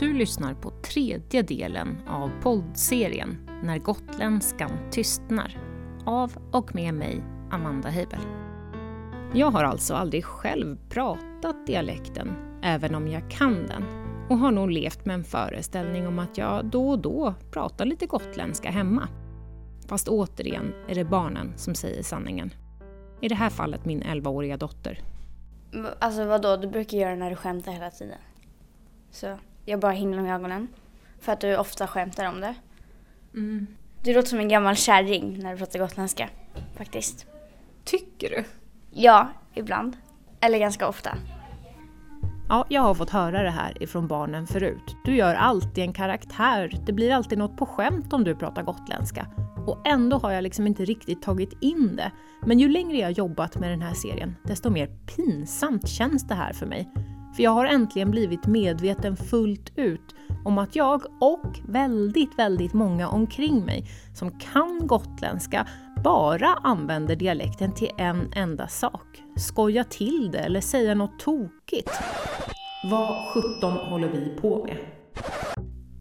Du 0.00 0.12
lyssnar 0.12 0.54
på 0.54 0.70
tredje 0.70 1.42
delen 1.42 2.02
av 2.08 2.30
poddserien 2.42 3.48
När 3.62 3.78
gotländskan 3.78 4.70
tystnar 4.90 5.58
av 6.06 6.32
och 6.52 6.74
med 6.74 6.94
mig, 6.94 7.22
Amanda 7.50 7.88
Heibel. 7.88 8.20
Jag 9.34 9.50
har 9.50 9.64
alltså 9.64 9.94
aldrig 9.94 10.24
själv 10.24 10.78
pratat 10.88 11.66
dialekten, 11.66 12.28
även 12.62 12.94
om 12.94 13.08
jag 13.08 13.30
kan 13.30 13.66
den 13.66 13.84
och 14.30 14.38
har 14.38 14.50
nog 14.50 14.70
levt 14.70 15.04
med 15.04 15.14
en 15.14 15.24
föreställning 15.24 16.06
om 16.06 16.18
att 16.18 16.38
jag 16.38 16.64
då 16.64 16.90
och 16.90 16.98
då 16.98 17.34
pratar 17.50 17.84
lite 17.84 18.06
gotländska 18.06 18.70
hemma. 18.70 19.08
Fast 19.86 20.08
återigen 20.08 20.74
är 20.88 20.94
det 20.94 21.04
barnen 21.04 21.52
som 21.56 21.74
säger 21.74 22.02
sanningen. 22.02 22.54
I 23.20 23.28
det 23.28 23.34
här 23.34 23.50
fallet 23.50 23.84
min 23.84 24.02
11-åriga 24.02 24.56
dotter. 24.56 25.00
Alltså 25.98 26.24
vadå, 26.24 26.56
du 26.56 26.66
brukar 26.68 26.98
göra 26.98 27.14
när 27.14 27.30
du 27.30 27.36
skämtar 27.36 27.72
hela 27.72 27.90
tiden. 27.90 28.18
Så 29.10 29.38
jag 29.64 29.80
bara 29.80 29.92
himlar 29.92 30.22
med 30.22 30.34
ögonen. 30.34 30.68
För 31.20 31.32
att 31.32 31.40
du 31.40 31.56
ofta 31.56 31.86
skämtar 31.86 32.28
om 32.28 32.40
det. 32.40 32.54
Mm. 33.34 33.66
Du 34.02 34.14
låter 34.14 34.28
som 34.28 34.38
en 34.38 34.48
gammal 34.48 34.76
kärring 34.76 35.38
när 35.38 35.52
du 35.52 35.58
pratar 35.58 35.78
gotländska. 35.78 36.28
Faktiskt. 36.76 37.26
Tycker 37.84 38.30
du? 38.30 38.44
Ja, 38.90 39.28
ibland. 39.54 39.96
Eller 40.40 40.58
ganska 40.58 40.88
ofta. 40.88 41.10
Ja, 42.48 42.66
jag 42.68 42.82
har 42.82 42.94
fått 42.94 43.10
höra 43.10 43.42
det 43.42 43.50
här 43.50 43.82
ifrån 43.82 44.08
barnen 44.08 44.46
förut. 44.46 44.96
Du 45.04 45.16
gör 45.16 45.34
alltid 45.34 45.84
en 45.84 45.92
karaktär. 45.92 46.80
Det 46.86 46.92
blir 46.92 47.12
alltid 47.12 47.38
något 47.38 47.56
på 47.56 47.66
skämt 47.66 48.12
om 48.12 48.24
du 48.24 48.36
pratar 48.36 48.62
gotländska. 48.62 49.26
Och 49.66 49.88
ändå 49.88 50.18
har 50.18 50.32
jag 50.32 50.42
liksom 50.42 50.66
inte 50.66 50.84
riktigt 50.84 51.22
tagit 51.22 51.52
in 51.60 51.96
det. 51.96 52.12
Men 52.46 52.58
ju 52.58 52.68
längre 52.68 52.96
jag 52.96 53.12
jobbat 53.12 53.58
med 53.58 53.70
den 53.70 53.82
här 53.82 53.94
serien, 53.94 54.36
desto 54.44 54.70
mer 54.70 54.86
pinsamt 54.86 55.88
känns 55.88 56.28
det 56.28 56.34
här 56.34 56.52
för 56.52 56.66
mig. 56.66 56.90
För 57.36 57.42
jag 57.42 57.50
har 57.50 57.64
äntligen 57.64 58.10
blivit 58.10 58.46
medveten 58.46 59.16
fullt 59.16 59.72
ut 59.76 60.14
om 60.44 60.58
att 60.58 60.76
jag 60.76 61.02
och 61.20 61.60
väldigt, 61.68 62.38
väldigt 62.38 62.72
många 62.72 63.08
omkring 63.08 63.64
mig 63.64 63.84
som 64.14 64.30
kan 64.38 64.86
gotländska 64.86 65.66
bara 66.04 66.46
använder 66.46 67.16
dialekten 67.16 67.74
till 67.74 67.90
en 67.98 68.32
enda 68.32 68.68
sak. 68.68 69.22
Skoja 69.36 69.84
till 69.84 70.30
det 70.32 70.38
eller 70.38 70.60
säga 70.60 70.94
något 70.94 71.18
tokigt. 71.18 71.90
Vad 72.90 73.34
sjutton 73.34 73.72
håller 73.72 74.08
vi 74.08 74.36
på 74.40 74.64
med? 74.64 74.76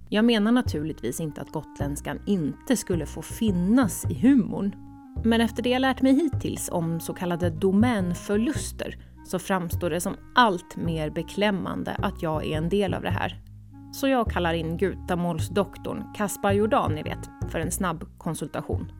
Jag 0.09 0.25
menar 0.25 0.51
naturligtvis 0.51 1.19
inte 1.19 1.41
att 1.41 1.51
gotländskan 1.51 2.19
inte 2.25 2.77
skulle 2.77 3.05
få 3.05 3.21
finnas 3.21 4.05
i 4.05 4.13
humorn. 4.13 4.75
Men 5.23 5.41
efter 5.41 5.63
det 5.63 5.69
jag 5.69 5.79
lärt 5.79 6.01
mig 6.01 6.13
hittills 6.13 6.69
om 6.71 6.99
så 6.99 7.13
kallade 7.13 7.49
domänförluster 7.49 8.95
så 9.31 9.39
framstår 9.39 9.89
det 9.89 10.01
som 10.01 10.17
allt 10.35 10.75
mer 10.75 11.09
beklämmande 11.09 11.95
att 11.99 12.21
jag 12.21 12.45
är 12.45 12.57
en 12.57 12.69
del 12.69 12.93
av 12.93 13.01
det 13.01 13.09
här. 13.09 13.41
Så 13.93 14.07
jag 14.07 14.31
kallar 14.31 14.53
in 14.53 14.77
gutamålsdoktorn 14.77 16.13
Kaspar 16.17 16.51
Jordan, 16.51 16.95
ni 16.95 17.03
vet, 17.03 17.51
för 17.51 17.59
en 17.59 17.71
snabb 17.71 18.03
konsultation. 18.17 18.91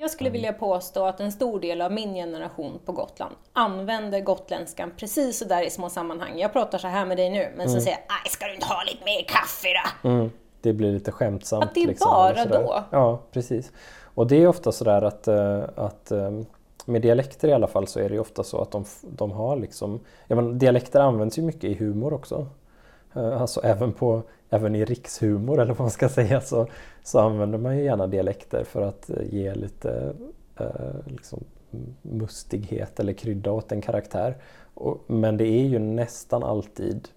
Jag 0.00 0.10
skulle 0.10 0.30
vilja 0.30 0.52
påstå 0.52 1.06
att 1.06 1.20
en 1.20 1.32
stor 1.32 1.60
del 1.60 1.82
av 1.82 1.92
min 1.92 2.14
generation 2.14 2.78
på 2.84 2.92
Gotland 2.92 3.34
använder 3.52 4.20
gotländskan 4.20 4.92
precis 4.96 5.38
sådär 5.38 5.62
i 5.62 5.70
små 5.70 5.90
sammanhang. 5.90 6.38
Jag 6.38 6.52
pratar 6.52 6.78
så 6.78 6.88
här 6.88 7.06
med 7.06 7.16
dig 7.16 7.30
nu, 7.30 7.52
men 7.56 7.70
så 7.70 7.80
säger 7.80 7.96
jag 7.96 8.16
“Aj, 8.24 8.30
ska 8.30 8.46
du 8.46 8.54
inte 8.54 8.66
ha 8.66 8.82
lite 8.82 9.04
mer 9.04 9.24
kaffe 9.28 9.68
då?” 10.02 10.08
Mm. 10.08 10.30
Det 10.60 10.72
blir 10.72 10.92
lite 10.92 11.12
skämtsamt. 11.12 11.64
Att 11.64 11.74
det 11.74 11.82
är 11.82 11.86
liksom, 11.86 12.10
bara 12.10 12.44
då? 12.44 12.84
Ja, 12.90 13.22
precis. 13.32 13.72
Och 14.14 14.26
det 14.26 14.42
är 14.42 14.46
ofta 14.46 14.72
sådär 14.72 15.02
att, 15.02 15.28
eh, 15.28 15.62
att 15.76 16.10
eh, 16.10 16.30
med 16.88 17.02
dialekter 17.02 17.48
i 17.48 17.52
alla 17.52 17.66
fall 17.66 17.86
så 17.86 18.00
är 18.00 18.08
det 18.08 18.14
ju 18.14 18.20
ofta 18.20 18.44
så 18.44 18.60
att 18.60 18.70
de, 18.70 18.84
de 19.02 19.30
har 19.32 19.56
liksom, 19.56 20.00
ja 20.26 20.36
men 20.36 20.58
dialekter 20.58 21.00
används 21.00 21.38
ju 21.38 21.42
mycket 21.42 21.64
i 21.64 21.74
humor 21.74 22.12
också. 22.12 22.46
Eh, 23.14 23.40
Alltså 23.42 23.60
även, 23.64 23.92
på, 23.92 24.22
även 24.50 24.74
i 24.74 24.84
rikshumor 24.84 25.60
eller 25.60 25.72
vad 25.74 25.80
man 25.80 25.90
ska 25.90 26.08
säga 26.18 26.40
så, 26.40 26.66
så 27.04 27.18
använder 27.18 27.58
man 27.58 27.76
ju 27.78 27.84
gärna 27.84 28.06
dialekter 28.06 28.64
för 28.64 28.82
att 28.82 29.10
eh, 29.10 29.16
ge 29.34 29.54
lite 29.54 30.14
eh, 30.60 30.66
liksom, 31.06 31.44
mustighet 32.02 33.00
eller 33.00 33.12
krydda 33.12 33.52
åt 33.52 33.72
en 33.72 33.80
karaktär. 33.80 34.36
Och, 34.74 34.98
men 35.06 35.36
det 35.36 35.44
är 35.46 35.64
ju 35.64 35.78
nästan 35.78 36.42
alltid 36.44 37.08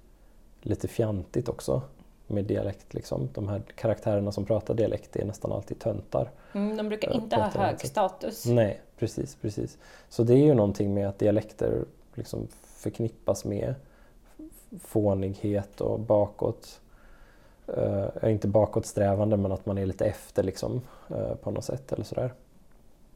lite 0.61 0.87
fjantigt 0.87 1.49
också 1.49 1.81
med 2.27 2.45
dialekt. 2.45 2.93
Liksom. 2.93 3.29
De 3.33 3.47
här 3.47 3.61
karaktärerna 3.75 4.31
som 4.31 4.45
pratar 4.45 4.73
dialekt 4.73 5.15
är 5.15 5.25
nästan 5.25 5.51
alltid 5.51 5.79
töntar. 5.79 6.31
Mm, 6.53 6.77
de 6.77 6.87
brukar 6.89 7.07
Ja, 7.09 7.13
inte 7.15 7.35
ha 7.35 7.43
hög 7.47 7.71
inte. 7.73 7.87
status. 7.87 8.45
Nej, 8.45 8.81
precis, 9.01 9.35
precis. 9.35 9.77
Så 10.09 10.23
det 10.23 10.33
är 10.33 10.45
ju 10.45 10.53
någonting 10.53 10.93
med 10.93 11.09
att 11.09 11.19
dialekter 11.19 11.85
liksom 12.13 12.47
förknippas 12.63 13.45
med 13.45 13.75
fånighet 14.79 15.81
och 15.81 15.99
bakåt. 15.99 16.79
Uh, 17.77 18.31
inte 18.31 18.47
bakåtsträvande 18.47 19.37
men 19.37 19.51
att 19.51 19.65
man 19.65 19.77
är 19.77 19.85
lite 19.85 20.05
efter 20.05 20.43
liksom, 20.43 20.81
eh, 21.09 21.35
på 21.35 21.51
något 21.51 21.63
sätt 21.63 21.91
eller 21.91 22.03
sådär. 22.03 22.33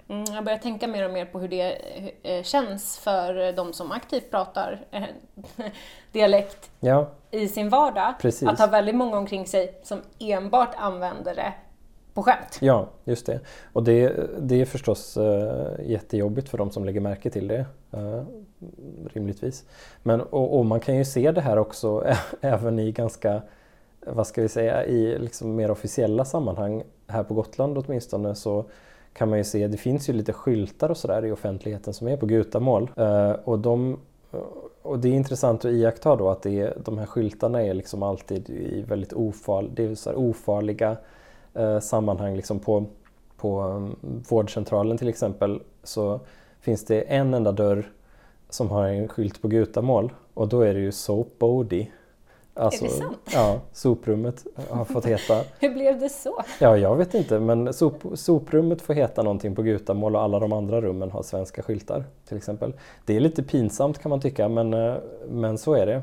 Mm, 0.07 0.23
jag 0.33 0.43
börjar 0.43 0.59
tänka 0.59 0.87
mer 0.87 1.05
och 1.05 1.13
mer 1.13 1.25
på 1.25 1.39
hur 1.39 1.47
det 1.47 1.77
eh, 2.23 2.43
känns 2.43 2.97
för 2.99 3.51
de 3.51 3.73
som 3.73 3.91
aktivt 3.91 4.31
pratar 4.31 4.85
dialekt 6.11 6.71
Ja, 6.79 7.09
i 7.31 7.47
sin 7.47 7.69
vardag. 7.69 8.13
Precis. 8.21 8.47
Att 8.47 8.59
ha 8.59 8.67
väldigt 8.67 8.95
många 8.95 9.17
omkring 9.17 9.47
sig 9.47 9.79
som 9.83 10.01
enbart 10.19 10.75
använder 10.77 11.35
det 11.35 11.53
på 12.15 12.23
skämt. 12.23 12.57
Ja, 12.61 12.87
just 13.03 13.25
det. 13.25 13.39
Och 13.73 13.83
det, 13.83 14.13
det 14.39 14.61
är 14.61 14.65
förstås 14.65 15.17
uh, 15.17 15.67
jättejobbigt 15.85 16.49
för 16.49 16.57
de 16.57 16.71
som 16.71 16.85
lägger 16.85 17.01
märke 17.01 17.29
till 17.29 17.47
det. 17.47 17.65
Uh, 17.93 18.23
rimligtvis. 19.13 19.65
Men, 20.03 20.21
och, 20.21 20.59
och 20.59 20.65
man 20.65 20.79
kan 20.79 20.97
ju 20.97 21.05
se 21.05 21.31
det 21.31 21.41
här 21.41 21.57
också 21.57 22.13
även 22.41 22.79
i 22.79 22.91
ganska, 22.91 23.41
vad 24.05 24.27
ska 24.27 24.41
vi 24.41 24.49
säga, 24.49 24.85
i 24.85 25.19
liksom 25.19 25.55
mer 25.55 25.71
officiella 25.71 26.25
sammanhang. 26.25 26.83
Här 27.07 27.23
på 27.23 27.33
Gotland 27.33 27.77
åtminstone 27.77 28.35
så 28.35 28.65
kan 29.13 29.29
man 29.29 29.37
ju 29.37 29.43
se, 29.43 29.67
det 29.67 29.77
finns 29.77 30.09
ju 30.09 30.13
lite 30.13 30.33
skyltar 30.33 30.89
och 30.89 30.97
sådär 30.97 31.25
i 31.25 31.31
offentligheten 31.31 31.93
som 31.93 32.07
är 32.07 32.17
på 32.17 32.25
gutamål. 32.25 32.91
Uh, 32.99 33.31
och, 33.31 33.59
de, 33.59 33.99
och 34.81 34.99
det 34.99 35.07
är 35.07 35.13
intressant 35.13 35.65
att 35.65 35.71
iaktta 35.71 36.15
då 36.15 36.29
att 36.29 36.41
det 36.41 36.59
är, 36.59 36.77
de 36.85 36.97
här 36.97 37.05
skyltarna 37.05 37.63
är 37.63 37.73
liksom 37.73 38.03
alltid 38.03 38.49
i 38.49 38.81
väldigt 38.81 39.13
ofarliga, 39.13 39.73
det 39.75 39.83
är 39.83 39.95
så 39.95 40.09
här 40.09 40.17
ofarliga 40.17 40.97
eh, 41.55 41.79
sammanhang 41.79 42.35
liksom 42.35 42.59
på, 42.59 42.85
på 43.37 43.61
um, 43.61 43.95
vårdcentralen 44.29 44.97
till 44.97 45.09
exempel 45.09 45.61
så 45.83 46.19
finns 46.59 46.85
det 46.85 47.01
en 47.01 47.33
enda 47.33 47.51
dörr 47.51 47.91
som 48.49 48.69
har 48.69 48.87
en 48.87 49.07
skylt 49.07 49.41
på 49.41 49.47
gutamål 49.47 50.13
och 50.33 50.47
då 50.47 50.61
är 50.61 50.73
det 50.73 50.79
ju 50.79 50.91
Soap 50.91 51.27
Body. 51.39 51.87
Alltså, 52.57 52.85
Är 52.85 52.89
det 52.89 52.93
sant? 52.95 53.17
Ja, 53.33 53.59
soprummet 53.73 54.45
har 54.69 54.85
fått 54.85 55.05
heta. 55.05 55.41
Hur 55.59 55.73
blev 55.73 55.99
det 55.99 56.09
så? 56.09 56.43
Ja, 56.59 56.77
jag 56.77 56.95
vet 56.95 57.13
inte 57.13 57.39
men 57.39 57.73
sop, 57.73 58.03
soprummet 58.13 58.81
får 58.81 58.93
heta 58.93 59.23
någonting 59.23 59.55
på 59.55 59.61
gutamål 59.61 60.15
och 60.15 60.21
alla 60.21 60.39
de 60.39 60.53
andra 60.53 60.81
rummen 60.81 61.11
har 61.11 61.23
svenska 61.23 61.61
skyltar 61.61 62.03
till 62.27 62.37
exempel. 62.37 62.73
Det 63.05 63.15
är 63.15 63.19
lite 63.19 63.43
pinsamt 63.43 63.99
kan 63.99 64.09
man 64.09 64.21
tycka 64.21 64.49
men, 64.49 64.73
eh, 64.73 64.93
men 65.29 65.57
så 65.57 65.73
är 65.73 65.85
det. 65.85 66.01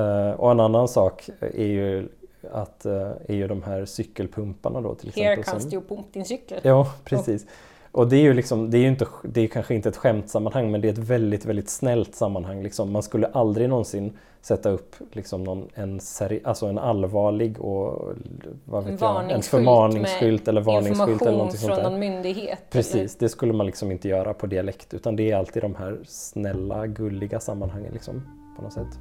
Eh, 0.00 0.30
Och 0.40 0.50
en 0.50 0.60
annan 0.60 0.88
sak 0.88 1.30
är 1.40 1.66
ju 1.66 2.08
att 2.52 2.86
eh, 2.86 2.92
är 3.28 3.34
ju 3.34 3.48
de 3.48 3.62
här 3.62 3.84
cykelpumparna 3.84 4.80
då 4.80 4.94
till 4.94 5.12
Here 5.14 5.32
exempel. 5.32 5.44
comes 5.52 5.62
som- 5.62 5.72
you 5.72 5.82
pump 5.88 6.12
din 6.12 6.24
cykel. 6.24 6.60
Ja, 6.62 6.92
precis. 7.04 7.46
Och 7.92 8.08
det 8.08 8.16
är 8.16 8.20
ju 8.20 8.34
liksom, 8.34 8.70
det 8.70 8.78
är 8.78 8.80
ju 8.80 8.88
inte, 8.88 9.06
det 9.22 9.40
är 9.40 9.46
kanske 9.46 9.74
inte 9.74 9.88
ett 9.88 9.96
skämtsammanhang 9.96 10.70
men 10.70 10.80
det 10.80 10.88
är 10.88 10.92
ett 10.92 10.98
väldigt, 10.98 11.44
väldigt 11.44 11.68
snällt 11.70 12.14
sammanhang. 12.14 12.62
Liksom. 12.62 12.90
Man 12.92 13.02
skulle 13.02 13.26
aldrig 13.26 13.68
någonsin 13.68 14.12
sätta 14.40 14.70
upp 14.70 14.96
liksom 15.12 15.44
någon, 15.44 15.68
en, 15.74 16.00
seri, 16.00 16.40
alltså 16.44 16.66
en 16.66 16.78
allvarlig 16.78 17.60
och 17.60 18.12
vad 18.64 18.84
En 18.84 18.90
vet 18.90 19.00
jag, 19.00 19.30
en 19.30 19.42
förmaningsskylt 19.42 20.48
eller 20.48 20.60
varningsskylt 20.60 21.22
eller 21.22 21.32
någonting 21.32 21.58
sånt 21.60 21.74
från 21.74 21.82
där. 21.84 21.90
någon 21.90 22.00
myndighet. 22.00 22.58
Precis, 22.70 23.16
det 23.16 23.28
skulle 23.28 23.52
man 23.52 23.66
liksom 23.66 23.90
inte 23.92 24.08
göra 24.08 24.34
på 24.34 24.46
dialekt 24.46 24.94
utan 24.94 25.16
det 25.16 25.30
är 25.30 25.36
alltid 25.36 25.62
de 25.62 25.74
här 25.74 25.98
snälla, 26.06 26.86
gulliga 26.86 27.40
sammanhangen 27.40 27.92
liksom, 27.92 28.22
på 28.56 28.62
något 28.62 28.72
sätt. 28.72 28.98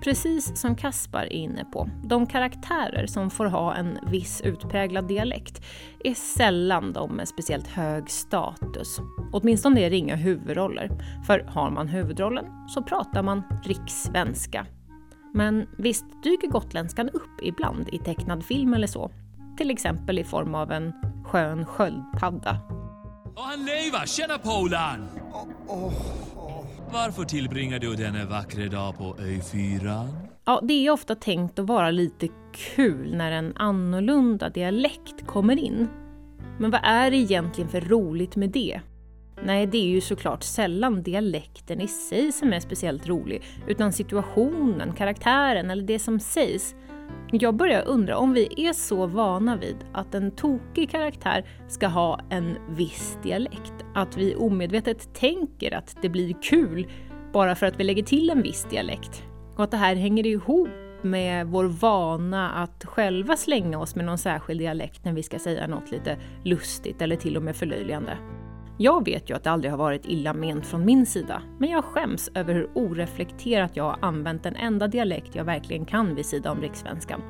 Precis 0.00 0.60
som 0.60 0.76
Kaspar 0.76 1.22
är 1.22 1.32
inne 1.32 1.64
på, 1.64 1.88
de 2.02 2.26
karaktärer 2.26 3.06
som 3.06 3.30
får 3.30 3.46
ha 3.46 3.74
en 3.74 3.98
viss 4.06 4.40
utpräglad 4.40 5.08
dialekt 5.08 5.62
är 6.04 6.14
sällan 6.14 6.92
de 6.92 7.16
med 7.16 7.28
speciellt 7.28 7.66
hög 7.66 8.10
status. 8.10 9.00
Åtminstone 9.32 9.80
är 9.80 9.90
det 9.90 9.96
inga 9.96 10.16
huvudroller, 10.16 10.90
för 11.26 11.40
har 11.40 11.70
man 11.70 11.88
huvudrollen 11.88 12.44
så 12.68 12.82
pratar 12.82 13.22
man 13.22 13.42
rikssvenska. 13.64 14.66
Men 15.34 15.66
visst 15.78 16.04
dyker 16.22 16.48
gotländskan 16.48 17.08
upp 17.08 17.42
ibland 17.42 17.88
i 17.92 17.98
tecknad 17.98 18.44
film 18.44 18.74
eller 18.74 18.86
så. 18.86 19.10
Till 19.56 19.70
exempel 19.70 20.18
i 20.18 20.24
form 20.24 20.54
av 20.54 20.72
en 20.72 20.92
skön 21.24 21.66
sköldpadda. 21.66 22.58
Och 23.36 23.42
han 23.42 23.58
lever! 23.58 24.06
Tjena 24.06 24.38
Polan! 24.38 25.08
Varför 26.94 27.24
tillbringar 27.24 27.78
du 27.78 27.94
denna 27.94 28.24
vackra 28.24 28.66
dag 28.66 28.98
på 28.98 29.14
Ö4? 29.14 30.08
Ja, 30.44 30.60
det 30.62 30.86
är 30.86 30.90
ofta 30.90 31.14
tänkt 31.14 31.58
att 31.58 31.66
vara 31.66 31.90
lite 31.90 32.28
kul 32.52 33.16
när 33.16 33.32
en 33.32 33.56
annorlunda 33.56 34.48
dialekt 34.48 35.26
kommer 35.26 35.58
in. 35.58 35.88
Men 36.58 36.70
vad 36.70 36.80
är 36.84 37.10
det 37.10 37.16
egentligen 37.16 37.70
för 37.70 37.80
roligt 37.80 38.36
med 38.36 38.50
det? 38.50 38.80
Nej, 39.44 39.66
det 39.66 39.78
är 39.78 39.86
ju 39.86 40.00
såklart 40.00 40.42
sällan 40.42 41.02
dialekten 41.02 41.80
i 41.80 41.88
sig 41.88 42.32
som 42.32 42.52
är 42.52 42.60
speciellt 42.60 43.08
rolig, 43.08 43.42
utan 43.66 43.92
situationen, 43.92 44.92
karaktären 44.92 45.70
eller 45.70 45.82
det 45.82 45.98
som 45.98 46.20
sägs. 46.20 46.74
Jag 47.32 47.54
börjar 47.54 47.88
undra 47.88 48.18
om 48.18 48.32
vi 48.32 48.66
är 48.68 48.72
så 48.72 49.06
vana 49.06 49.56
vid 49.56 49.76
att 49.92 50.14
en 50.14 50.30
tokig 50.30 50.90
karaktär 50.90 51.44
ska 51.68 51.86
ha 51.86 52.20
en 52.30 52.56
viss 52.68 53.18
dialekt, 53.22 53.72
att 53.94 54.16
vi 54.16 54.34
omedvetet 54.34 55.14
tänker 55.14 55.74
att 55.74 55.96
det 56.02 56.08
blir 56.08 56.34
kul 56.42 56.86
bara 57.32 57.54
för 57.54 57.66
att 57.66 57.80
vi 57.80 57.84
lägger 57.84 58.02
till 58.02 58.30
en 58.30 58.42
viss 58.42 58.66
dialekt. 58.70 59.22
Och 59.56 59.64
att 59.64 59.70
det 59.70 59.76
här 59.76 59.94
hänger 59.94 60.26
ihop 60.26 60.68
med 61.02 61.46
vår 61.46 61.64
vana 61.64 62.50
att 62.50 62.84
själva 62.84 63.36
slänga 63.36 63.78
oss 63.78 63.94
med 63.94 64.04
någon 64.04 64.18
särskild 64.18 64.60
dialekt 64.60 65.04
när 65.04 65.12
vi 65.12 65.22
ska 65.22 65.38
säga 65.38 65.66
något 65.66 65.90
lite 65.90 66.18
lustigt 66.44 67.02
eller 67.02 67.16
till 67.16 67.36
och 67.36 67.42
med 67.42 67.56
förlöjligande. 67.56 68.16
Jag 68.78 69.04
vet 69.04 69.30
ju 69.30 69.36
att 69.36 69.44
det 69.44 69.50
aldrig 69.50 69.72
har 69.72 69.78
varit 69.78 70.06
illa 70.06 70.34
ment 70.34 70.66
från 70.66 70.84
min 70.84 71.06
sida, 71.06 71.42
men 71.58 71.70
jag 71.70 71.84
skäms 71.84 72.30
över 72.34 72.54
hur 72.54 72.70
oreflekterat 72.74 73.76
jag 73.76 73.84
har 73.84 73.98
använt 74.02 74.42
den 74.42 74.56
enda 74.56 74.88
dialekt 74.88 75.34
jag 75.34 75.44
verkligen 75.44 75.84
kan 75.84 76.14
vid 76.14 76.26
sidan 76.26 76.56
om 76.56 76.62
rikssvenskan. 76.62 77.22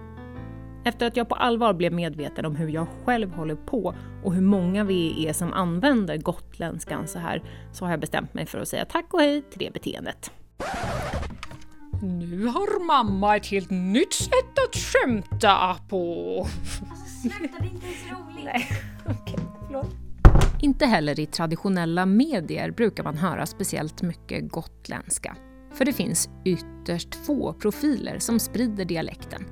Efter 0.84 1.06
att 1.06 1.16
jag 1.16 1.28
på 1.28 1.34
allvar 1.34 1.74
blev 1.74 1.92
medveten 1.92 2.46
om 2.46 2.56
hur 2.56 2.68
jag 2.68 2.86
själv 3.04 3.32
håller 3.32 3.54
på 3.54 3.94
och 4.24 4.34
hur 4.34 4.42
många 4.42 4.84
vi 4.84 5.26
är 5.28 5.32
som 5.32 5.52
använder 5.52 6.16
gotländskan 6.16 7.08
så 7.08 7.18
här, 7.18 7.42
så 7.72 7.84
har 7.84 7.90
jag 7.90 8.00
bestämt 8.00 8.34
mig 8.34 8.46
för 8.46 8.58
att 8.58 8.68
säga 8.68 8.84
tack 8.84 9.14
och 9.14 9.20
hej 9.20 9.42
till 9.42 9.58
det 9.58 9.72
beteendet. 9.72 10.30
Nu 12.02 12.46
har 12.46 12.86
mamma 12.86 13.36
ett 13.36 13.46
helt 13.46 13.70
nytt 13.70 14.12
sätt 14.12 14.58
att 14.68 14.76
skämta 14.76 15.76
på. 15.88 16.46
Sluta, 17.22 17.54
det 17.58 17.66
är 17.66 17.70
inte 17.70 17.86
ens 17.86 18.04
roligt. 18.10 20.03
Inte 20.64 20.86
heller 20.86 21.20
i 21.20 21.26
traditionella 21.26 22.06
medier 22.06 22.70
brukar 22.70 23.04
man 23.04 23.16
höra 23.16 23.46
speciellt 23.46 24.02
mycket 24.02 24.52
gotländska. 24.52 25.36
För 25.72 25.84
det 25.84 25.92
finns 25.92 26.28
ytterst 26.44 27.14
få 27.14 27.52
profiler 27.52 28.18
som 28.18 28.38
sprider 28.38 28.84
dialekten. 28.84 29.42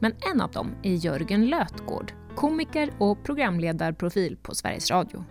Men 0.00 0.12
en 0.32 0.40
av 0.40 0.50
dem 0.50 0.74
är 0.82 0.94
Jörgen 0.94 1.46
Lötgård, 1.46 2.12
komiker 2.36 2.90
och 2.98 3.24
programledarprofil 3.24 4.36
på 4.36 4.54
Sveriges 4.54 4.90
Radio 4.90 5.24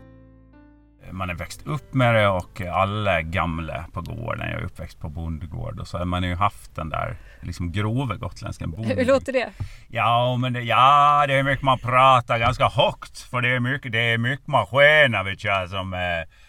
man 1.11 1.29
är 1.29 1.33
växt 1.33 1.67
upp 1.67 1.93
med 1.93 2.15
det 2.15 2.27
och 2.27 2.61
alla 2.61 3.21
gamla 3.21 3.85
på 3.93 4.01
gården. 4.01 4.49
Jag 4.49 4.61
är 4.61 4.65
uppväxt 4.65 4.99
på 4.99 5.09
bondgård 5.09 5.79
och 5.79 5.87
så 5.87 5.97
har 5.97 6.05
man 6.05 6.23
ju 6.23 6.35
haft 6.35 6.75
den 6.75 6.89
där 6.89 7.17
liksom 7.41 7.71
grova 7.71 8.15
gotländskan. 8.15 8.73
Hur 8.77 9.05
låter 9.05 9.33
det? 9.33 9.49
Ja, 9.87 10.37
men 10.37 10.53
det, 10.53 10.61
ja, 10.61 11.25
det 11.27 11.33
är 11.33 11.43
mycket 11.43 11.63
man 11.63 11.79
pratar 11.79 12.39
ganska 12.39 12.67
högt. 12.67 13.19
För 13.19 13.41
det 13.41 13.49
är 13.49 13.59
mycket, 13.59 13.91
det 13.91 13.99
är 13.99 14.17
mycket 14.17 14.47
maskiner 14.47 15.23
vet 15.23 15.43
jag, 15.43 15.69
som 15.69 15.93
eh, 15.93 15.99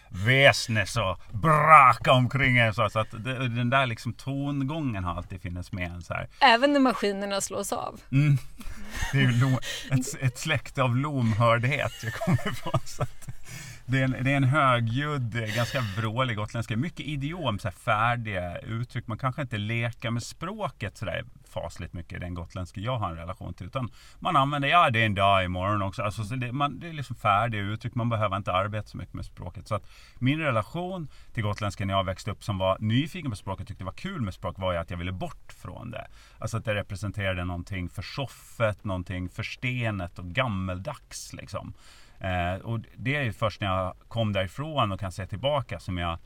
väsnes 0.09 0.97
och 0.97 1.21
brakar 1.33 2.13
omkring 2.13 2.59
en. 2.59 2.75
Så, 2.75 2.91
så 2.91 2.99
att 2.99 3.11
det, 3.11 3.49
den 3.49 3.71
där 3.71 3.87
liksom 3.87 4.13
tongången 4.13 5.05
har 5.05 5.15
alltid 5.15 5.43
funnits 5.43 5.73
med 5.73 5.91
en 5.91 6.03
så 6.03 6.15
här. 6.15 6.29
Även 6.41 6.73
när 6.73 6.81
maskinerna 6.81 7.41
slås 7.41 7.73
av? 7.73 8.01
Mm. 8.13 8.39
Det 9.13 9.19
är 9.19 9.23
ju 9.23 9.33
lo, 9.33 9.59
ett, 9.91 10.23
ett 10.23 10.39
släkte 10.39 10.83
av 10.83 10.97
lomhördhet 10.97 11.93
jag 12.03 12.13
kommer 12.13 12.49
ifrån. 12.53 12.81
Så 12.85 13.03
att 13.03 13.29
det, 13.87 14.01
är 14.01 14.05
en, 14.05 14.25
det 14.25 14.33
är 14.33 14.37
en 14.37 14.45
högljudd, 14.45 15.37
eh, 15.37 15.55
ganska 15.57 15.81
vrålig 15.97 16.37
gotländska. 16.37 16.77
Mycket 16.77 17.07
idiom, 17.07 17.59
så 17.59 17.69
här 17.69 17.73
färdiga 17.73 18.59
uttryck. 18.59 19.07
Man 19.07 19.19
kanske 19.19 19.43
inte 19.43 19.59
leker 19.59 20.11
med 20.11 20.23
språket 20.23 20.97
sådär 20.97 21.25
fasligt 21.49 21.93
mycket, 21.93 22.21
den 22.21 22.35
gotländska 22.35 22.81
jag 22.81 22.99
har 22.99 23.11
en 23.11 23.17
relation 23.17 23.55
till. 23.55 23.67
Utan 23.67 23.91
man 24.19 24.37
använder, 24.37 24.69
ja 24.69 24.91
det 24.91 25.03
är 25.03 25.07
en 25.07 25.15
dag 25.15 25.45
imorgon 25.45 25.83
också. 25.83 26.03
Alltså, 26.03 26.25
så 26.25 26.35
det, 26.35 26.53
man, 26.53 26.79
det 26.79 26.89
är 26.89 26.93
liksom 26.93 27.17
färdiga 27.17 27.61
uttryck, 27.61 27.95
man 27.95 28.09
behöver 28.09 28.37
inte 28.37 28.53
arbeta 28.53 28.89
så 28.89 28.97
mycket 28.97 29.15
med 29.15 29.25
språket. 29.25 29.69
Så 29.69 29.75
att 29.75 29.89
min 30.19 30.41
relation 30.41 31.09
till 31.33 31.43
gotländska 31.43 31.85
när 31.85 31.95
jag 31.95 32.05
växte 32.05 32.31
upp 32.31 32.45
som 32.45 32.59
var 32.59 32.77
nyfiken 32.81 33.31
på 33.31 33.37
språket, 33.37 33.69
tyckte 33.69 33.85
det 33.85 33.87
var 33.87 33.93
kul 33.93 34.21
med 34.21 34.35
språk, 34.35 34.59
var 34.59 34.73
ju 34.73 34.79
att 34.79 34.91
jag 34.91 34.99
ville 34.99 35.13
bort 35.13 35.53
från 35.53 35.91
det. 35.91 36.07
Alltså 36.39 36.57
att 36.57 36.65
det 36.65 36.75
representerade 36.75 37.45
någonting 37.45 37.89
för 37.89 38.03
soffet, 38.03 38.85
någonting 38.85 39.29
för 39.29 39.43
stenet 39.43 40.19
och 40.19 40.27
gammeldags 40.27 41.33
liksom. 41.33 41.75
Eh, 42.21 42.55
och 42.55 42.81
det 42.97 43.17
är 43.17 43.33
först 43.33 43.61
när 43.61 43.69
jag 43.69 43.95
kom 44.09 44.33
därifrån 44.33 44.93
och 44.93 45.01
kan 45.01 45.13
se 45.13 45.27
tillbaka 45.27 45.81
som 45.81 45.99
jag 45.99 46.19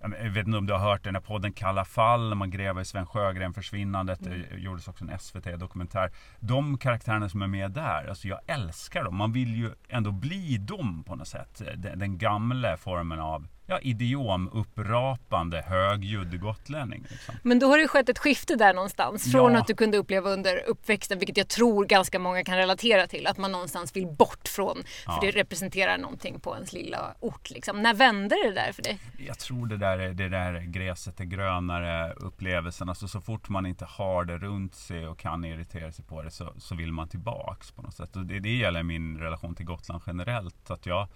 jag 0.00 0.30
vet 0.30 0.46
inte 0.46 0.58
om 0.58 0.66
du 0.66 0.72
har 0.72 0.80
hört 0.80 1.04
den 1.04 1.14
här 1.14 1.22
podden 1.22 1.52
Kalla 1.52 1.84
fall, 1.84 2.28
när 2.28 2.36
man 2.36 2.50
gräver 2.50 2.80
i 2.80 2.84
Sven 2.84 3.06
Sjögren 3.06 3.54
försvinnandet. 3.54 4.18
Det 4.22 4.58
gjordes 4.58 4.88
också 4.88 5.04
en 5.04 5.18
SVT-dokumentär. 5.18 6.10
De 6.38 6.78
karaktärerna 6.78 7.28
som 7.28 7.42
är 7.42 7.46
med 7.46 7.70
där, 7.70 8.08
alltså 8.08 8.28
jag 8.28 8.40
älskar 8.46 9.04
dem. 9.04 9.16
Man 9.16 9.32
vill 9.32 9.56
ju 9.56 9.70
ändå 9.88 10.12
bli 10.12 10.58
dem 10.58 11.04
på 11.06 11.16
något 11.16 11.28
sätt. 11.28 11.62
Den, 11.76 11.98
den 11.98 12.18
gamla 12.18 12.76
formen 12.76 13.20
av 13.20 13.46
ja, 13.70 13.78
idiomupprapande 13.82 15.62
högljudd 15.66 16.40
gotlänning. 16.40 17.06
Liksom. 17.10 17.34
Men 17.42 17.58
då 17.58 17.66
har 17.66 17.78
det 17.78 17.88
skett 17.88 18.08
ett 18.08 18.18
skifte 18.18 18.56
där 18.56 18.74
någonstans. 18.74 19.32
Från 19.32 19.52
Ja. 19.52 19.58
att 19.60 19.66
du 19.66 19.74
kunde 19.74 19.96
uppleva 19.98 20.30
under 20.30 20.62
uppväxten, 20.68 21.18
vilket 21.18 21.36
jag 21.36 21.48
tror 21.48 21.84
ganska 21.86 22.18
många 22.18 22.44
kan 22.44 22.56
relatera 22.56 23.06
till, 23.06 23.26
att 23.26 23.38
man 23.38 23.52
någonstans 23.52 23.96
vill 23.96 24.06
bort 24.06 24.48
från, 24.48 24.76
för 25.04 25.12
Ja. 25.12 25.18
det 25.22 25.30
representerar 25.30 25.98
någonting 25.98 26.40
på 26.40 26.54
ens 26.54 26.72
lilla 26.72 27.14
ort. 27.20 27.50
Liksom. 27.50 27.82
När 27.82 27.94
vände 27.94 28.36
det 28.44 28.52
där 28.54 28.72
för 28.72 28.82
dig? 28.82 28.98
Jag 29.26 29.38
tror 29.38 29.66
det 29.66 29.76
där, 29.76 29.98
är- 29.98 30.12
det 30.14 30.28
där 30.28 30.60
gräset 30.60 31.20
är 31.20 31.24
grönare 31.24 32.12
upplevelsen. 32.12 32.88
Alltså 32.88 33.08
så 33.08 33.20
fort 33.20 33.48
man 33.48 33.66
inte 33.66 33.84
har 33.84 34.24
det 34.24 34.38
runt 34.38 34.74
sig 34.74 35.06
och 35.08 35.18
kan 35.18 35.44
irritera 35.44 35.92
sig 35.92 36.04
på 36.04 36.22
det 36.22 36.30
så, 36.30 36.52
så 36.58 36.74
vill 36.74 36.92
man 36.92 37.08
tillbaks 37.08 37.70
på 37.70 37.82
något 37.82 37.94
sätt. 37.94 38.16
Och 38.16 38.26
det, 38.26 38.40
det 38.40 38.56
gäller 38.56 38.82
min 38.82 39.18
relation 39.18 39.54
till 39.54 39.66
Gotland 39.66 40.02
generellt. 40.06 40.70
Att 40.70 40.86
jag, 40.86 41.08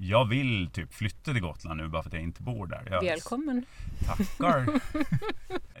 jag 0.00 0.24
vill 0.28 0.70
typ 0.70 0.94
flytta 0.94 1.32
till 1.32 1.42
Gotland 1.42 1.80
nu 1.80 1.88
bara 1.88 2.02
för 2.02 2.10
att 2.10 2.14
jag 2.14 2.22
inte 2.22 2.42
bor 2.42 2.66
där. 2.66 2.88
Jag, 2.90 3.02
Välkommen. 3.04 3.64
Tackar. 4.06 4.80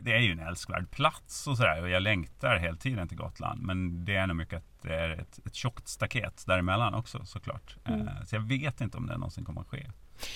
det 0.00 0.12
är 0.12 0.20
ju 0.20 0.32
en 0.32 0.38
älskvärd 0.38 0.90
plats 0.90 1.46
och 1.46 1.56
sådär 1.56 1.82
och 1.82 1.88
jag 1.88 2.02
längtar 2.02 2.56
hela 2.56 2.76
tiden 2.76 3.08
till 3.08 3.16
Gotland. 3.18 3.62
Men 3.62 4.04
det 4.04 4.14
är 4.16 4.26
nog 4.26 4.36
mycket 4.36 4.56
att 4.58 4.82
det 4.82 4.94
är 4.94 5.10
ett, 5.10 5.38
ett 5.46 5.54
tjockt 5.54 5.88
staket 5.88 6.44
däremellan 6.46 6.94
också 6.94 7.24
såklart. 7.24 7.76
Eh, 7.84 8.22
Så 8.24 8.36
jag 8.36 8.40
vet 8.40 8.80
inte 8.80 8.96
om 8.96 9.06
det 9.06 9.12
någonsin 9.16 9.44
kommer 9.44 9.60
att 9.60 9.68
ske. 9.68 9.86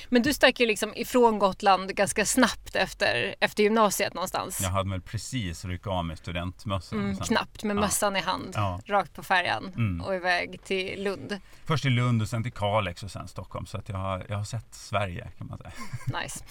Men 0.08 0.23
du 0.23 0.32
stack 0.34 0.61
ju 0.61 0.67
liksom 0.67 0.93
ifrån 0.96 1.38
Gotland 1.38 1.94
ganska 1.96 2.26
snabbt 2.26 2.76
efter, 2.76 3.34
efter 3.40 3.62
gymnasiet 3.62 4.14
någonstans. 4.14 4.61
Jag 4.62 4.69
hade 4.70 4.90
väl 4.90 5.00
precis 5.00 5.64
ryckt 5.64 5.87
av 5.87 6.05
mig 6.05 6.17
studentmössan. 6.17 6.99
Mm, 6.99 7.17
knappt 7.17 7.64
med 7.64 7.76
Ja. 7.76 7.81
mössan 7.81 8.17
i 8.17 8.20
hand, 8.20 8.52
Ja. 8.55 8.81
rakt 8.87 9.12
på 9.14 9.23
färjan 9.23 9.73
Mm. 9.76 10.00
och 10.00 10.14
iväg 10.14 10.61
till 10.64 11.02
Lund. 11.05 11.38
Först 11.64 11.82
till 11.82 11.93
Lund 11.93 12.23
och 12.23 12.29
sen 12.29 12.43
till 12.43 12.52
Kalix 12.52 13.02
och 13.02 13.11
sen 13.11 13.29
Stockholm. 13.29 13.67
Så 13.67 13.79
att 13.79 13.88
jag, 13.88 13.96
har, 13.96 14.26
jag 14.29 14.37
har 14.37 14.44
sett 14.44 14.75
Sverige 14.75 15.29
kan 15.38 15.46
man 15.46 15.58
säga. 15.58 15.73
Nice. 16.23 16.44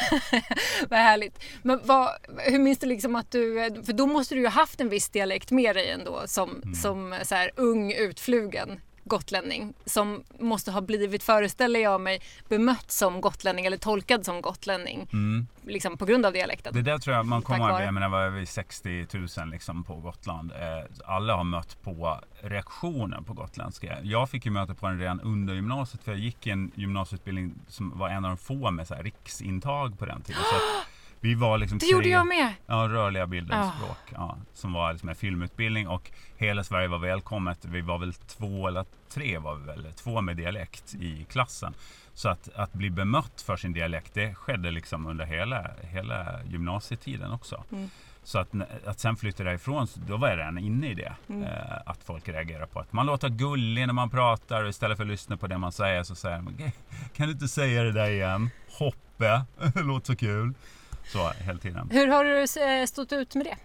vad 0.90 0.98
härligt. 0.98 1.38
Men 1.62 1.80
vad, 1.84 2.10
hur 2.38 2.58
minns 2.58 2.78
du 2.78 2.86
liksom 2.86 3.16
att 3.16 3.30
du, 3.30 3.54
för 3.86 3.92
då 3.92 4.06
måste 4.06 4.34
du 4.34 4.40
ju 4.40 4.46
ha 4.46 4.52
haft 4.52 4.80
en 4.80 4.88
viss 4.88 5.08
dialekt 5.08 5.50
med 5.50 5.76
dig 5.76 5.90
ändå 5.90 6.22
som, 6.26 6.50
Mm. 6.62 6.74
som 6.74 7.14
så 7.22 7.34
här 7.34 7.50
ung 7.56 7.92
utflugen 7.92 8.80
gotlänning 9.04 9.74
som 9.84 10.22
måste 10.38 10.70
ha 10.70 10.80
blivit, 10.80 11.22
föreställer 11.22 11.80
jag 11.80 12.00
mig, 12.00 12.20
bemött 12.48 12.90
som 12.90 13.20
gotlänning 13.20 13.66
eller 13.66 13.76
tolkad 13.76 14.24
som 14.24 14.40
gotlänning 14.42 15.08
Mm. 15.12 15.46
liksom 15.66 15.96
på 15.96 16.04
grund 16.04 16.26
av 16.26 16.32
dialekten. 16.32 16.74
Det 16.74 16.82
där 16.82 16.98
tror 16.98 17.16
jag 17.16 17.26
man 17.26 17.42
kommer 17.42 17.70
ihåg. 17.70 17.80
Jag 17.80 17.94
menar, 17.94 18.08
var 18.08 18.28
vi 18.28 18.46
60 18.46 19.06
000 19.38 19.48
liksom 19.50 19.84
på 19.84 19.94
Gotland. 19.94 20.52
Eh, 20.52 20.84
alla 21.04 21.36
har 21.36 21.44
mött 21.44 21.82
på 21.82 22.20
reaktionen 22.40 23.24
på 23.24 23.32
gotländska. 23.32 23.98
Jag 24.02 24.30
fick 24.30 24.44
ju 24.46 24.50
möta 24.50 24.74
på 24.74 24.86
den 24.86 24.98
redan 24.98 25.20
under 25.20 25.54
gymnasiet. 25.54 26.04
För 26.04 26.12
jag 26.12 26.20
gick 26.20 26.46
en 26.46 26.72
gymnasieutbildning 26.74 27.54
som 27.68 27.98
var 27.98 28.08
en 28.08 28.24
av 28.24 28.30
de 28.30 28.36
få 28.36 28.70
med 28.70 28.88
så 28.88 28.94
riksintag 28.94 29.98
på 29.98 30.06
den 30.06 30.22
tiden. 30.22 30.42
Så 30.42 30.56
vi 31.22 31.34
var 31.34 31.58
liksom 31.58 31.78
Det 31.78 31.86
gjorde 31.86 32.02
tre- 32.04 32.10
jag 32.12 32.26
med! 32.26 32.54
Ja, 32.66 32.74
rörliga 32.88 33.26
bildens 33.26 33.66
Ah. 33.66 33.72
språk. 33.78 33.98
Ja, 34.10 34.36
som 34.54 34.72
var 34.72 34.92
liksom 34.92 35.08
en 35.08 35.14
filmutbildning 35.14 35.88
och 35.88 36.10
hela 36.36 36.64
Sverige 36.64 36.88
var 36.88 36.98
välkommet. 36.98 37.64
Vi 37.64 37.80
var 37.80 37.98
väl 37.98 38.12
två 38.14 38.68
eller 38.68 38.84
tre 39.08 39.38
var 39.38 39.54
vi 39.54 39.66
väl, 39.66 39.92
två 39.92 40.20
med 40.20 40.36
dialekt 40.36 40.94
i 40.94 41.26
klassen. 41.30 41.74
Så 42.14 42.28
att, 42.28 42.48
att 42.54 42.72
bli 42.72 42.90
bemött 42.90 43.42
för 43.46 43.56
sin 43.56 43.72
dialekt 43.72 44.14
det 44.14 44.34
skedde 44.34 44.70
liksom 44.70 45.06
under 45.06 45.24
hela, 45.24 45.70
hela 45.80 46.44
gymnasietiden 46.44 47.32
också. 47.32 47.64
Mm. 47.72 47.90
Så 48.24 48.38
att, 48.38 48.48
att 48.86 49.00
sen 49.00 49.16
flytta 49.16 49.44
därifrån, 49.44 49.86
då 50.06 50.16
var 50.16 50.28
jag 50.28 50.38
redan 50.38 50.58
inne 50.58 50.90
i 50.90 50.94
det. 50.94 51.12
Mm. 51.28 51.42
Eh, 51.42 51.76
att 51.86 52.04
folk 52.04 52.28
reagerar 52.28 52.66
på 52.66 52.80
att 52.80 52.92
man 52.92 53.06
låter 53.06 53.28
gullig 53.28 53.86
när 53.86 53.94
man 53.94 54.10
pratar 54.10 54.62
och 54.62 54.68
istället 54.70 54.96
för 54.96 55.04
att 55.04 55.10
lyssna 55.10 55.36
på 55.36 55.46
det 55.46 55.58
man 55.58 55.72
säger 55.72 56.02
så 56.02 56.14
säger 56.14 56.40
man 56.40 56.54
"Okej, 56.54 56.72
Kan 57.16 57.26
du 57.26 57.32
inte 57.32 57.48
säga 57.48 57.82
det 57.82 57.92
där 57.92 58.10
igen? 58.10 58.50
Hoppe, 58.78 59.42
låter 59.74 60.06
så 60.06 60.16
kul. 60.16 60.54
Så 61.04 61.30
hela 61.30 61.58
tiden. 61.58 61.88
Hur 61.92 62.08
har 62.08 62.24
du 62.24 62.40
eh, 62.40 62.86
stått 62.86 63.12
ut 63.12 63.34
med 63.34 63.46
det? 63.46 63.56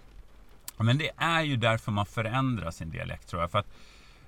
Ja, 0.78 0.84
Men 0.84 0.98
det 0.98 1.10
är 1.18 1.42
ju 1.42 1.56
därför 1.56 1.92
man 1.92 2.06
förändrar 2.06 2.72
sin 2.72 2.90
dialekt 2.90 3.30
tror 3.30 3.42
jag. 3.42 3.52
För 3.52 3.60
att 3.60 3.68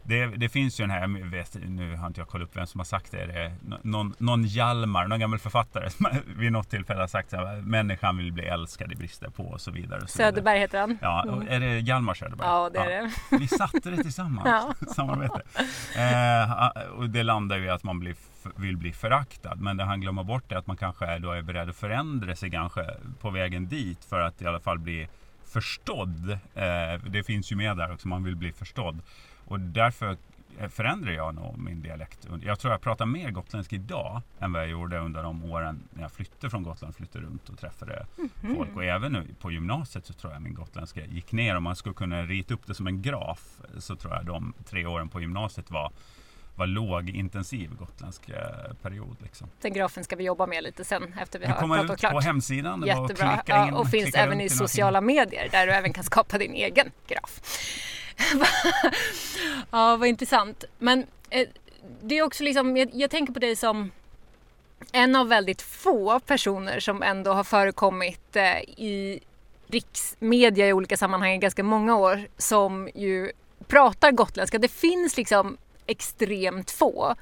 det, 0.04 0.26
det 0.26 0.50
finns 0.50 0.80
ju 0.80 0.84
den 0.84 0.92
här, 0.92 1.30
vet, 1.30 1.56
nu 1.68 1.96
har 1.96 2.08
inte 2.08 2.22
jag 2.22 2.28
kollat 2.28 2.48
upp 2.50 2.56
vem 2.58 2.68
som 2.68 2.80
har 2.80 2.86
sagt 2.86 3.12
det. 3.12 3.26
det 3.26 3.54
någon, 3.84 4.16
någon 4.18 4.44
Hjalmar, 4.44 5.08
någon 5.08 5.20
gammal 5.20 5.40
författare 5.40 5.90
som 5.90 6.08
vid 6.38 6.52
något 6.52 6.70
tillfälle 6.70 7.00
har 7.00 7.08
sagt 7.08 7.34
att 7.34 7.64
människan 7.64 8.18
vill 8.18 8.32
bli 8.32 8.44
älskad 8.46 8.92
i 8.92 8.96
brister 8.96 9.30
på 9.30 9.44
och 9.44 9.62
så 9.62 9.72
vidare. 9.72 10.02
Och 10.02 10.10
så 10.10 10.18
vidare. 10.18 10.32
Söderberg 10.32 10.60
heter 10.60 10.80
han. 10.80 10.98
Ja, 11.02 11.24
och 11.24 11.44
är 11.48 11.60
det 11.60 11.80
Hjalmar 11.80 12.14
Söderberg? 12.14 12.48
Ja, 12.48 12.70
det 12.74 12.80
är 12.80 12.90
det. 13.02 13.12
Vi 13.38 13.48
satte 13.48 13.90
det 13.90 14.04
tillsammans, 14.04 14.48
Ja. 14.80 14.88
samarbete. 14.96 15.42
Eh, 15.96 16.68
och 16.98 17.10
det 17.10 17.24
landar 17.24 17.58
ju 17.58 17.66
i 17.66 17.70
att 17.70 17.84
man 17.84 18.00
blir 18.00 18.16
vill 18.56 18.78
bli 18.78 18.94
föraktad. 18.94 19.56
Men 19.56 19.78
det 19.78 19.84
han 19.84 20.02
glömmer 20.02 20.24
bort 20.24 20.52
är 20.52 20.56
att 20.56 20.68
man 20.68 20.78
kanske 20.78 21.06
är, 21.06 21.20
då 21.20 21.32
är 21.32 21.42
beredd 21.42 21.70
att 21.70 21.76
förändra 21.76 22.36
sig 22.36 22.52
kanske 22.52 22.86
på 23.20 23.30
vägen 23.30 23.68
dit 23.68 24.06
för 24.06 24.20
att 24.20 24.42
i 24.42 24.46
alla 24.46 24.60
fall 24.60 24.80
bli 24.80 25.08
förstådd. 25.46 26.30
Eh, 26.56 27.04
det 27.10 27.24
finns 27.24 27.52
ju 27.52 27.56
med 27.56 27.78
där 27.78 27.94
också, 27.94 28.08
man 28.08 28.24
vill 28.24 28.36
bli 28.36 28.52
förstådd. 28.52 29.02
Och 29.46 29.60
därför 29.60 30.18
förändrar 30.70 31.12
jag 31.12 31.36
nog 31.36 31.58
min 31.58 31.82
dialekt. 31.82 32.28
Jag 32.44 32.60
tror 32.60 32.74
jag 32.74 32.82
pratar 32.82 33.06
mer 33.06 33.32
gotländsk 33.32 33.74
idag 33.74 34.22
än 34.40 34.54
vad 34.54 34.62
jag 34.62 34.70
gjorde 34.70 35.00
under 35.00 35.24
de 35.24 35.52
åren 35.52 35.84
när 35.90 36.02
jag 36.02 36.12
flyttade 36.12 36.50
från 36.50 36.64
Gotland, 36.64 36.96
flyttade 36.96 37.26
runt 37.26 37.50
och 37.50 37.60
träffade 37.60 38.06
mm. 38.18 38.56
folk. 38.56 38.76
Och 38.76 38.84
även 38.84 39.12
nu 39.12 39.28
på 39.42 39.52
gymnasiet 39.52 40.06
så 40.06 40.14
tror 40.14 40.34
jag 40.34 40.42
min 40.42 40.54
gotländska 40.54 41.06
gick 41.06 41.32
ner. 41.32 41.56
Om 41.56 41.64
man 41.64 41.76
skulle 41.76 41.96
kunna 41.96 42.24
rita 42.24 42.54
upp 42.54 42.68
det 42.68 42.74
som 42.74 42.88
en 42.88 43.02
graf 43.02 43.62
så 43.78 43.96
tror 43.96 44.14
jag 44.14 44.26
de 44.26 44.54
tre 44.66 44.86
åren 44.86 45.10
på 45.10 45.22
gymnasiet 45.22 45.72
var 45.72 45.92
var 46.60 46.68
lågintensiv 46.68 47.76
gotländsk 47.76 48.30
eh, 48.30 48.36
period. 48.82 49.16
Liksom. 49.24 49.48
Den 49.62 49.74
grafen 49.74 50.04
ska 50.04 50.16
vi 50.16 50.24
jobba 50.24 50.48
med 50.48 50.64
lite 50.64 50.84
sen 50.84 51.14
efter 51.20 51.40
vi 51.40 51.46
har 51.46 51.54
pratat 51.54 51.92
ut 51.92 52.00
klart. 52.00 52.14
på 52.14 52.20
hemsidan. 52.20 52.84
Jättebra. 52.88 53.34
In, 53.34 53.40
ja, 53.46 53.76
och 53.76 53.90
finns 53.90 54.16
även 54.16 54.42
i 54.42 54.50
sociala 54.50 55.02
medier 55.02 55.50
där 55.52 55.68
du 55.68 55.74
även 55.74 55.94
kan 55.94 56.04
skapa 56.04 56.38
din 56.38 56.54
egen 56.54 56.92
graf. 57.08 57.42
ja, 59.72 59.96
vad 59.96 60.08
intressant. 60.08 60.64
Men 60.80 61.06
eh, 61.30 61.48
det 62.02 62.18
är 62.18 62.24
också 62.24 62.44
liksom, 62.44 62.78
jag, 62.78 62.90
jag 62.94 63.10
tänker 63.10 63.34
på 63.34 63.40
dig 63.40 63.56
som 63.56 63.92
en 64.92 65.16
av 65.16 65.28
väldigt 65.28 65.62
få 65.62 66.20
personer 66.20 66.80
som 66.80 67.04
ändå 67.04 67.34
har 67.34 67.44
förekommit 67.44 68.36
eh, 68.36 68.60
i 68.62 69.20
riksmedia 69.68 70.68
i 70.68 70.74
olika 70.74 70.98
sammanhang 70.98 71.32
i 71.32 71.38
ganska 71.38 71.64
många 71.64 71.96
år 71.96 72.28
som 72.38 72.90
ju 72.96 73.32
pratar 73.68 74.12
gotländska. 74.12 74.58
Det 74.58 74.72
finns 74.72 75.18
liksom 75.18 75.58
extremt 75.90 76.72
få. 76.72 77.16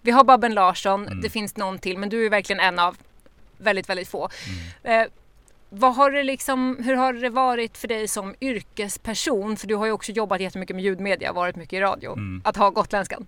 Vi 0.00 0.10
har 0.10 0.24
Babben 0.24 0.54
Larsson, 0.54 1.06
mm. 1.06 1.20
det 1.20 1.30
finns 1.30 1.56
någon 1.56 1.78
till 1.78 1.98
men 1.98 2.08
du 2.08 2.26
är 2.26 2.30
verkligen 2.30 2.60
en 2.60 2.78
av 2.78 2.96
väldigt, 3.58 3.88
väldigt 3.88 4.08
få. 4.08 4.28
Mm. 4.84 5.02
Eh, 5.02 5.08
vad 5.70 5.94
har 5.94 6.10
det 6.10 6.22
liksom, 6.22 6.76
hur 6.84 6.94
har 6.94 7.12
det 7.12 7.30
varit 7.30 7.78
för 7.78 7.88
dig 7.88 8.08
som 8.08 8.34
yrkesperson? 8.40 9.56
För 9.56 9.66
du 9.66 9.74
har 9.74 9.86
ju 9.86 9.92
också 9.92 10.12
jobbat 10.12 10.40
jättemycket 10.40 10.76
med 10.76 10.84
ljudmedia, 10.84 11.32
varit 11.32 11.56
mycket 11.56 11.72
i 11.72 11.80
radio. 11.80 12.12
Mm. 12.12 12.42
Att 12.44 12.56
ha 12.56 12.70
gotländskan. 12.70 13.26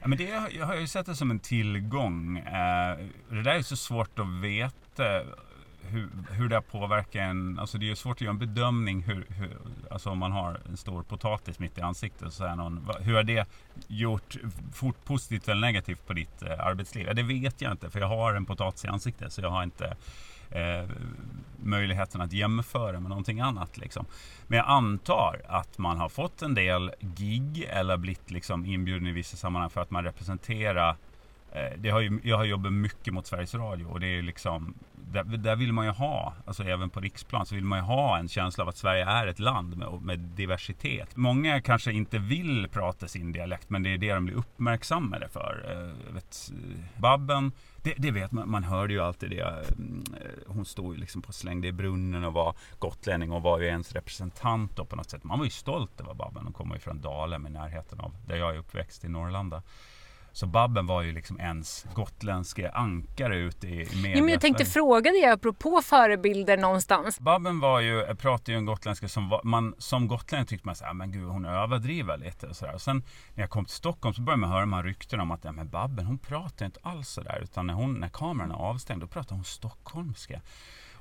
Ja, 0.00 0.08
men 0.08 0.18
det, 0.18 0.24
jag 0.50 0.66
har 0.66 0.76
ju 0.76 0.86
sett 0.86 1.06
det 1.06 1.14
som 1.14 1.30
en 1.30 1.38
tillgång. 1.38 2.38
Eh, 2.38 2.98
det 3.28 3.42
där 3.42 3.54
är 3.54 3.62
så 3.62 3.76
svårt 3.76 4.18
att 4.18 4.42
veta 4.42 5.04
hur, 5.90 6.08
hur 6.30 6.48
det 6.48 6.60
påverkar 6.60 7.20
en. 7.20 7.58
Alltså 7.58 7.78
det 7.78 7.90
är 7.90 7.94
svårt 7.94 8.16
att 8.16 8.20
göra 8.20 8.30
en 8.30 8.38
bedömning 8.38 9.02
hur, 9.02 9.26
hur, 9.28 9.56
alltså 9.90 10.10
om 10.10 10.18
man 10.18 10.32
har 10.32 10.60
en 10.68 10.76
stor 10.76 11.02
potatis 11.02 11.58
mitt 11.58 11.78
i 11.78 11.80
ansiktet. 11.80 12.32
Så 12.32 12.44
är 12.44 12.56
någon, 12.56 12.88
hur 13.00 13.14
har 13.14 13.22
det 13.22 13.48
gjort 13.86 14.36
fort, 14.74 15.04
positivt 15.04 15.48
eller 15.48 15.60
negativt 15.60 16.06
på 16.06 16.12
ditt 16.12 16.42
eh, 16.42 16.66
arbetsliv? 16.66 17.06
Ja, 17.06 17.14
det 17.14 17.22
vet 17.22 17.60
jag 17.60 17.72
inte 17.72 17.90
för 17.90 18.00
jag 18.00 18.08
har 18.08 18.34
en 18.34 18.46
potatis 18.46 18.84
i 18.84 18.88
ansiktet 18.88 19.32
så 19.32 19.40
jag 19.40 19.50
har 19.50 19.62
inte 19.62 19.96
eh, 20.50 20.88
möjligheten 21.56 22.20
att 22.20 22.32
jämföra 22.32 23.00
med 23.00 23.08
någonting 23.08 23.40
annat. 23.40 23.78
Liksom. 23.78 24.06
Men 24.46 24.56
jag 24.56 24.68
antar 24.68 25.40
att 25.48 25.78
man 25.78 25.98
har 25.98 26.08
fått 26.08 26.42
en 26.42 26.54
del 26.54 26.90
gig 27.00 27.66
eller 27.68 27.96
blivit 27.96 28.30
liksom 28.30 28.66
inbjuden 28.66 29.06
i 29.06 29.12
vissa 29.12 29.36
sammanhang 29.36 29.70
för 29.70 29.80
att 29.80 29.90
man 29.90 30.04
representerar 30.04 30.96
Eh, 31.52 31.78
det 31.78 31.90
har 31.90 32.00
ju, 32.00 32.20
jag 32.24 32.36
har 32.36 32.44
jobbat 32.44 32.72
mycket 32.72 33.14
mot 33.14 33.26
Sveriges 33.26 33.54
Radio 33.54 33.84
och 33.84 34.00
det 34.00 34.06
är 34.06 34.22
liksom 34.22 34.74
där, 35.12 35.24
där, 35.24 35.56
vill 35.56 35.72
man 35.72 35.84
ju 35.84 35.90
ha, 35.90 36.34
alltså 36.46 36.62
även 36.62 36.90
på 36.90 37.00
riksplan, 37.00 37.46
så 37.46 37.54
vill 37.54 37.64
man 37.64 37.78
ju 37.78 37.84
ha 37.84 38.18
en 38.18 38.28
känsla 38.28 38.64
av 38.64 38.68
att 38.68 38.76
Sverige 38.76 39.04
är 39.04 39.26
ett 39.26 39.38
land 39.38 39.76
med, 39.76 40.02
med 40.02 40.18
diversitet. 40.18 41.16
Många 41.16 41.60
kanske 41.60 41.92
inte 41.92 42.18
vill 42.18 42.68
prata 42.72 43.08
sin 43.08 43.32
dialekt, 43.32 43.70
men 43.70 43.82
det 43.82 43.94
är 43.94 43.98
det 43.98 44.14
de 44.14 44.24
blir 44.24 44.34
uppmärksammade 44.34 45.28
för. 45.28 45.64
Eh, 45.70 46.14
vet, 46.14 46.50
eh, 46.52 47.00
Babben, 47.00 47.52
det, 47.82 47.94
det, 47.96 48.10
vet 48.10 48.32
man, 48.32 48.50
man 48.50 48.64
hörde 48.64 48.92
ju 48.92 49.00
alltid 49.00 49.30
det. 49.30 49.64
Hon 50.46 50.64
stod 50.64 50.94
ju 50.94 51.00
liksom 51.00 51.22
på 51.22 51.32
slängde 51.32 51.68
i 51.68 51.72
brunnen 51.72 52.24
och 52.24 52.32
var 52.32 52.54
gotlänning 52.78 53.32
och 53.32 53.42
var 53.42 53.60
ju 53.60 53.66
ens 53.66 53.92
representant 53.92 54.76
då 54.76 54.84
på 54.84 54.96
något 54.96 55.10
sätt. 55.10 55.24
Man 55.24 55.38
var 55.38 55.44
ju 55.44 55.50
stolt 55.50 56.00
över 56.00 56.14
Babben. 56.14 56.44
Hon 56.44 56.52
kommer 56.52 56.74
ju 56.74 56.80
från 56.80 57.00
Dalhem 57.00 57.46
i 57.46 57.50
närheten 57.50 58.00
av 58.00 58.16
där 58.26 58.36
jag 58.36 58.54
är 58.54 58.58
uppväxt 58.58 59.04
i 59.04 59.08
Norrlanda. 59.08 59.62
Så 60.32 60.46
Babben 60.46 60.86
var 60.86 61.02
ju 61.02 61.12
liksom 61.12 61.40
ens 61.40 61.86
gotländske 61.94 62.70
ankare 62.70 63.36
ute 63.36 63.66
i 63.68 63.88
media. 63.94 64.16
Ja, 64.16 64.22
men 64.22 64.28
jag 64.28 64.40
tänkte 64.40 64.64
fråga 64.64 65.10
dig 65.10 65.24
apropå 65.24 65.82
förebilder 65.82 66.56
någonstans. 66.56 67.20
Babben 67.20 67.60
var 67.60 67.80
ju, 67.80 68.16
pratade 68.16 68.52
ju 68.52 68.58
en 68.58 68.66
gotländska 68.66 69.08
som 69.08 69.28
var, 69.28 69.40
man 69.44 69.74
som 69.78 70.08
gotlänning 70.08 70.46
tyckte 70.46 70.66
man 70.66 70.76
så 70.76 70.84
här, 70.84 70.94
men 70.94 71.12
gud 71.12 71.28
hon 71.28 71.44
överdriver 71.44 72.16
lite 72.16 72.46
och 72.46 72.56
sådär. 72.56 72.78
sen 72.78 73.02
när 73.34 73.42
jag 73.42 73.50
kom 73.50 73.64
till 73.64 73.74
Stockholm 73.74 74.14
så 74.14 74.22
började 74.22 74.40
man 74.40 74.50
höra 74.50 74.60
de 74.60 74.72
här 74.72 74.82
ryktena 74.82 75.22
om 75.22 75.30
att 75.30 75.44
ja, 75.44 75.52
men 75.52 75.68
Babben 75.68 76.06
hon 76.06 76.18
pratar 76.18 76.66
inte 76.66 76.80
alls 76.82 77.08
sådär 77.08 77.40
utan 77.42 77.66
när, 77.66 77.74
hon, 77.74 77.94
när 77.94 78.08
kameran 78.08 78.50
är 78.50 78.54
avstängd 78.54 79.00
då 79.00 79.06
pratar 79.06 79.36
hon 79.36 79.44
stockholmska. 79.44 80.40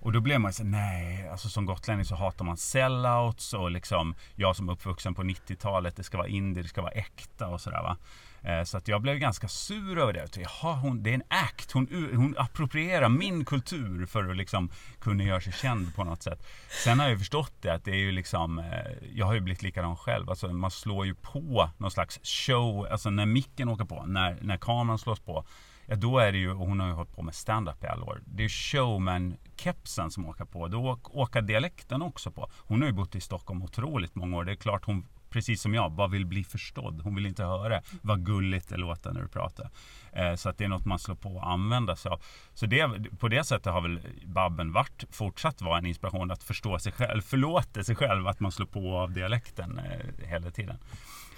Och 0.01 0.11
då 0.11 0.19
blev 0.19 0.39
man 0.39 0.53
så 0.53 0.63
nej, 0.63 1.29
alltså 1.29 1.49
som 1.49 1.65
gotlänning 1.65 2.05
så 2.05 2.15
hatar 2.15 2.45
man 2.45 2.57
sellouts 2.57 3.53
och 3.53 3.71
liksom 3.71 4.15
jag 4.35 4.55
som 4.55 4.69
är 4.69 4.73
uppvuxen 4.73 5.13
på 5.13 5.23
90-talet, 5.23 5.95
det 5.95 6.03
ska 6.03 6.17
vara 6.17 6.27
indie, 6.27 6.63
det 6.63 6.69
ska 6.69 6.81
vara 6.81 6.91
äkta 6.91 7.47
och 7.47 7.61
sådär 7.61 7.81
va. 7.81 7.97
Eh, 8.41 8.63
så 8.63 8.77
att 8.77 8.87
jag 8.87 9.01
blev 9.01 9.17
ganska 9.17 9.47
sur 9.47 9.99
över 9.99 10.13
det. 10.13 10.37
Jaha, 10.37 10.75
hon, 10.75 11.03
det 11.03 11.09
är 11.09 11.13
en 11.13 11.23
act. 11.27 11.71
Hon, 11.71 11.87
hon 12.15 12.35
approprierar 12.37 13.09
min 13.09 13.45
kultur 13.45 14.05
för 14.05 14.29
att 14.29 14.37
liksom 14.37 14.69
kunna 14.99 15.23
göra 15.23 15.41
sig 15.41 15.53
känd 15.53 15.95
på 15.95 16.03
något 16.03 16.23
sätt. 16.23 16.47
Sen 16.83 16.99
har 16.99 17.09
jag 17.09 17.19
förstått 17.19 17.53
det 17.61 17.69
att 17.69 17.85
det 17.85 17.91
är 17.91 17.95
ju 17.95 18.11
liksom, 18.11 18.59
eh, 18.59 18.65
jag 19.13 19.25
har 19.25 19.33
ju 19.33 19.39
blivit 19.39 19.63
likadan 19.63 19.97
själv. 19.97 20.29
Alltså 20.29 20.47
man 20.47 20.71
slår 20.71 21.05
ju 21.05 21.15
på 21.15 21.69
någon 21.77 21.91
slags 21.91 22.19
show, 22.23 22.87
alltså 22.91 23.09
när 23.09 23.25
micken 23.25 23.69
åker 23.69 23.85
på, 23.85 24.05
när, 24.05 24.37
när 24.41 24.57
kameran 24.57 24.99
slås 24.99 25.19
på. 25.19 25.45
Ja 25.85 25.95
då 25.95 26.19
är 26.19 26.31
det 26.31 26.37
ju, 26.37 26.51
och 26.51 26.67
hon 26.67 26.79
har 26.79 26.87
ju 26.87 26.93
hållit 26.93 27.15
på 27.15 27.21
med 27.21 27.35
stand-up 27.35 27.83
i 27.83 27.87
alla 27.87 28.05
år. 28.05 28.21
Det 28.25 28.43
är 28.43 28.49
showman-kepsen 28.49 30.09
som 30.09 30.25
åker 30.25 30.45
på. 30.45 30.67
Då 30.67 30.99
åker 31.03 31.41
dialekten 31.41 32.01
också 32.01 32.31
på. 32.31 32.49
Hon 32.57 32.81
har 32.81 32.87
ju 32.87 32.93
bott 32.93 33.15
i 33.15 33.21
Stockholm 33.21 33.63
otroligt 33.63 34.15
många 34.15 34.37
år. 34.37 34.43
Det 34.43 34.51
är 34.51 34.55
klart 34.55 34.85
hon 34.85 35.05
precis 35.29 35.61
som 35.61 35.73
jag, 35.73 35.91
bara 35.91 36.07
vill 36.07 36.25
bli 36.25 36.43
förstådd. 36.43 37.01
Hon 37.03 37.15
vill 37.15 37.25
inte 37.25 37.43
höra 37.43 37.81
vad 38.01 38.25
gulligt 38.25 38.69
det 38.69 38.77
låter 38.77 39.11
när 39.11 39.21
du 39.21 39.27
pratar. 39.27 39.69
Eh, 40.11 40.35
så 40.35 40.49
att 40.49 40.57
det 40.57 40.63
är 40.63 40.67
något 40.67 40.85
man 40.85 40.99
slår 40.99 41.15
på 41.15 41.35
och 41.35 41.51
använder 41.51 41.95
sig 41.95 42.11
av. 42.11 42.21
Så 42.53 42.65
det, 42.65 42.89
på 43.19 43.27
det 43.27 43.43
sättet 43.43 43.73
har 43.73 43.81
väl 43.81 43.99
Babben 44.25 44.71
varit, 44.71 45.03
fortsatt 45.11 45.61
vara 45.61 45.77
en 45.77 45.85
inspiration 45.85 46.31
att 46.31 46.43
förstå 46.43 46.79
sig 46.79 46.91
själv, 46.91 47.21
förlåta 47.21 47.83
sig 47.83 47.95
själv 47.95 48.27
att 48.27 48.39
man 48.39 48.51
slår 48.51 48.65
på 48.65 48.97
av 48.97 49.11
dialekten 49.11 49.79
eh, 49.79 50.27
hela 50.27 50.51
tiden. 50.51 50.77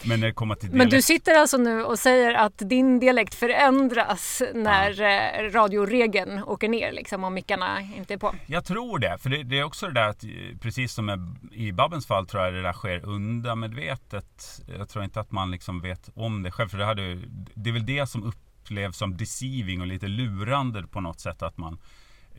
Men 0.04 0.20
när 0.20 0.28
det 0.28 0.34
kommer 0.34 0.56
till 0.56 0.70
dialekt... 0.70 0.78
Men 0.78 0.90
du 0.90 1.02
sitter 1.02 1.36
alltså 1.36 1.58
nu 1.58 1.84
och 1.84 2.00
säger 2.00 2.34
att 2.34 2.58
din 2.58 3.00
dialekt 3.00 3.36
förändras 3.36 4.42
när 4.54 5.02
ja. 5.02 5.42
Eh, 5.42 5.52
radioregeln 5.52 6.44
åker 6.44 6.70
ner 6.70 6.92
liksom 6.92 7.24
om 7.24 7.34
mickarna 7.34 7.82
inte 7.98 8.14
är 8.14 8.18
på? 8.18 8.36
Jag 8.46 8.66
tror 8.66 9.00
det, 9.00 9.18
för 9.18 9.30
det, 9.30 9.44
det 9.44 9.60
är 9.60 9.64
också 9.64 9.88
det 9.88 9.94
där 9.94 10.08
att 10.08 10.24
precis 10.62 10.94
som 10.94 11.36
i 11.52 11.72
Babbens 11.72 12.08
fall 12.08 12.28
tror 12.28 12.44
jag 12.44 12.54
det 12.54 12.62
där 12.62 12.74
sker 12.74 13.06
undermedvetet. 13.06 14.62
Jag 14.78 14.90
tror 14.90 15.04
inte 15.04 15.20
att 15.20 15.32
man 15.32 15.52
liksom 15.52 15.82
vet 15.82 16.10
om 16.14 16.44
det 16.44 16.52
själv, 16.52 16.70
för 16.70 16.78
det, 16.78 16.86
hade, 16.86 17.16
det 17.54 17.70
är 17.70 17.74
väl 17.74 17.86
det 17.86 18.08
som 18.10 18.24
upplevs 18.24 18.98
som 18.98 19.18
deceiving 19.18 19.82
och 19.82 19.88
lite 19.88 20.08
lurande 20.08 20.88
på 20.88 21.02
något 21.02 21.20
sätt 21.20 21.42
att 21.42 21.58
man 21.58 21.80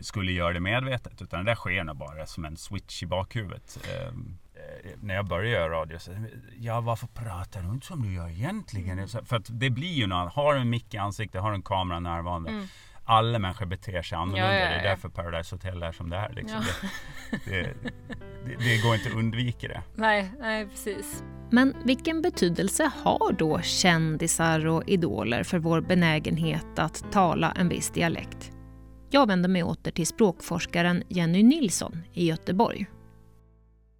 skulle 0.00 0.32
göra 0.32 0.52
det 0.52 0.60
medvetet. 0.60 1.22
Utan 1.22 1.44
det 1.44 1.50
där 1.50 1.56
sker 1.56 1.84
nog 1.84 1.96
bara 1.96 2.26
som 2.26 2.44
en 2.44 2.56
switch 2.56 3.02
i 3.02 3.06
bakhuvudet. 3.06 3.78
När 5.00 5.14
jag 5.14 5.26
började 5.26 5.50
göra 5.50 5.80
radio, 5.80 5.98
så, 5.98 6.10
ja 6.58 6.80
varför 6.80 7.06
pratar 7.06 7.62
du 7.62 7.68
inte 7.68 7.86
som 7.86 8.02
du 8.02 8.14
gör 8.14 8.28
egentligen? 8.28 8.98
Mm. 8.98 9.08
För 9.08 9.36
att 9.36 9.46
det 9.48 9.70
blir 9.70 9.92
ju 9.92 10.06
något, 10.06 10.32
har 10.32 10.54
du 10.54 10.60
en 10.60 10.70
mick 10.70 10.94
i 10.94 10.96
ansiktet, 10.96 11.40
har 11.40 11.52
en 11.52 11.62
kamera 11.62 12.00
närvarande. 12.00 12.50
Mm. 12.50 12.66
Alla 13.04 13.38
människor 13.38 13.66
beter 13.66 14.02
sig 14.02 14.16
annorlunda. 14.16 14.54
Ja, 14.54 14.54
ja, 14.54 14.64
ja. 14.64 14.68
Det 14.68 14.74
är 14.74 14.82
därför 14.82 15.08
Paradise 15.08 15.54
Hotel 15.54 15.82
är 15.82 15.92
som 15.92 16.10
det 16.10 16.16
är. 16.16 16.32
Liksom. 16.32 16.60
Det, 17.30 17.50
det, 17.50 17.74
det, 18.44 18.56
det, 18.58 18.82
går 18.82 18.94
inte 18.94 19.08
att 19.08 19.14
undvika 19.14 19.68
det. 19.68 19.82
Nej, 19.94 20.32
nej, 20.40 20.66
precis. 20.66 21.24
Men 21.50 21.76
vilken 21.84 22.22
betydelse 22.22 22.90
har 23.04 23.32
då 23.32 23.60
kändisar 23.60 24.66
och 24.66 24.82
idoler 24.86 25.42
för 25.42 25.58
vår 25.58 25.80
benägenhet 25.80 26.78
att 26.78 27.12
tala 27.12 27.52
en 27.52 27.68
viss 27.68 27.90
dialekt? 27.90 28.52
Jag 29.10 29.26
vänder 29.26 29.48
mig 29.48 29.62
åter 29.62 29.90
till 29.90 30.06
språkforskaren 30.06 31.02
Jenny 31.08 31.42
Nilsson 31.42 32.02
i 32.12 32.26
Göteborg 32.26 32.86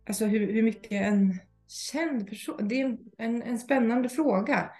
alltså 0.06 0.24
hur, 0.24 0.52
hur 0.52 0.62
mycket 0.62 0.92
en 0.92 1.38
känd 1.68 2.28
person, 2.28 2.68
det 2.68 2.80
är 2.80 2.98
en, 3.18 3.42
en, 3.42 3.58
spännande 3.58 4.08
fråga. 4.08 4.70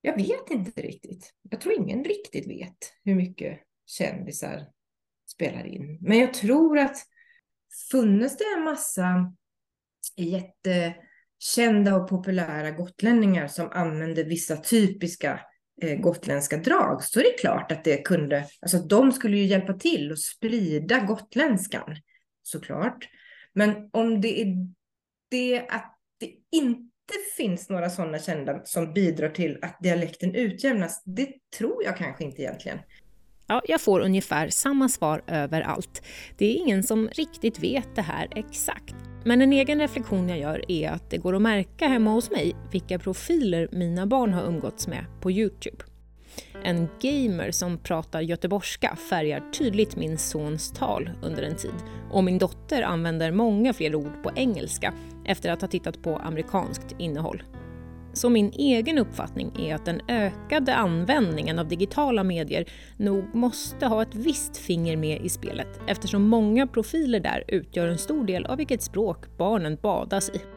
Jag 0.00 0.16
vet 0.16 0.50
inte 0.50 0.82
riktigt. 0.82 1.34
Jag 1.50 1.60
tror 1.60 1.74
ingen 1.74 2.04
riktigt 2.04 2.48
vet 2.48 2.92
hur 3.04 3.14
mycket 3.14 3.60
kändisar 3.86 4.66
spelar 5.26 5.66
in. 5.66 5.98
Men 6.00 6.18
jag 6.18 6.34
tror 6.34 6.78
att 6.78 6.96
funnes 7.90 8.36
det 8.36 8.44
en 8.56 8.64
massa 8.64 9.34
jättekända 10.16 11.96
och 11.96 12.08
populära 12.08 12.70
gotlänningar 12.70 13.48
som 13.48 13.70
använde 13.72 14.24
vissa 14.24 14.56
typiska 14.56 15.40
eh, 15.82 15.98
gotländska 15.98 16.56
drag 16.56 17.04
så 17.04 17.20
är 17.20 17.24
det 17.24 17.38
klart 17.40 17.72
att 17.72 17.84
det 17.84 17.96
kunde, 17.96 18.46
alltså 18.60 18.78
de 18.78 19.12
skulle 19.12 19.36
ju 19.36 19.44
hjälpa 19.44 19.72
till 19.72 20.12
att 20.12 20.18
sprida 20.18 20.98
gotländskan 21.00 21.96
såklart. 22.42 23.08
Men 23.56 23.90
om 23.92 24.20
det 24.20 24.42
är 24.42 24.66
det 25.30 25.66
att 25.68 25.98
det 26.20 26.30
inte 26.56 27.14
finns 27.36 27.68
några 27.68 27.90
sådana 27.90 28.18
kända 28.18 28.64
som 28.64 28.92
bidrar 28.92 29.28
till 29.28 29.58
att 29.62 29.78
dialekten 29.80 30.34
utjämnas, 30.34 31.02
det 31.04 31.28
tror 31.58 31.84
jag 31.84 31.96
kanske 31.96 32.24
inte 32.24 32.42
egentligen. 32.42 32.78
Ja, 33.46 33.62
jag 33.64 33.80
får 33.80 34.00
ungefär 34.00 34.48
samma 34.48 34.88
svar 34.88 35.22
överallt. 35.26 36.02
Det 36.38 36.46
är 36.46 36.54
ingen 36.54 36.82
som 36.82 37.08
riktigt 37.08 37.58
vet 37.58 37.96
det 37.96 38.02
här 38.02 38.28
exakt. 38.36 38.94
Men 39.24 39.42
en 39.42 39.52
egen 39.52 39.80
reflektion 39.80 40.28
jag 40.28 40.38
gör 40.38 40.70
är 40.70 40.90
att 40.90 41.10
det 41.10 41.18
går 41.18 41.36
att 41.36 41.42
märka 41.42 41.88
hemma 41.88 42.10
hos 42.10 42.30
mig 42.30 42.56
vilka 42.72 42.98
profiler 42.98 43.68
mina 43.72 44.06
barn 44.06 44.32
har 44.32 44.44
umgåtts 44.46 44.88
med 44.88 45.04
på 45.22 45.30
Youtube. 45.30 45.84
En 46.66 46.88
gamer 47.00 47.50
som 47.50 47.78
pratar 47.78 48.20
göteborgska 48.20 48.96
färgar 48.96 49.42
tydligt 49.52 49.96
min 49.96 50.18
sons 50.18 50.72
tal 50.72 51.10
under 51.22 51.42
en 51.42 51.56
tid 51.56 51.74
och 52.10 52.24
min 52.24 52.38
dotter 52.38 52.82
använder 52.82 53.30
många 53.30 53.72
fler 53.72 53.94
ord 53.94 54.22
på 54.22 54.30
engelska 54.34 54.92
efter 55.24 55.50
att 55.50 55.60
ha 55.60 55.68
tittat 55.68 56.02
på 56.02 56.16
amerikanskt 56.16 56.94
innehåll. 56.98 57.42
Så 58.12 58.28
min 58.28 58.52
egen 58.52 58.98
uppfattning 58.98 59.52
är 59.58 59.74
att 59.74 59.84
den 59.84 60.00
ökade 60.08 60.74
användningen 60.74 61.58
av 61.58 61.68
digitala 61.68 62.24
medier 62.24 62.68
nog 62.96 63.34
måste 63.34 63.86
ha 63.86 64.02
ett 64.02 64.14
visst 64.14 64.56
finger 64.56 64.96
med 64.96 65.20
i 65.24 65.28
spelet 65.28 65.80
eftersom 65.86 66.28
många 66.28 66.66
profiler 66.66 67.20
där 67.20 67.44
utgör 67.48 67.88
en 67.88 67.98
stor 67.98 68.24
del 68.24 68.46
av 68.46 68.56
vilket 68.56 68.82
språk 68.82 69.38
barnen 69.38 69.78
badas 69.82 70.30
i. 70.30 70.55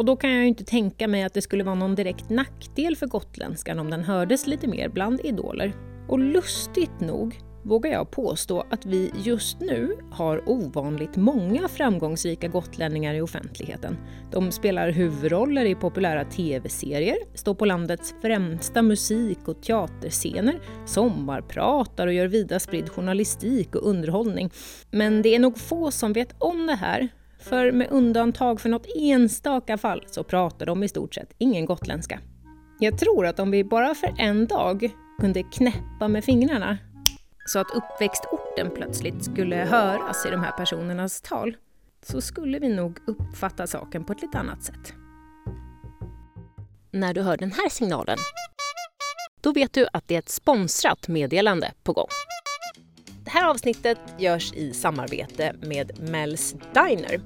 Och 0.00 0.06
då 0.06 0.16
kan 0.16 0.30
jag 0.30 0.40
ju 0.40 0.48
inte 0.48 0.64
tänka 0.64 1.08
mig 1.08 1.22
att 1.22 1.34
det 1.34 1.42
skulle 1.42 1.64
vara 1.64 1.74
någon 1.74 1.94
direkt 1.94 2.30
nackdel 2.30 2.96
för 2.96 3.06
gotländskan 3.06 3.78
om 3.78 3.90
den 3.90 4.04
hördes 4.04 4.46
lite 4.46 4.68
mer 4.68 4.88
bland 4.88 5.20
idoler. 5.24 5.72
Och 6.08 6.18
lustigt 6.18 7.00
nog 7.00 7.38
vågar 7.64 7.90
jag 7.90 8.10
påstå 8.10 8.64
att 8.70 8.86
vi 8.86 9.12
just 9.24 9.60
nu 9.60 9.96
har 10.10 10.48
ovanligt 10.48 11.16
många 11.16 11.68
framgångsrika 11.68 12.48
gotlänningar 12.48 13.14
i 13.14 13.20
offentligheten. 13.20 13.96
De 14.32 14.52
spelar 14.52 14.90
huvudroller 14.90 15.64
i 15.64 15.74
populära 15.74 16.24
tv-serier, 16.24 17.18
står 17.34 17.54
på 17.54 17.64
landets 17.64 18.14
främsta 18.22 18.82
musik 18.82 19.38
och 19.48 19.62
teaterscener, 19.62 20.60
sommarpratar 20.86 22.06
och 22.06 22.12
gör 22.12 22.26
vida 22.26 22.60
spridd 22.60 22.88
journalistik 22.88 23.74
och 23.74 23.88
underhållning. 23.88 24.50
Men 24.90 25.22
det 25.22 25.34
är 25.34 25.38
nog 25.38 25.58
få 25.58 25.90
som 25.90 26.12
vet 26.12 26.34
om 26.38 26.66
det 26.66 26.74
här, 26.74 27.08
för 27.40 27.72
med 27.72 27.90
undantag 27.90 28.60
för 28.60 28.68
något 28.68 28.86
enstaka 28.96 29.78
fall 29.78 30.04
så 30.06 30.24
pratar 30.24 30.66
de 30.66 30.82
i 30.82 30.88
stort 30.88 31.14
sett 31.14 31.34
ingen 31.38 31.66
gotländska. 31.66 32.20
Jag 32.80 32.98
tror 32.98 33.26
att 33.26 33.40
om 33.40 33.50
vi 33.50 33.64
bara 33.64 33.94
för 33.94 34.14
en 34.18 34.46
dag 34.46 34.90
kunde 35.20 35.42
knäppa 35.42 36.08
med 36.08 36.24
fingrarna 36.24 36.78
så 37.46 37.58
att 37.58 37.70
uppväxtorten 37.70 38.70
plötsligt 38.74 39.24
skulle 39.24 39.56
höras 39.56 40.26
i 40.26 40.30
de 40.30 40.40
här 40.40 40.52
personernas 40.52 41.20
tal, 41.20 41.56
så 42.02 42.20
skulle 42.20 42.58
vi 42.58 42.68
nog 42.68 42.98
uppfatta 43.06 43.66
saken 43.66 44.04
på 44.04 44.12
ett 44.12 44.22
lite 44.22 44.38
annat 44.38 44.62
sätt. 44.62 44.94
När 46.90 47.14
du 47.14 47.22
hör 47.22 47.36
den 47.36 47.52
här 47.52 47.68
signalen, 47.68 48.18
då 49.40 49.52
vet 49.52 49.72
du 49.72 49.86
att 49.92 50.08
det 50.08 50.14
är 50.14 50.18
ett 50.18 50.28
sponsrat 50.28 51.08
meddelande 51.08 51.72
på 51.82 51.92
gång. 51.92 52.08
Det 53.32 53.38
här 53.38 53.50
avsnittet 53.50 53.98
görs 54.18 54.52
i 54.52 54.72
samarbete 54.72 55.54
med 55.60 55.92
Mel's 55.92 56.54
Diner. 56.74 57.20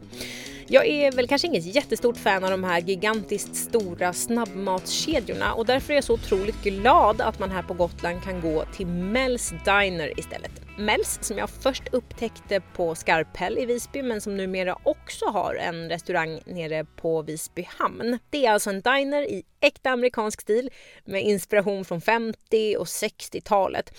Jag 0.67 0.87
är 0.87 1.13
väl 1.13 1.29
kanske 1.29 1.49
inget 1.49 1.75
jättestort 1.75 2.17
fan 2.17 2.45
av 2.45 2.51
de 2.51 2.65
här 2.65 2.81
gigantiskt 2.81 3.57
stora 3.57 4.13
snabbmatskedjorna 4.13 5.55
och 5.55 5.67
därför 5.67 5.93
är 5.93 5.95
jag 5.95 6.05
så 6.05 6.15
otroligt 6.15 6.63
glad 6.63 7.21
att 7.21 7.39
man 7.39 7.51
här 7.51 7.63
på 7.63 7.75
Gotland 7.75 8.23
kan 8.23 8.41
gå 8.41 8.65
till 8.65 8.87
Mel's 8.87 9.51
Diner 9.65 10.19
istället. 10.19 10.51
Mel's 10.79 11.23
som 11.23 11.39
jag 11.39 11.51
först 11.51 11.83
upptäckte 11.93 12.61
på 12.61 12.95
Skarphäll 12.95 13.59
i 13.59 13.67
Visby 13.67 14.03
men 14.03 14.21
som 14.21 14.37
numera 14.37 14.79
också 14.83 15.25
har 15.25 15.55
en 15.55 15.89
restaurang 15.89 16.41
nere 16.47 16.85
på 16.85 17.23
Visby 17.23 17.69
hamn. 17.79 18.19
Det 18.31 18.47
är 18.47 18.53
alltså 18.53 18.71
en 18.71 18.81
diner 18.81 19.23
i 19.23 19.43
äkta 19.61 19.91
amerikansk 19.91 20.41
stil 20.41 20.71
med 21.05 21.23
inspiration 21.23 21.85
från 21.85 22.01
50 22.01 22.77
och 22.79 22.87
60-talet. 22.87 23.93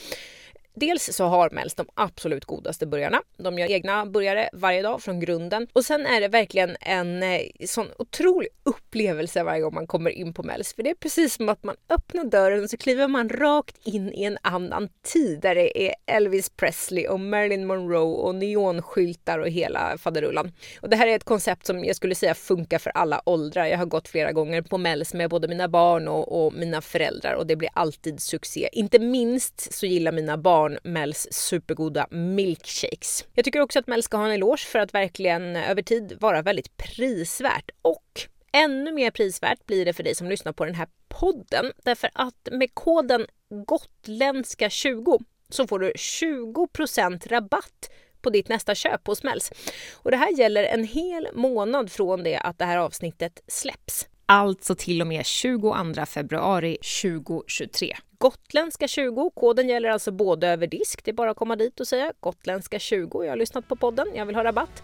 Dels 0.75 1.15
så 1.15 1.25
har 1.25 1.50
Mells 1.50 1.75
de 1.75 1.88
absolut 1.94 2.46
godaste 2.46 2.86
burgarna. 2.86 3.22
De 3.38 3.60
gör 3.60 3.72
egna 3.72 4.05
burgare 4.05 4.50
varje 4.53 4.82
dag 4.82 5.01
från 5.01 5.20
grunden. 5.20 5.67
Och 5.74 5.86
sen 5.86 6.05
är 6.05 6.22
det 6.22 6.27
verkligen 6.27 6.77
en 6.82 7.24
eh, 7.24 7.41
sån 7.65 7.88
otrolig 7.98 8.50
upplevelse 8.63 9.44
varje 9.44 9.61
gång 9.61 9.74
man 9.74 9.88
kommer 9.88 10.09
in 10.09 10.33
på 10.33 10.44
Mells. 10.44 10.74
För 10.74 10.83
det 10.83 10.90
är 10.90 10.96
precis 10.96 11.33
som 11.33 11.50
att 11.50 11.64
man 11.64 11.75
öppnar 11.90 12.24
dörren 12.24 12.64
och 12.64 12.70
så 12.70 12.77
kliver 12.77 13.07
man 13.07 13.29
rakt 13.29 13.88
in 13.88 14.14
i 14.14 14.24
en 14.24 14.38
annan 14.42 14.90
tid 15.03 15.40
där 15.42 15.55
det 15.55 15.88
är 15.88 15.96
Elvis 16.05 16.50
Presley 16.50 17.07
och 17.07 17.20
Marilyn 17.20 17.66
Monroe 17.66 18.16
och 18.16 18.35
neonskyltar 18.35 19.40
och 19.40 19.50
hela 19.50 19.98
faderullan. 19.98 20.51
Och 20.81 20.90
det 20.90 20.96
här 20.96 21.07
är 21.07 21.16
ett 21.16 21.24
koncept 21.24 21.66
som 21.66 21.85
jag 21.85 21.96
skulle 21.96 22.16
säga 22.16 22.33
funkar 22.33 22.79
för 22.79 22.90
alla 22.90 23.22
åldrar. 23.25 23.66
Jag 23.66 23.77
har 23.77 23.85
gått 23.85 24.07
flera 24.07 24.31
gånger 24.31 24.61
på 24.61 24.77
Mells 24.77 25.14
med 25.14 25.29
både 25.29 25.48
mina 25.48 25.68
barn 25.68 26.07
och, 26.07 26.46
och 26.46 26.53
mina 26.53 26.81
föräldrar 26.81 27.33
och 27.33 27.48
det 27.48 27.55
blir 27.55 27.70
alltid 27.74 28.20
succé. 28.20 28.70
Inte 28.72 29.00
minst 29.00 29.74
så 29.74 29.85
gillar 29.85 30.11
mina 30.11 30.38
barn 30.38 30.65
barn 30.66 30.80
Mels 30.84 31.28
supergoda 31.32 32.08
milkshakes. 32.12 33.25
Jag 33.34 33.46
tycker 33.46 33.60
också 33.60 33.80
att 33.80 33.88
Mel 33.88 34.04
ska 34.04 34.18
ha 34.18 34.25
en 34.25 34.32
eloge 34.32 34.66
för 34.66 34.80
att 34.80 34.94
verkligen 34.94 35.56
över 35.56 35.82
tid 35.82 36.18
vara 36.20 36.42
väldigt 36.42 36.78
prisvärt 36.78 37.70
och 37.82 38.22
ännu 38.51 38.92
mer 38.92 39.12
prisvärt 39.12 39.66
blir 39.66 39.86
det 39.86 39.94
för 39.94 40.04
dig 40.04 40.16
som 40.16 40.30
lyssnar 40.30 40.54
på 40.54 40.66
den 40.66 40.75
här 40.75 40.88
podden 41.08 41.72
därför 41.84 42.10
att 42.14 42.50
med 42.51 42.74
koden 42.74 43.25
gotländska 43.50 44.70
20 44.70 45.20
så 45.50 45.68
får 45.68 45.80
du 45.80 45.92
20% 45.92 47.28
rabatt 47.28 47.90
på 48.22 48.30
ditt 48.30 48.50
nästa 48.50 48.75
köp 48.75 49.08
hos 49.08 49.24
Mells. 49.24 49.51
Och 49.94 50.12
det 50.12 50.18
här 50.18 50.40
gäller 50.40 50.64
en 50.64 50.84
hel 50.84 51.28
månad 51.34 51.92
från 51.92 52.24
det 52.24 52.38
att 52.38 52.60
det 52.60 52.66
här 52.66 52.78
avsnittet 52.78 53.40
släpps. 53.48 54.08
Alltså 54.27 54.75
till 54.75 55.01
och 55.01 55.07
med 55.07 55.25
22 55.25 55.75
februari 56.05 56.77
2023. 57.01 57.94
Gotländska 58.18 58.88
20, 58.88 59.31
koden 59.35 59.70
gäller 59.70 59.90
alltså 59.90 60.11
både 60.11 60.48
över 60.48 60.68
disk, 60.68 61.05
det 61.05 61.11
är 61.11 61.16
bara 61.16 61.31
att 61.31 61.38
komma 61.38 61.55
dit 61.55 61.79
och 61.79 61.88
säga 61.88 62.14
gotländska 62.20 62.79
20, 62.79 63.24
jag 63.24 63.31
har 63.31 63.38
lyssnat 63.38 63.68
på 63.68 63.75
podden, 63.75 64.07
jag 64.16 64.25
vill 64.25 64.35
ha 64.35 64.44
rabatt. 64.44 64.83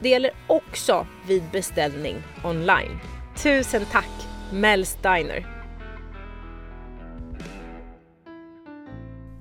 Det 0.00 0.08
gäller 0.08 0.30
också 0.46 1.06
vid 1.26 1.42
beställning 1.52 2.16
online. 2.44 2.98
Tusen 3.42 3.86
tack 3.92 4.28
Mel's 4.52 4.96
Diner! 5.02 5.46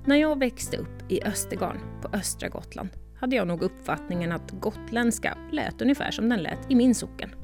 När 0.06 0.16
jag 0.16 0.40
växte 0.40 0.78
upp 0.78 1.12
i 1.12 1.24
Östergarn 1.24 2.02
på 2.02 2.18
östra 2.18 2.50
Gotland 2.50 2.90
hade 3.20 3.36
jag 3.36 3.48
nog 3.48 3.64
uppfattningen 3.64 4.32
att 4.32 4.52
gotländska 4.52 5.38
lät 5.52 5.82
ungefär 5.82 6.12
som 6.12 6.30
den 6.30 6.44
lät 6.44 6.72
i 6.72 6.76
min 6.76 6.96
socken. 6.96 7.37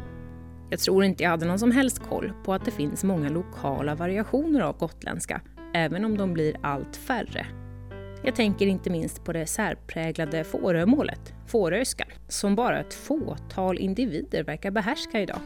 Jag 0.73 0.79
tror 0.79 1.03
inte 1.03 1.23
jag 1.23 1.29
hade 1.29 1.45
någon 1.45 1.59
som 1.59 1.71
helst 1.71 1.99
koll 1.99 2.33
på 2.43 2.53
att 2.53 2.65
det 2.65 2.71
finns 2.71 3.03
många 3.03 3.29
lokala 3.29 3.95
variationer 3.95 4.61
av 4.61 4.77
gotländska, 4.77 5.41
även 5.73 6.05
om 6.05 6.17
de 6.17 6.33
blir 6.33 6.55
allt 6.61 6.95
färre. 6.95 7.45
Jag 8.23 8.35
tänker 8.35 8.67
inte 8.67 8.89
minst 8.89 9.23
på 9.23 9.33
det 9.33 9.45
särpräglade 9.45 10.43
Fårömålet, 10.43 11.33
fåröskan, 11.47 12.07
som 12.27 12.55
bara 12.55 12.79
ett 12.79 12.93
fåtal 12.93 13.77
individer 13.77 14.43
verkar 14.43 14.71
behärska 14.71 15.21
idag. 15.21 15.39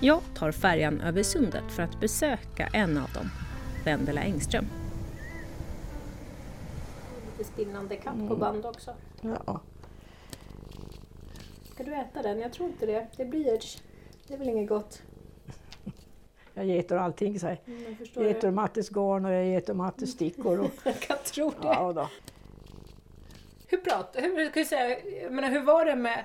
Jag 0.00 0.20
tar 0.34 0.52
färjan 0.52 1.00
över 1.00 1.22
sundet 1.22 1.64
för 1.68 1.82
att 1.82 2.00
besöka 2.00 2.66
en 2.72 2.98
av 2.98 3.10
dem, 3.12 3.30
Vendela 3.84 4.20
Engström. 4.20 4.66
Lite 7.38 7.50
spinnande 7.52 7.96
katt 7.96 8.28
på 8.28 8.36
band 8.36 8.66
också. 8.66 8.94
Ja. 9.20 9.60
Ska 11.74 11.84
du 11.84 11.94
äta 11.94 12.22
den? 12.22 12.40
Jag 12.40 12.52
tror 12.52 12.68
inte 12.68 12.86
det. 12.86 13.06
Det 13.16 13.24
blir 13.24 13.58
det 14.30 14.34
är 14.34 14.38
väl 14.38 14.48
inget 14.48 14.68
gott? 14.68 15.02
Jag 16.54 16.70
äter 16.70 16.96
allting, 16.98 17.40
så 17.40 17.46
mm, 17.46 17.96
jag, 18.14 18.30
äter 18.30 18.50
Mattes 18.50 18.88
garn 18.88 19.24
och 19.24 19.32
jag 19.32 19.54
äter 19.54 19.74
Mattes 19.74 20.10
stickor. 20.10 20.60
Och, 20.60 20.70
jag 20.84 21.00
kan 21.00 21.16
tro 21.24 21.50
det. 21.50 21.68
Ja, 21.68 21.92
då. 21.92 22.08
Hur, 23.66 23.78
prat, 23.78 24.16
hur, 24.18 24.50
kan 24.50 24.64
säga, 24.64 24.96
menar, 25.30 25.48
hur 25.48 25.62
var 25.62 25.84
det 25.84 25.96
med, 25.96 26.24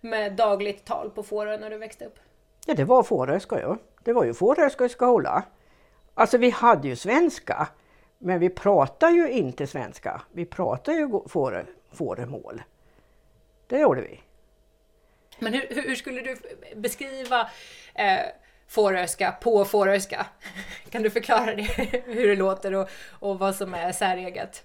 med 0.00 0.36
dagligt 0.36 0.84
tal 0.84 1.10
på 1.10 1.22
Fårö 1.22 1.56
när 1.56 1.70
du 1.70 1.78
växte 1.78 2.04
upp? 2.04 2.18
Ja, 2.66 2.74
det 2.74 2.84
var 2.84 3.02
fåröska 3.02 3.60
ju. 3.60 3.76
Det 4.04 4.12
var 4.12 4.24
ju 4.24 4.34
fåröska 4.34 4.84
i 4.84 4.88
skolan. 4.88 5.42
Alltså 6.14 6.38
vi 6.38 6.50
hade 6.50 6.88
ju 6.88 6.96
svenska, 6.96 7.68
men 8.18 8.40
vi 8.40 8.50
pratade 8.50 9.12
ju 9.12 9.30
inte 9.30 9.66
svenska. 9.66 10.22
Vi 10.32 10.44
pratade 10.46 10.96
ju 10.96 11.20
fårö, 11.28 11.64
fårömål. 11.92 12.62
Det 13.66 13.78
gjorde 13.78 14.00
vi. 14.00 14.20
Men 15.38 15.52
hur, 15.54 15.82
hur 15.82 15.94
skulle 15.94 16.20
du 16.20 16.36
beskriva 16.76 17.40
eh, 17.94 18.20
fåröska 18.68 19.32
på 19.32 19.64
fåröska? 19.64 20.26
Kan 20.90 21.02
du 21.02 21.10
förklara 21.10 21.54
det, 21.54 21.62
hur 22.06 22.28
det 22.28 22.36
låter 22.36 22.74
och, 22.74 22.88
och 23.10 23.38
vad 23.38 23.54
som 23.54 23.74
är 23.74 23.92
säreget? 23.92 24.64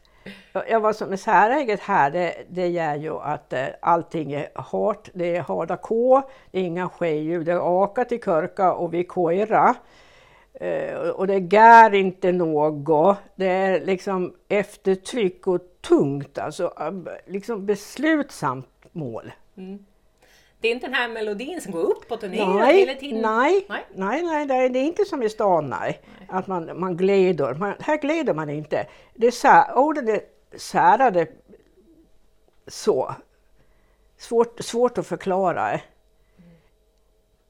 Ja, 0.70 0.80
vad 0.80 0.96
som 0.96 1.12
är 1.12 1.18
säreget 1.18 1.80
här 1.80 2.12
det, 2.12 2.34
det 2.50 2.78
är 2.78 2.96
ju 2.96 3.20
att 3.20 3.54
eh, 3.54 3.68
allting 3.80 4.34
är 4.34 4.50
hårt. 4.56 5.10
Det 5.14 5.36
är 5.36 5.42
hårda 5.42 5.78
K, 5.78 6.22
det 6.52 6.60
är 6.60 6.64
inga 6.64 6.90
skeljud, 6.90 7.46
det 7.46 7.52
är 7.52 7.84
aka 7.84 8.06
till 8.06 8.22
körka 8.22 8.74
och 8.74 8.94
vi 8.94 9.04
koira. 9.04 9.76
Eh, 10.54 10.98
och 10.98 11.28
det 11.28 11.54
gär 11.54 11.94
inte 11.94 12.32
något. 12.32 13.18
Det 13.36 13.48
är 13.48 13.86
liksom 13.86 14.36
eftertryck 14.48 15.48
och 15.48 15.62
tungt, 15.82 16.38
alltså 16.38 16.74
liksom 17.26 17.66
beslutsamt 17.66 18.86
mål. 18.92 19.32
Mm. 19.58 19.86
Det 20.62 20.68
är 20.68 20.72
inte 20.72 20.86
den 20.88 20.94
här 20.94 21.10
melodin 21.10 21.62
som 21.62 21.72
går 21.72 21.80
uppåt 21.84 22.24
och 22.24 22.30
neråt 22.30 22.56
Nej, 22.56 22.80
hela 22.80 23.00
tiden? 23.00 23.22
nej, 23.22 23.66
Nej. 23.70 23.86
nej, 23.96 24.24
nej, 24.24 24.46
det 24.48 24.54
är- 24.54 24.70
det 24.70 24.80
är 24.80 24.84
inte 24.84 25.06
som 25.06 25.24
i 25.24 25.30
stan, 25.30 25.70
nej. 25.70 26.02
Att 26.30 26.48
man, 26.48 26.80
man 26.80 26.98
glider. 26.98 27.54
Man, 27.54 27.74
här 27.80 27.98
glider 28.02 28.34
man 28.34 28.50
inte. 28.50 28.88
Det 29.16 29.28
är 29.28 29.32
sä, 29.32 29.66
orden 29.76 30.08
är 30.08 30.22
särade 30.58 31.28
så. 32.68 33.16
Svårt, 34.18 34.60
svårt 34.60 34.98
att 34.98 35.08
förklara. 35.08 35.80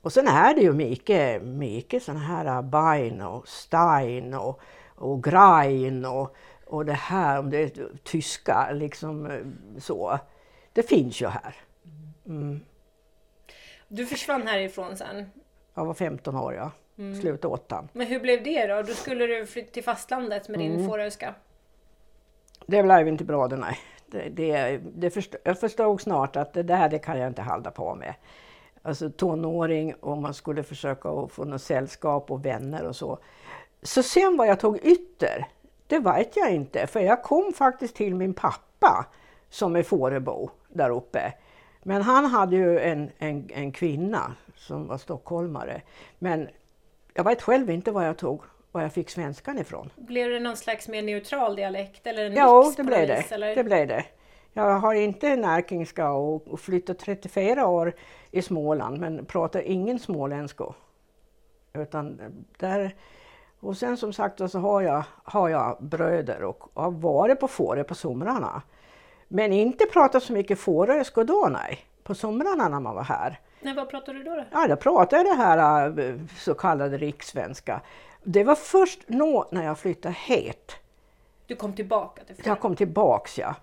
Och 0.01 0.13
sen 0.13 0.27
är 0.27 0.53
det 0.55 0.61
ju 0.61 0.73
mycket, 0.73 1.43
mycket 1.43 2.03
sådana 2.03 2.19
här 2.23 2.61
Bein 2.61 3.21
och 3.21 3.47
Stein 3.47 4.33
och, 4.33 4.59
och 4.95 5.23
Grein 5.23 6.05
och, 6.05 6.35
och 6.65 6.85
det 6.85 6.93
här 6.93 7.39
om 7.39 7.49
det 7.49 7.57
är 7.57 7.71
tyska 8.03 8.71
liksom 8.71 9.29
så. 9.79 10.19
Det 10.73 10.83
finns 10.83 11.21
ju 11.21 11.27
här. 11.27 11.55
Mm. 12.27 12.59
Du 13.91 14.05
försvann 14.05 14.47
härifrån 14.47 14.95
sen. 14.97 15.31
Jag 15.73 15.85
var 15.85 15.93
15 15.93 16.35
år, 16.35 16.53
ja. 16.53 16.71
Mm. 16.97 17.21
Slutade 17.21 17.53
åttan. 17.53 17.89
Men 17.93 18.07
hur 18.07 18.19
blev 18.19 18.43
det 18.43 18.67
då? 18.67 18.81
Då 18.81 18.93
skulle 18.93 19.27
du 19.27 19.45
flytta 19.45 19.71
till 19.71 19.83
fastlandet 19.83 20.49
med 20.49 20.59
din 20.59 20.73
Mm. 20.73 20.87
fåröska. 20.87 21.33
Det 22.67 22.83
blev 22.83 23.07
inte 23.07 23.23
bra 23.23 23.47
det 23.47 23.55
nej. 23.55 23.77
Det, 24.05 24.29
det, 24.29 24.77
det 24.95 25.09
förstå, 25.09 25.37
jag 25.43 25.59
förstod 25.59 26.01
snart 26.01 26.35
att 26.35 26.53
det 26.53 26.63
där 26.63 26.89
det 26.89 26.99
kan 26.99 27.19
jag 27.19 27.27
inte 27.27 27.41
hålla 27.41 27.71
på 27.71 27.95
med. 27.95 28.13
Alltså 28.81 29.09
tonåring 29.09 29.93
och 29.93 30.17
man 30.17 30.33
skulle 30.33 30.63
försöka 30.63 31.27
få 31.27 31.45
något 31.45 31.61
sällskap 31.61 32.31
och 32.31 32.45
vänner 32.45 32.83
och 32.83 32.95
så. 32.95 33.19
Så 33.81 34.03
sen 34.03 34.37
vad 34.37 34.47
jag 34.47 34.59
tog 34.59 34.77
ytter, 34.77 35.47
det 35.87 35.99
vet 35.99 36.35
jag 36.37 36.51
inte. 36.51 36.87
För 36.87 36.99
jag 36.99 37.23
kom 37.23 37.53
faktiskt 37.53 37.95
till 37.95 38.15
min 38.15 38.33
pappa 38.33 39.05
som 39.49 39.75
är 39.75 39.83
Fårebo 39.83 40.49
där 40.67 40.89
uppe. 40.89 41.33
Men 41.83 42.01
han 42.01 42.25
hade 42.25 42.55
ju 42.55 42.79
en, 42.79 43.11
en, 43.17 43.49
en 43.53 43.71
kvinna 43.71 44.35
som 44.55 44.87
var 44.87 44.97
stockholmare. 44.97 45.81
Men 46.19 46.47
jag 47.13 47.23
vet 47.23 47.41
själv 47.41 47.69
inte 47.69 47.91
vad 47.91 48.07
jag 48.07 48.17
tog, 48.17 48.41
var 48.71 48.81
jag 48.81 48.93
fick 48.93 49.09
svenskan 49.09 49.59
ifrån. 49.59 49.89
Blev 49.95 50.29
det 50.29 50.39
någon 50.39 50.57
slags 50.57 50.87
mer 50.87 51.01
neutral 51.01 51.55
dialekt 51.55 52.07
eller 52.07 52.25
en 52.25 52.33
Ja, 52.33 52.73
det 52.77 52.83
blev 52.83 53.07
det. 53.07 53.31
Eller? 53.31 53.55
det 53.55 53.63
blev 53.63 53.87
det. 53.87 54.05
Jag 54.53 54.79
har 54.79 54.93
inte 54.93 55.35
närkingska 55.35 56.11
och, 56.11 56.47
och 56.47 56.59
flyttat 56.59 56.99
34 56.99 57.67
år 57.67 57.93
i 58.31 58.41
Småland 58.41 58.99
men 58.99 59.25
pratar 59.25 59.61
ingen 59.61 59.99
småländska. 59.99 60.65
Utan 61.73 62.19
där, 62.57 62.95
och 63.59 63.77
sen 63.77 63.97
som 63.97 64.13
sagt 64.13 64.51
så 64.51 64.59
har 64.59 64.81
jag, 64.81 65.03
har 65.23 65.49
jag 65.49 65.77
bröder 65.79 66.43
och 66.43 66.63
har 66.73 66.91
varit 66.91 67.39
på 67.39 67.47
Fårö 67.47 67.83
på 67.83 67.95
somrarna. 67.95 68.61
Men 69.31 69.53
inte 69.53 69.85
pratat 69.85 70.23
så 70.23 70.33
mycket 70.33 70.59
fåröska 70.59 71.23
då 71.23 71.47
nej, 71.51 71.79
på 72.03 72.15
somrarna 72.15 72.67
när 72.67 72.79
man 72.79 72.95
var 72.95 73.03
här. 73.03 73.39
Nej, 73.61 73.73
vad 73.73 73.89
pratar 73.89 74.13
du 74.13 74.23
då? 74.23 74.35
då? 74.35 74.43
Ja, 74.51 74.67
jag 74.69 74.79
pratade 74.79 75.23
det 75.23 75.35
här 75.35 75.99
eh, 75.99 76.15
så 76.37 76.53
kallade 76.53 76.97
rikssvenska. 76.97 77.81
Det 78.23 78.43
var 78.43 78.55
först 78.55 78.99
nå 79.07 79.47
när 79.51 79.63
jag 79.65 79.79
flyttade 79.79 80.15
hit 80.27 80.75
Du 81.47 81.55
kom 81.55 81.73
tillbaka 81.73 82.21
till 82.23 82.35
jag 82.45 82.59
kom 82.59 82.75
tillbaks 82.75 83.37
ja. 83.37 83.55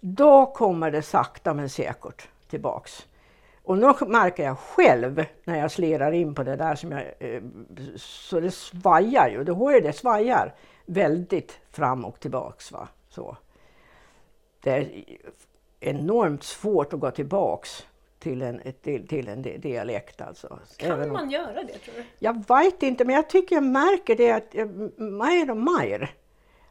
Då 0.00 0.46
kommer 0.46 0.90
det 0.90 1.02
sakta 1.02 1.54
men 1.54 1.68
säkert 1.68 2.28
tillbaks. 2.50 3.06
Och 3.62 3.78
nu 3.78 3.92
märker 4.06 4.44
jag 4.44 4.58
själv 4.58 5.24
när 5.44 5.58
jag 5.58 5.70
slirar 5.70 6.12
in 6.12 6.34
på 6.34 6.42
det 6.42 6.56
där 6.56 6.74
som 6.74 6.92
jag... 6.92 7.02
eh, 7.18 7.42
Så 7.96 8.40
det 8.40 8.50
svajar 8.50 9.28
ju, 9.28 9.44
du 9.44 9.54
hör 9.54 9.72
ju 9.74 9.80
det 9.80 9.92
svajar 9.92 10.54
väldigt 10.86 11.58
fram 11.70 12.04
och 12.04 12.20
tillbaks. 12.20 12.72
Va? 12.72 12.88
Så. 13.08 13.36
Det 14.64 14.70
är 14.70 15.04
enormt 15.80 16.42
svårt 16.44 16.92
att 16.92 17.00
gå 17.00 17.10
tillbaks 17.10 17.86
till 18.18 18.42
en, 18.42 18.60
till, 18.82 19.08
till 19.08 19.28
en 19.28 19.42
di- 19.42 19.58
dialekt 19.58 20.20
alltså. 20.20 20.58
Kan 20.76 20.90
Även 20.90 21.06
om- 21.06 21.12
man 21.12 21.30
göra 21.30 21.62
det 21.62 21.78
tror 21.78 21.94
du? 21.96 22.04
jag 22.18 22.44
vet 22.48 22.82
inte, 22.82 23.04
men 23.04 23.14
jag 23.14 23.28
tycker 23.28 23.56
jag 23.56 23.62
märker 23.64 24.16
det 24.16 24.30
att 24.32 24.48
jag, 24.54 24.68
mer 25.00 25.50
och 25.50 25.56
mer. 25.56 26.14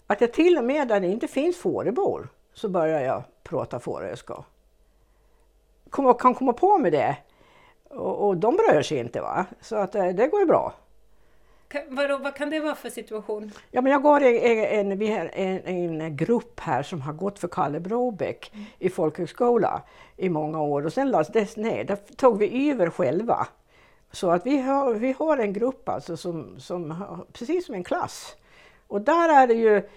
Att 0.07 0.21
jag 0.21 0.33
till 0.33 0.57
och 0.57 0.63
med 0.63 0.87
där 0.87 0.99
det 0.99 1.07
inte 1.07 1.27
finns 1.27 1.57
fårebor 1.57 2.27
så 2.53 2.69
börjar 2.69 3.01
jag 3.01 3.23
prata 3.43 3.79
fåröska. 3.79 4.43
Kom, 5.89 6.13
kan 6.13 6.33
komma 6.33 6.53
på 6.53 6.77
med 6.77 6.91
det. 6.91 7.17
Och, 7.89 8.27
och 8.27 8.37
de 8.37 8.55
bryr 8.55 8.81
sig 8.81 8.97
inte 8.97 9.21
va. 9.21 9.45
Så 9.61 9.75
att 9.75 9.95
eh, 9.95 10.07
det 10.07 10.27
går 10.27 10.39
ju 10.39 10.45
bra. 10.45 10.73
Vadå, 11.87 12.17
vad 12.17 12.35
kan 12.35 12.49
det 12.49 12.59
vara 12.59 12.75
för 12.75 12.89
situation? 12.89 13.51
Ja, 13.71 13.81
men 13.81 13.91
jag 13.91 14.01
går 14.01 14.23
i 14.23 14.39
en, 14.39 14.91
en, 14.91 14.99
vi 14.99 15.11
har 15.11 15.29
en, 15.33 16.01
en 16.01 16.17
grupp 16.17 16.59
här 16.59 16.83
som 16.83 17.01
har 17.01 17.13
gått 17.13 17.39
för 17.39 17.47
Kalle 17.47 17.79
Brobeck 17.79 18.51
i 18.79 18.89
folkhögskola 18.89 19.81
i 20.17 20.29
många 20.29 20.61
år 20.61 20.85
och 20.85 20.93
sen 20.93 21.11
lades 21.11 21.27
det 21.27 21.57
ner. 21.57 21.83
Där 21.83 21.95
tog 21.95 22.37
vi 22.37 22.71
över 22.71 22.89
själva. 22.89 23.47
Så 24.11 24.31
att 24.31 24.45
vi 24.45 24.61
har, 24.61 24.93
vi 24.93 25.15
har 25.19 25.37
en 25.37 25.53
grupp 25.53 25.89
alltså 25.89 26.17
som, 26.17 26.59
som 26.59 26.95
precis 27.33 27.65
som 27.65 27.75
en 27.75 27.83
klass. 27.83 28.35
Och 28.87 29.01
där 29.01 29.43
är 29.43 29.47
det 29.47 29.53
ju 29.53 29.89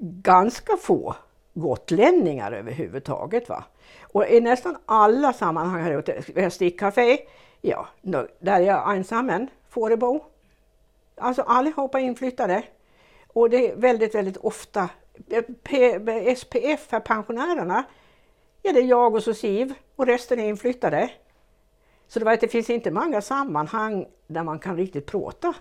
ganska 0.00 0.76
få 0.76 1.14
gotlänningar 1.54 2.52
överhuvudtaget. 2.52 3.48
Va? 3.48 3.64
Och 4.02 4.26
i 4.28 4.40
nästan 4.40 4.76
alla 4.86 5.32
sammanhang 5.32 5.82
här 5.82 5.98
ute, 5.98 6.22
vi 6.34 6.42
har 6.42 6.50
stickcafé, 6.50 7.18
ja, 7.60 7.86
där 8.02 8.60
är 8.60 8.60
jag 8.60 8.96
ensam, 8.96 9.46
Fårebo. 9.68 10.20
Alltså 11.16 11.42
allihopa 11.42 12.00
inflyttade. 12.00 12.62
Och 13.28 13.50
det 13.50 13.70
är 13.70 13.76
väldigt, 13.76 14.14
väldigt 14.14 14.36
ofta 14.36 14.88
P, 15.62 16.00
SPF, 16.36 16.86
här, 16.90 17.00
pensionärerna, 17.00 17.84
ja 18.62 18.72
det 18.72 18.80
är 18.80 18.84
jag 18.84 19.14
och 19.14 19.22
så 19.22 19.34
Siv 19.34 19.74
och 19.96 20.06
resten 20.06 20.40
är 20.40 20.48
inflyttade. 20.48 21.10
Så 22.08 22.18
det, 22.18 22.24
var 22.24 22.36
det 22.36 22.48
finns 22.48 22.70
inte 22.70 22.90
många 22.90 23.22
sammanhang 23.22 24.06
där 24.26 24.42
man 24.42 24.58
kan 24.58 24.76
riktigt 24.76 25.06
prata. 25.06 25.54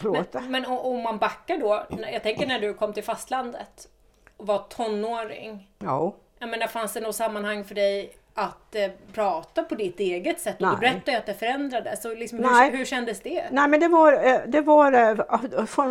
prata. 0.00 0.40
Men, 0.40 0.50
men 0.50 0.66
om 0.66 1.02
man 1.02 1.18
backar 1.18 1.58
då, 1.58 1.86
jag 2.12 2.22
tänker 2.22 2.46
när 2.46 2.60
du 2.60 2.74
kom 2.74 2.92
till 2.92 3.04
fastlandet 3.04 3.88
och 4.36 4.46
var 4.46 4.58
tonåring. 4.58 5.70
Ja. 5.78 6.14
Jag 6.38 6.48
menar, 6.48 6.66
fanns 6.66 6.92
det 6.92 7.00
något 7.00 7.16
sammanhang 7.16 7.64
för 7.64 7.74
dig 7.74 8.12
att 8.34 8.74
eh, 8.74 8.90
prata 9.12 9.62
på 9.62 9.74
ditt 9.74 10.00
eget 10.00 10.40
sätt? 10.40 10.54
Och 10.54 10.60
Nej. 10.62 10.74
du 10.74 10.80
berättade 10.80 11.12
ju 11.12 11.18
att 11.18 11.26
det 11.26 11.34
förändrades. 11.34 12.02
Så 12.02 12.14
liksom, 12.14 12.38
hur, 12.38 12.76
hur 12.76 12.84
kändes 12.84 13.20
det? 13.20 13.44
Nej 13.50 13.68
men 13.68 13.80
det 13.80 13.88
var, 13.88 14.12
eh, 14.12 14.40
det 14.46 14.60
var, 14.60 14.92
eh, 14.92 15.14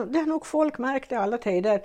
det 0.07 0.19
har 0.19 0.25
nog 0.25 0.45
folk 0.45 0.77
märkt 0.77 1.11
i 1.11 1.15
alla 1.15 1.37
tider. 1.37 1.81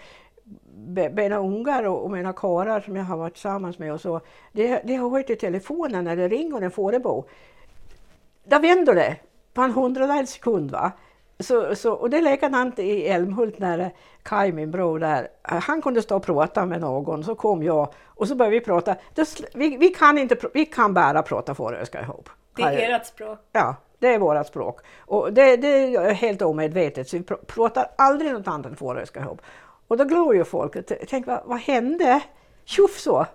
Mina 1.13 1.37
ungar 1.37 1.83
och 1.85 2.11
mina 2.11 2.33
karlar 2.33 2.81
som 2.81 2.97
jag 2.97 3.05
har 3.05 3.17
varit 3.17 3.35
tillsammans 3.35 3.79
med 3.79 3.93
och 3.93 4.01
så. 4.01 4.21
Det, 4.53 4.83
det 4.85 4.95
har 4.95 5.11
varit 5.11 5.31
i 5.31 5.37
telefonen 5.37 6.05
när 6.05 6.17
det 6.17 6.29
ringer 6.29 6.63
en 6.63 6.71
fårebo. 6.71 7.25
Där 8.45 8.61
vänder 8.61 8.95
det 8.95 9.17
på 9.55 9.63
en 9.63 9.73
hundradels 9.73 10.31
sekund. 10.31 10.71
Va? 10.71 10.93
Så, 11.41 11.75
så, 11.75 11.93
och 11.93 12.11
det 12.11 12.17
är 12.17 12.23
likadant 12.23 12.79
i 12.79 13.07
Älmhult 13.07 13.59
när 13.59 13.91
Kaj, 14.23 14.53
min 14.53 14.71
bror 14.71 14.99
där, 14.99 15.29
eh, 15.51 15.59
han 15.59 15.83
kunde 15.83 16.03
stå 16.03 16.17
och 16.17 16.23
prata 16.23 16.67
med 16.67 16.81
någon, 16.81 17.25
så 17.25 17.35
kom 17.35 17.63
jag 17.63 17.93
och 18.05 18.29
så 18.29 18.35
började 18.35 18.59
vi 18.59 18.65
prata. 18.65 18.97
Vi, 19.55 19.77
vi, 19.77 19.89
kan, 19.89 20.19
inte, 20.19 20.37
vi 20.55 20.67
kan 20.67 20.95
bara 20.95 21.23
prata 21.23 21.55
fåröska 21.55 22.03
ihop. 22.03 22.31
Det 22.57 22.63
är 22.63 22.95
ert 22.97 23.07
språk. 23.07 23.39
Ja, 23.53 23.77
det 23.99 24.15
är 24.15 24.19
vårt 24.19 24.47
språk. 24.47 24.81
Och 24.99 25.33
det, 25.33 25.57
det 25.57 25.69
är 25.69 26.13
helt 26.13 26.43
omedvetet, 26.43 27.09
så 27.09 27.17
vi 27.17 27.23
pr- 27.23 27.45
pratar 27.47 27.91
aldrig 27.99 28.33
något 28.33 28.49
annat 28.49 28.67
än 28.67 28.77
fåröska 28.77 29.21
ihop. 29.21 29.43
Och 29.89 29.97
då 29.97 30.05
glor 30.05 30.35
ju 30.35 30.45
folk. 30.45 30.77
Tänk, 31.09 31.27
vad, 31.27 31.41
vad 31.45 31.59
hände? 31.59 32.21
Tjoff 32.65 32.99
så. 32.99 33.27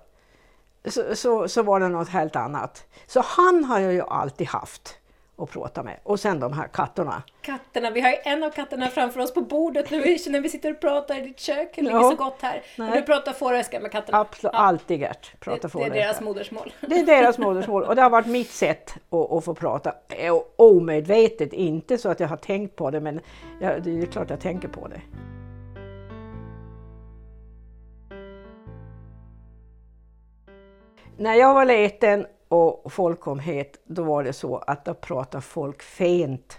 Så, 0.85 1.15
så! 1.15 1.47
så 1.47 1.63
var 1.63 1.79
det 1.79 1.87
något 1.87 2.09
helt 2.09 2.35
annat. 2.35 2.85
Så 3.07 3.21
han 3.25 3.63
har 3.63 3.79
jag 3.79 3.93
ju 3.93 4.01
alltid 4.01 4.47
haft 4.47 4.97
att 5.37 5.49
prata 5.51 5.83
med. 5.83 5.99
Och 6.03 6.19
sen 6.19 6.39
de 6.39 6.53
här 6.53 6.67
katterna. 6.67 7.23
Katterna, 7.41 7.89
vi 7.89 8.01
har 8.01 8.09
ju 8.09 8.17
en 8.23 8.43
av 8.43 8.49
katterna 8.49 8.87
framför 8.89 9.19
oss 9.19 9.33
på 9.33 9.41
bordet 9.41 9.91
nu 9.91 9.97
när 10.29 10.41
vi 10.41 10.49
sitter 10.49 10.71
och 10.71 10.79
pratar 10.79 11.17
i 11.17 11.21
ditt 11.21 11.39
kök. 11.39 11.71
Det 11.75 11.81
ligger 11.81 11.97
Ja. 11.97 12.09
så 12.09 12.15
gott 12.15 12.41
här. 12.41 12.57
Och 12.57 12.63
Nej. 12.79 12.91
du 12.93 13.01
pratar 13.01 13.33
fåröska 13.33 13.79
med 13.79 13.91
katterna. 13.91 14.19
Absolut, 14.19 14.53
alltid 14.55 14.99
Gert. 14.99 15.39
Prata 15.39 15.67
det, 15.67 15.79
det 15.79 15.85
är 15.85 15.89
deras 15.89 16.21
modersmål. 16.21 16.73
Det 16.81 16.95
är 16.99 17.05
deras 17.05 17.37
modersmål 17.37 17.83
och 17.83 17.95
det 17.95 18.01
har 18.01 18.09
varit 18.09 18.27
mitt 18.27 18.51
sätt 18.51 18.95
att, 19.09 19.31
att 19.31 19.45
få 19.45 19.55
prata. 19.55 19.95
Eh, 20.09 20.33
Omedvetet, 20.55 21.53
inte 21.53 21.97
så 21.97 22.09
att 22.09 22.19
jag 22.19 22.27
har 22.27 22.37
tänkt 22.37 22.75
på 22.75 22.91
det 22.91 22.99
men 22.99 23.19
jag, 23.61 23.83
det 23.83 23.99
är 24.01 24.05
klart 24.05 24.29
jag 24.29 24.39
tänker 24.39 24.67
på 24.67 24.87
det. 24.87 25.01
När 31.17 31.33
jag 31.35 31.53
var 31.53 31.65
liten 31.65 32.25
och 32.53 32.93
folk 32.93 33.19
kom 33.19 33.39
hit, 33.39 33.81
då 33.85 34.03
var 34.03 34.23
det 34.23 34.33
så 34.33 34.57
att 34.57 34.85
då 34.85 34.93
pratade 34.93 35.41
folk 35.41 35.83
fint. 35.83 36.57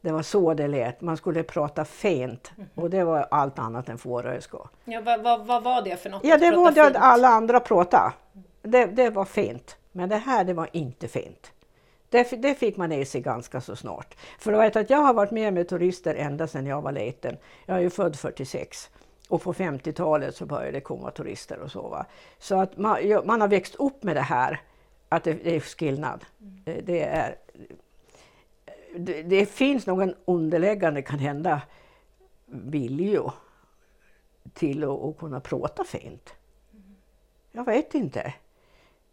Det 0.00 0.12
var 0.12 0.22
så 0.22 0.54
det 0.54 0.68
lät, 0.68 1.00
man 1.00 1.16
skulle 1.16 1.42
prata 1.42 1.84
fint 1.84 2.52
och 2.74 2.90
det 2.90 3.04
var 3.04 3.26
allt 3.30 3.58
annat 3.58 3.88
än 3.88 3.98
fåröska. 3.98 4.58
Ja, 4.84 5.00
vad, 5.00 5.22
vad, 5.22 5.46
vad 5.46 5.62
var 5.62 5.82
det 5.82 5.96
för 5.96 6.10
något? 6.10 6.24
Ja, 6.24 6.38
det 6.38 6.50
var 6.50 6.72
det 6.72 6.80
att 6.80 6.92
fint? 6.92 6.96
alla 7.00 7.28
andra 7.28 7.60
pratade. 7.60 8.12
Det, 8.62 8.86
det 8.86 9.10
var 9.10 9.24
fint. 9.24 9.76
Men 9.92 10.08
det 10.08 10.16
här, 10.16 10.44
det 10.44 10.54
var 10.54 10.68
inte 10.72 11.08
fint. 11.08 11.52
Det, 12.08 12.42
det 12.42 12.54
fick 12.54 12.76
man 12.76 12.92
i 12.92 13.04
sig 13.04 13.20
ganska 13.20 13.60
så 13.60 13.76
snart. 13.76 14.14
För 14.38 14.52
vet 14.52 14.76
att 14.76 14.90
jag 14.90 14.98
har 14.98 15.14
varit 15.14 15.30
med 15.30 15.54
med 15.54 15.68
turister 15.68 16.14
ända 16.14 16.46
sedan 16.46 16.66
jag 16.66 16.82
var 16.82 16.92
liten. 16.92 17.36
Jag 17.66 17.76
är 17.76 17.80
ju 17.80 17.90
född 17.90 18.16
46. 18.16 18.90
Och 19.28 19.42
på 19.42 19.52
50-talet 19.52 20.36
så 20.36 20.46
började 20.46 20.72
det 20.72 20.80
komma 20.80 21.10
turister 21.10 21.58
och 21.58 21.70
så. 21.70 21.88
Va? 21.88 22.06
Så 22.38 22.60
att 22.60 22.76
man, 22.76 22.98
man 23.24 23.40
har 23.40 23.48
växt 23.48 23.74
upp 23.74 24.02
med 24.02 24.16
det 24.16 24.20
här 24.20 24.60
att 25.12 25.24
det, 25.24 25.32
det 25.34 25.56
är 25.56 25.60
skillnad. 25.60 26.24
Det, 26.38 26.80
det 26.80 27.02
är, 27.02 27.36
det, 28.96 29.22
det 29.22 29.46
finns 29.46 29.86
någon 29.86 30.14
underliggande, 30.24 31.02
kan 31.02 31.18
hända, 31.18 31.62
vilja 32.46 33.32
till 34.52 34.84
att, 34.84 34.90
att 34.90 35.18
kunna 35.18 35.40
prata 35.40 35.84
fint. 35.84 36.34
Jag 37.52 37.64
vet 37.64 37.94
inte. 37.94 38.34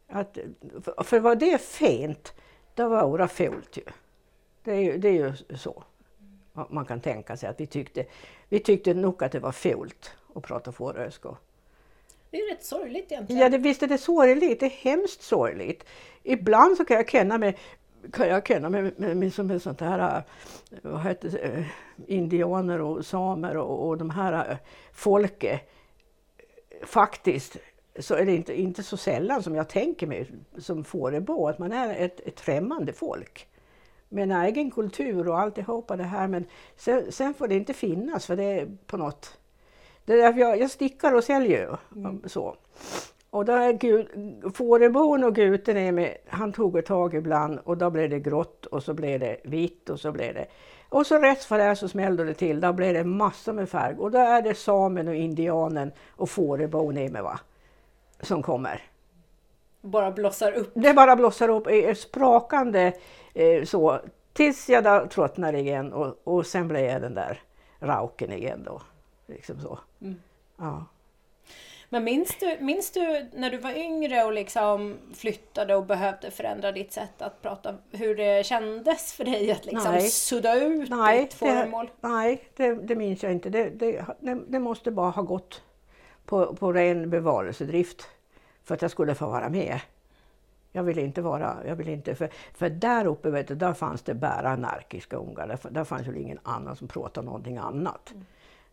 Att, 0.08 0.38
för, 0.82 1.04
för 1.04 1.20
vad 1.20 1.40
det 1.40 1.54
är 1.54 1.58
fint, 1.58 2.34
då 2.76 2.90
var 2.90 3.18
det 3.18 3.28
fult 3.28 3.78
ju. 3.78 3.84
Det 4.64 4.72
är, 4.72 4.80
ju- 4.82 4.98
det 4.98 5.08
är 5.10 5.14
ju 5.14 5.34
så. 5.58 5.84
Man 6.70 6.86
kan 6.86 7.02
tänka 7.02 7.38
sig 7.38 7.50
att 7.50 7.60
vi 7.60 7.68
tyckte, 7.68 8.06
vi 8.50 8.60
tyckte 8.60 8.94
nog 8.94 9.24
att 9.24 9.32
det 9.32 9.40
var 9.40 9.52
fult 9.52 10.12
att 10.36 10.44
prata 10.44 10.72
fåröska. 10.72 11.36
Det 12.38 12.42
är 12.42 12.50
rätt 12.50 12.64
sorgligt 12.64 13.12
egentligen. 13.12 13.42
Ja, 13.42 13.50
det, 13.50 13.58
visst 13.58 13.84
är 13.84 13.88
det 13.88 13.98
sorgligt. 13.98 14.60
Det 14.60 14.66
är 14.66 14.70
hemskt 14.70 15.22
sorgligt. 15.22 15.84
Ibland 16.24 16.78
så 16.78 16.86
kan 16.86 16.98
jag 16.98 17.10
känna 17.10 17.38
mig, 17.38 17.58
kan 18.12 18.28
jag 18.28 18.48
känna 18.48 18.70
mig, 18.70 18.92
med, 18.98 19.18
med, 19.18 19.34
som 19.34 19.52
en 19.52 19.60
sånt 19.60 19.82
här, 19.82 20.24
vad 20.82 21.02
heter 21.02 21.30
det, 21.30 21.38
eh, 21.38 21.66
indianer 22.08 22.82
och 22.82 23.06
samer 23.06 23.58
och, 23.58 23.88
och 23.88 23.98
de 23.98 24.10
här 24.10 24.52
eh, 24.52 24.58
folket. 24.92 25.62
Faktiskt 26.84 27.58
så 28.00 28.16
är 28.16 28.26
det 28.26 28.36
inte, 28.36 28.62
inte 28.62 28.84
så 28.84 28.98
sällan 28.98 29.44
som 29.44 29.56
jag 29.56 29.70
tänker 29.70 30.08
mig 30.08 30.30
som 30.58 30.84
fårebo 30.84 31.48
att 31.48 31.60
man 31.60 31.72
är 31.72 31.96
ett, 31.96 32.20
ett 32.20 32.40
främmande 32.40 32.94
folk. 32.94 33.48
Med 34.10 34.24
en 34.24 34.32
egen 34.32 34.72
kultur 34.72 35.28
och 35.28 35.40
alltihopa 35.40 35.96
det 35.96 36.04
här 36.04 36.28
men 36.28 36.46
sen, 36.76 37.12
sen 37.12 37.34
får 37.34 37.48
det 37.48 37.56
inte 37.56 37.74
finnas 37.74 38.26
för 38.26 38.36
det 38.36 38.44
är 38.44 38.78
på 38.86 38.98
något 38.98 39.38
det 40.08 40.14
är 40.14 40.18
därför 40.18 40.40
jag, 40.40 40.60
jag 40.60 40.72
stickar 40.72 41.14
och 41.14 41.24
säljer 41.24 41.60
ju. 41.60 41.76
Så. 42.30 42.56
Och 43.30 43.46
då 43.46 43.54
är 43.54 43.74
Gud, 43.74 44.08
fårebon 44.56 45.24
och 45.24 45.36
guten 45.36 45.78
är 45.78 45.92
med, 45.92 46.18
han 46.28 46.54
tog 46.54 46.78
ett 46.78 46.86
tag 46.86 47.14
ibland 47.14 47.60
och 47.64 47.78
då 47.78 47.90
blev 47.90 48.10
det 48.10 48.20
grått 48.20 48.66
och 48.66 48.84
så 48.84 48.94
blev 48.94 49.20
det 49.20 49.38
vitt 49.44 49.90
och 49.90 50.00
så 50.00 50.12
blev 50.12 50.34
det... 50.34 50.46
Och 50.90 51.08
så 51.08 51.18
rätt 51.18 51.44
för 51.44 51.58
det 51.58 51.76
så 51.76 51.88
smällde 51.88 52.24
det 52.24 52.34
till, 52.34 52.62
då 52.62 52.74
blev 52.74 52.94
det 52.94 53.04
massor 53.04 53.54
med 53.54 53.70
färg. 53.70 53.96
Och 53.98 54.12
då 54.12 54.18
är 54.18 54.42
det 54.42 54.56
samen 54.56 55.08
och 55.08 55.16
indianen 55.16 55.92
och 56.10 56.30
fårebon 56.30 56.98
är 56.98 57.10
med 57.10 57.24
va, 57.24 57.40
som 58.22 58.44
kommer. 58.44 58.82
Bara 59.82 60.12
blossar 60.12 60.52
upp. 60.52 60.72
Det 60.74 60.94
bara 60.94 61.16
blossar 61.16 61.50
upp 61.50 61.68
ett 61.68 62.00
sprakande 62.00 62.94
eh, 63.34 63.64
så, 63.64 64.00
tills 64.34 64.70
jag 64.70 64.84
då 64.84 65.08
tröttnar 65.12 65.54
igen 65.54 65.94
och, 65.94 66.16
och 66.24 66.46
sen 66.46 66.68
blir 66.68 66.84
jag 66.84 67.02
den 67.02 67.14
där 67.14 67.42
rauken 67.80 68.32
igen 68.32 68.64
då. 68.66 68.82
Liksom 69.28 69.62
så. 69.62 69.80
Ja. 70.58 70.86
Men 71.90 72.04
minns 72.04 72.38
du, 72.40 72.58
minns 72.60 72.92
du 72.92 73.30
när 73.34 73.52
du 73.52 73.58
var 73.58 73.72
yngre 73.78 74.24
och 74.24 74.34
liksom 74.34 74.98
flyttade 75.14 75.76
och 75.76 75.86
behövde 75.86 76.32
förändra 76.32 76.72
ditt 76.72 76.92
sätt 76.92 77.22
att 77.22 77.42
prata, 77.42 77.76
hur 77.92 78.16
det 78.16 78.46
kändes 78.46 79.14
för 79.14 79.26
dig 79.26 79.52
att 79.52 79.66
liksom 79.66 79.92
Nej. 79.92 80.10
sudda 80.10 80.56
ut 80.56 80.90
Nej, 80.90 81.22
ditt 81.22 81.34
fåremål? 81.34 81.86
det, 82.02 82.08
nej 82.08 82.44
det, 82.56 82.74
det 82.74 82.96
minns 82.96 83.24
jag 83.24 83.32
inte. 83.32 83.50
Det, 83.50 83.70
det, 83.70 84.06
det, 84.48 84.60
måste 84.60 84.92
bara 84.92 85.10
ha 85.10 85.22
gått 85.22 85.62
på, 86.26 86.56
på 86.56 86.74
ren 86.74 87.10
bevarelsedrift 87.10 88.08
för 88.64 88.76
att 88.76 88.82
jag 88.82 88.92
skulle 88.92 89.16
få 89.16 89.28
vara 89.28 89.50
med. 89.50 89.80
Jag 90.72 90.84
ville 90.84 91.02
inte 91.02 91.22
vara, 91.22 91.58
jag 91.68 91.76
ville 91.76 91.92
inte, 91.92 92.16
för, 92.16 92.30
för 92.54 92.70
där 92.70 93.08
uppe 93.08 93.30
vet 93.30 93.48
du, 93.48 93.56
där 93.56 93.74
fanns 93.74 94.02
det 94.02 94.14
bara 94.14 94.50
anarkiska 94.50 95.18
ungar. 95.18 95.48
Där, 95.48 95.60
där 95.70 95.84
fanns 95.84 96.08
ju 96.08 96.20
ingen 96.20 96.40
annan 96.44 96.76
som 96.76 96.88
pratade 96.88 97.26
någonting 97.26 97.58
annat. 97.58 98.14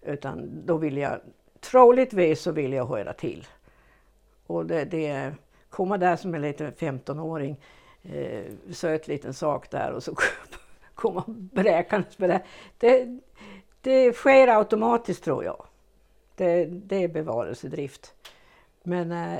Utan 0.04 0.62
då 0.66 0.76
vill 0.76 0.96
jag, 0.96 1.20
troligtvis 1.60 2.42
så 2.42 2.52
vill 2.52 2.72
jag 2.72 2.86
höra 2.86 3.12
till. 3.12 3.46
Och 4.46 4.66
det, 4.66 4.84
det 4.84 5.34
komma 5.70 5.98
där 5.98 6.16
som 6.16 6.34
en 6.34 6.42
liten 6.42 6.72
15-åring, 6.72 7.60
eh, 8.02 8.44
söt 8.72 9.08
liten 9.08 9.34
sak 9.34 9.70
där 9.70 9.92
och 9.92 10.02
så 10.02 10.14
komma 10.94 11.24
bräkandes 11.26 12.18
med 12.18 12.30
det. 12.30 12.42
det. 12.78 13.18
Det 13.80 14.12
sker 14.12 14.48
automatiskt 14.48 15.24
tror 15.24 15.44
jag. 15.44 15.66
Det, 16.36 16.64
det 16.64 17.04
är 17.04 17.08
bevarelsedrift. 17.08 18.14
Men 18.82 19.12
eh, 19.12 19.38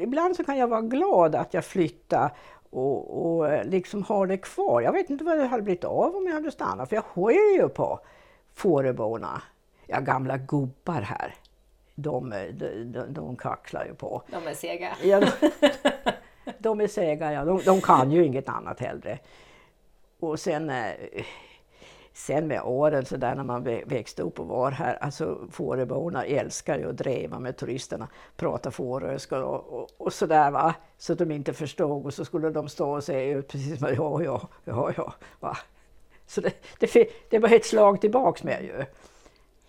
ibland 0.00 0.36
så 0.36 0.44
kan 0.44 0.58
jag 0.58 0.68
vara 0.68 0.80
glad 0.80 1.34
att 1.34 1.54
jag 1.54 1.64
flyttar 1.64 2.36
och, 2.70 3.26
och 3.26 3.48
eh, 3.48 3.64
liksom 3.64 4.02
har 4.02 4.26
det 4.26 4.36
kvar. 4.36 4.80
Jag 4.80 4.92
vet 4.92 5.10
inte 5.10 5.24
vad 5.24 5.38
det 5.38 5.46
hade 5.46 5.62
blivit 5.62 5.84
av 5.84 6.16
om 6.16 6.26
jag 6.26 6.34
hade 6.34 6.50
stannat, 6.50 6.88
för 6.88 6.96
jag 6.96 7.04
hör 7.14 7.54
ju 7.56 7.68
på 7.68 8.00
Fåröborna. 8.54 9.42
Ja, 9.86 10.00
gamla 10.00 10.36
gubbar 10.36 11.00
här. 11.00 11.34
De, 11.94 12.30
de, 12.30 12.84
de, 12.92 13.12
de 13.12 13.36
kacklar 13.36 13.84
ju 13.84 13.94
på. 13.94 14.22
De 14.30 14.46
är 14.46 14.54
sega. 14.54 14.96
Ja, 15.02 15.20
de, 15.20 15.50
de 16.58 16.80
är 16.80 16.86
sega, 16.88 17.32
ja. 17.32 17.44
De, 17.44 17.60
de 17.64 17.80
kan 17.80 18.10
ju 18.10 18.24
inget 18.24 18.48
annat 18.48 18.80
heller. 18.80 19.20
Och 20.20 20.40
sen, 20.40 20.70
eh, 20.70 20.92
sen 22.12 22.46
med 22.46 22.62
åren 22.62 23.04
så 23.04 23.16
där 23.16 23.34
när 23.34 23.44
man 23.44 23.66
vä- 23.66 23.88
växte 23.88 24.22
upp 24.22 24.40
och 24.40 24.46
var 24.46 24.70
här, 24.70 24.94
alltså 24.94 25.38
fåreborna 25.50 26.24
älskar 26.24 26.78
ju 26.78 26.90
att 26.90 26.96
driva 26.96 27.38
med 27.38 27.56
turisterna, 27.56 28.08
prata 28.36 28.70
fåröska 28.70 29.44
och, 29.44 29.80
och, 29.80 29.88
och 29.98 30.12
sådär 30.12 30.50
va, 30.50 30.74
så 30.98 31.12
att 31.12 31.18
de 31.18 31.30
inte 31.30 31.52
förstod 31.52 32.06
och 32.06 32.14
så 32.14 32.24
skulle 32.24 32.50
de 32.50 32.68
stå 32.68 32.90
och 32.94 33.04
säga 33.04 33.36
ut 33.36 33.48
precis 33.48 33.78
som 33.78 33.88
ja, 33.94 34.22
ja, 34.22 34.48
ja, 34.64 34.92
ja, 34.96 35.12
va. 35.40 35.56
Så 36.26 36.40
det, 36.40 36.52
det, 36.80 37.10
det 37.30 37.38
var 37.38 37.48
ett 37.54 37.66
slag 37.66 38.00
tillbaks 38.00 38.42
med 38.42 38.62
ju. 38.64 38.84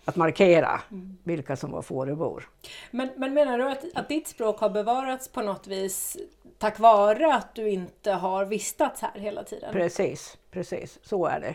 Att 0.08 0.16
markera 0.16 0.80
vilka 1.24 1.56
som 1.56 1.70
var 1.70 1.82
fårebor. 1.82 2.48
Men, 2.90 3.10
men 3.16 3.34
menar 3.34 3.58
du 3.58 3.70
att, 3.70 3.84
att 3.94 4.08
ditt 4.08 4.28
språk 4.28 4.60
har 4.60 4.70
bevarats 4.70 5.28
på 5.28 5.42
något 5.42 5.66
vis 5.66 6.16
tack 6.58 6.78
vare 6.78 7.34
att 7.34 7.54
du 7.54 7.68
inte 7.68 8.12
har 8.12 8.44
vistats 8.44 9.02
här 9.02 9.20
hela 9.20 9.44
tiden? 9.44 9.72
Precis, 9.72 10.38
precis. 10.50 10.98
Så 11.02 11.26
är 11.26 11.40
det. 11.40 11.54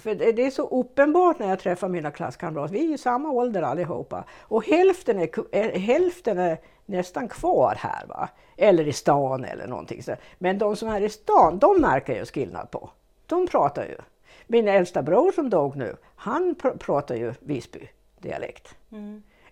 För 0.00 0.14
det, 0.14 0.32
det 0.32 0.46
är 0.46 0.50
så 0.50 0.68
uppenbart 0.68 1.38
när 1.38 1.48
jag 1.48 1.58
träffar 1.58 1.88
mina 1.88 2.10
klasskamrater. 2.10 2.72
Vi 2.72 2.90
är 2.90 2.94
i 2.94 2.98
samma 2.98 3.30
ålder 3.30 3.62
allihopa. 3.62 4.24
Och 4.40 4.66
hälften 4.66 5.18
är, 5.18 5.54
är, 5.54 5.78
hälften 5.78 6.38
är 6.38 6.58
nästan 6.86 7.28
kvar 7.28 7.74
här. 7.78 8.06
Va? 8.06 8.28
Eller 8.56 8.88
i 8.88 8.92
stan 8.92 9.44
eller 9.44 9.66
någonting. 9.66 10.02
Så. 10.02 10.14
Men 10.38 10.58
de 10.58 10.76
som 10.76 10.88
är 10.88 11.00
i 11.00 11.08
stan, 11.08 11.58
de 11.58 11.80
märker 11.80 12.16
jag 12.16 12.28
skillnad 12.28 12.70
på. 12.70 12.90
De 13.26 13.46
pratar 13.46 13.84
ju. 13.84 13.96
Min 14.46 14.68
äldsta 14.68 15.02
bror 15.02 15.32
som 15.32 15.50
dog 15.50 15.76
nu, 15.76 15.96
han 16.16 16.54
pr 16.54 16.68
pratar 16.78 17.14
ju 17.14 17.34
Visby-dialekt. 17.40 18.74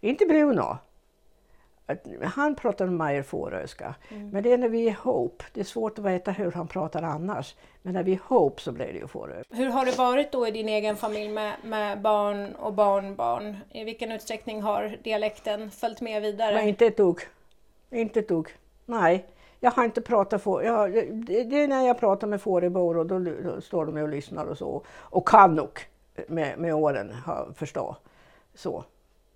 Inte 0.00 0.26
Bruno. 0.26 0.78
Han 2.22 2.54
pratar 2.54 2.86
mer 2.86 3.22
fåröska. 3.22 3.94
Men 4.08 4.42
det 4.42 4.52
är 4.52 4.58
när 4.58 4.68
vi 4.68 4.86
är 4.86 4.90
ihop. 4.90 5.42
Det 5.52 5.60
är 5.60 5.64
svårt 5.64 5.98
att 5.98 6.04
veta 6.04 6.30
hur 6.30 6.52
han 6.52 6.68
pratar 6.68 7.02
annars. 7.02 7.54
Men 7.82 7.94
när 7.94 8.02
vi 8.02 8.12
är 8.12 8.16
ihop 8.16 8.60
så 8.60 8.72
blir 8.72 8.86
det 8.86 8.98
ju 8.98 9.06
fåröska. 9.06 9.56
Hur 9.56 9.68
har 9.68 9.86
det 9.86 9.98
varit 9.98 10.32
då 10.32 10.48
i 10.48 10.50
din 10.50 10.68
egen 10.68 10.96
familj 10.96 11.28
med, 11.28 11.54
med 11.64 12.00
barn 12.00 12.54
och 12.54 12.72
barnbarn? 12.72 13.56
I 13.70 13.84
vilken 13.84 14.12
utsträckning 14.12 14.62
har 14.62 14.96
dialekten 15.02 15.70
följt 15.70 16.00
med 16.00 16.22
vidare? 16.22 16.54
Men 16.54 16.68
inte 16.68 16.86
ett 16.86 16.96
dugg. 16.96 17.20
Inte 17.90 18.20
ett 18.20 18.28
dugg. 18.28 18.48
Nej. 18.86 19.26
Jag 19.64 19.70
har 19.70 19.84
inte 19.84 20.00
pratat 20.00 20.42
får. 20.42 20.64
Jag, 20.64 20.92
det, 21.14 21.62
är 21.62 21.68
när 21.68 21.86
jag 21.86 21.98
pratar 21.98 22.26
med 22.26 22.42
fårebor 22.42 22.96
och 22.96 23.06
då, 23.06 23.18
då 23.18 23.60
står 23.60 23.86
de 23.86 23.96
och 23.96 24.08
lyssnar 24.08 24.46
och 24.46 24.58
så. 24.58 24.82
Och 24.88 25.28
kan 25.28 25.54
nog 25.54 25.78
med, 26.28 26.58
med 26.58 26.74
åren 26.74 27.14
förstå. 27.54 27.96
Så. 28.54 28.84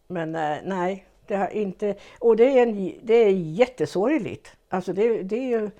Men 0.06 0.34
eh, 0.34 0.58
nej, 0.64 1.06
det 1.26 1.36
har 1.36 1.48
inte. 1.48 1.96
Och 2.18 2.36
det 2.36 2.58
är, 2.58 2.62
en, 2.62 2.92
det 3.02 3.14
är 3.14 3.30
jättesorgligt. 3.30 4.56
Alltså 4.68 4.92
det, 4.92 5.22
det 5.22 5.36
är 5.36 5.60
ju... 5.60 5.70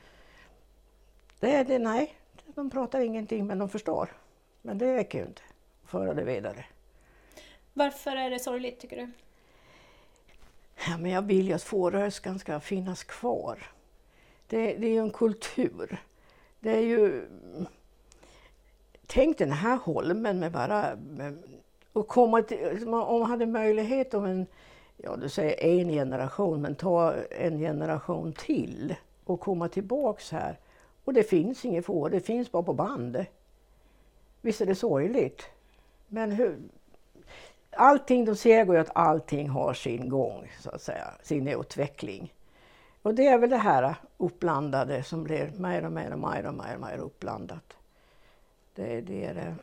Det 1.40 1.54
är 1.54 1.64
det, 1.64 1.78
nej. 1.78 2.14
De 2.46 2.70
pratar 2.70 3.00
ingenting 3.00 3.46
men 3.46 3.58
de 3.58 3.68
förstår. 3.68 4.08
Men 4.62 4.78
det 4.78 4.96
räcker 4.96 5.18
ju 5.18 5.24
inte 5.24 5.42
att 5.84 5.90
föra 5.90 6.14
det 6.14 6.24
vidare. 6.24 6.64
Varför 7.72 8.16
är 8.16 8.30
det 8.30 8.38
sorgligt 8.38 8.80
tycker 8.80 8.96
du? 8.96 9.10
Ja, 10.88 10.98
men 10.98 11.10
jag 11.10 11.22
vill 11.22 11.48
ju 11.48 11.52
att 11.52 11.62
fåröskan 11.62 12.38
ska 12.38 12.60
finnas 12.60 13.04
kvar. 13.04 13.75
Det, 14.48 14.74
det 14.74 14.86
är 14.86 14.90
ju 14.90 14.98
en 14.98 15.10
kultur. 15.10 15.98
Det 16.60 16.70
är 16.70 16.80
ju... 16.80 17.28
Tänk 19.06 19.38
den 19.38 19.52
här 19.52 19.76
holmen 19.76 20.38
med 20.38 20.52
bara... 20.52 20.96
Med, 20.96 21.38
och 21.92 22.08
komma 22.08 22.42
till, 22.42 22.88
om 22.88 22.90
man 22.90 23.30
hade 23.30 23.46
möjlighet 23.46 24.14
om 24.14 24.24
en, 24.24 24.46
ja 24.96 25.16
du 25.16 25.28
säger 25.28 25.64
en 25.64 25.88
generation, 25.88 26.62
men 26.62 26.74
ta 26.74 27.14
en 27.30 27.58
generation 27.58 28.32
till 28.32 28.94
och 29.24 29.40
komma 29.40 29.68
tillbaks 29.68 30.32
här. 30.32 30.58
Och 31.04 31.12
det 31.12 31.22
finns 31.22 31.64
inget 31.64 31.86
får, 31.86 32.10
det 32.10 32.20
finns 32.20 32.52
bara 32.52 32.62
på 32.62 32.72
band. 32.72 33.24
Visst 34.40 34.60
är 34.60 34.66
det 34.66 34.74
sorgligt? 34.74 35.42
Men 36.08 36.32
hur, 36.32 36.58
allting, 37.70 38.24
de 38.24 38.36
säger 38.36 38.66
ju 38.66 38.78
att 38.78 38.96
allting 38.96 39.48
har 39.48 39.74
sin 39.74 40.08
gång, 40.08 40.50
så 40.60 40.70
att 40.70 40.82
säga, 40.82 41.10
sin 41.22 41.48
utveckling. 41.48 42.34
Och 43.06 43.14
det 43.14 43.26
är 43.26 43.38
väl 43.38 43.50
det 43.50 43.56
här 43.56 43.94
uppblandade 44.16 45.02
som 45.02 45.24
blir 45.24 45.52
mer 45.56 45.84
och 45.84 45.92
mer 45.92 46.12
och 46.12 46.18
mer 46.18 46.46
och 46.46 46.54
mer, 46.54 46.74
och 46.74 46.80
mer 46.80 46.98
uppblandat. 46.98 47.76
Det, 48.74 49.00
det, 49.00 49.24
är, 49.24 49.34
det. 49.34 49.54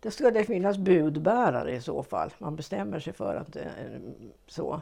det 0.00 0.10
ska 0.10 0.30
det 0.30 0.44
finnas 0.44 0.78
budbärare 0.78 1.74
i 1.74 1.80
så 1.80 2.02
fall. 2.02 2.30
Man 2.38 2.56
bestämmer 2.56 3.00
sig 3.00 3.12
för 3.12 3.36
att 3.36 3.56
eh, 3.56 3.62
så. 4.46 4.80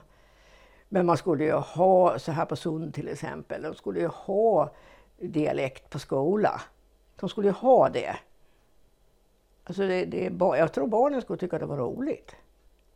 Men 0.88 1.06
man 1.06 1.16
skulle 1.16 1.44
ju 1.44 1.52
ha, 1.52 2.18
så 2.18 2.32
här 2.32 2.44
på 2.44 2.56
Sund 2.56 2.94
till 2.94 3.08
exempel, 3.08 3.62
de 3.62 3.74
skulle 3.74 4.00
ju 4.00 4.06
ha 4.06 4.70
dialekt 5.18 5.90
på 5.90 5.98
skola. 5.98 6.60
De 7.20 7.28
skulle 7.28 7.48
ju 7.48 7.54
ha 7.54 7.88
det. 7.88 8.16
Alltså 9.64 9.82
det, 9.82 10.04
det, 10.04 10.32
jag 10.38 10.72
tror 10.72 10.86
barnen 10.86 11.22
skulle 11.22 11.38
tycka 11.38 11.58
det 11.58 11.66
var 11.66 11.76
roligt. 11.76 12.36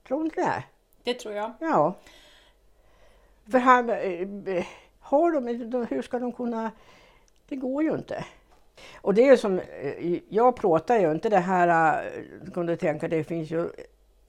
Tror 0.09 0.19
du 0.19 0.25
inte 0.25 0.41
det? 0.41 0.65
Det 1.03 1.15
tror 1.15 1.35
jag. 1.35 1.53
Ja. 1.61 1.95
För 3.51 3.59
här, 3.59 3.89
eh, 4.49 4.67
har 5.01 5.33
de, 5.33 5.87
hur 5.91 6.03
ska 6.03 6.19
de 6.19 6.33
kunna... 6.33 6.71
Det 7.49 7.57
går 7.57 7.83
ju 7.83 7.95
inte. 7.95 8.25
Och 8.95 9.15
det 9.15 9.29
är 9.29 9.37
som, 9.37 9.59
eh, 9.59 10.19
jag 10.29 10.57
pratar 10.57 10.99
ju 10.99 11.11
inte 11.11 11.29
det 11.29 11.39
här, 11.39 12.03
eh, 12.05 12.53
kan 12.53 12.67
du 12.67 12.77
tänka, 12.77 13.09
det 13.09 13.25
finns 13.25 13.51
ju 13.51 13.69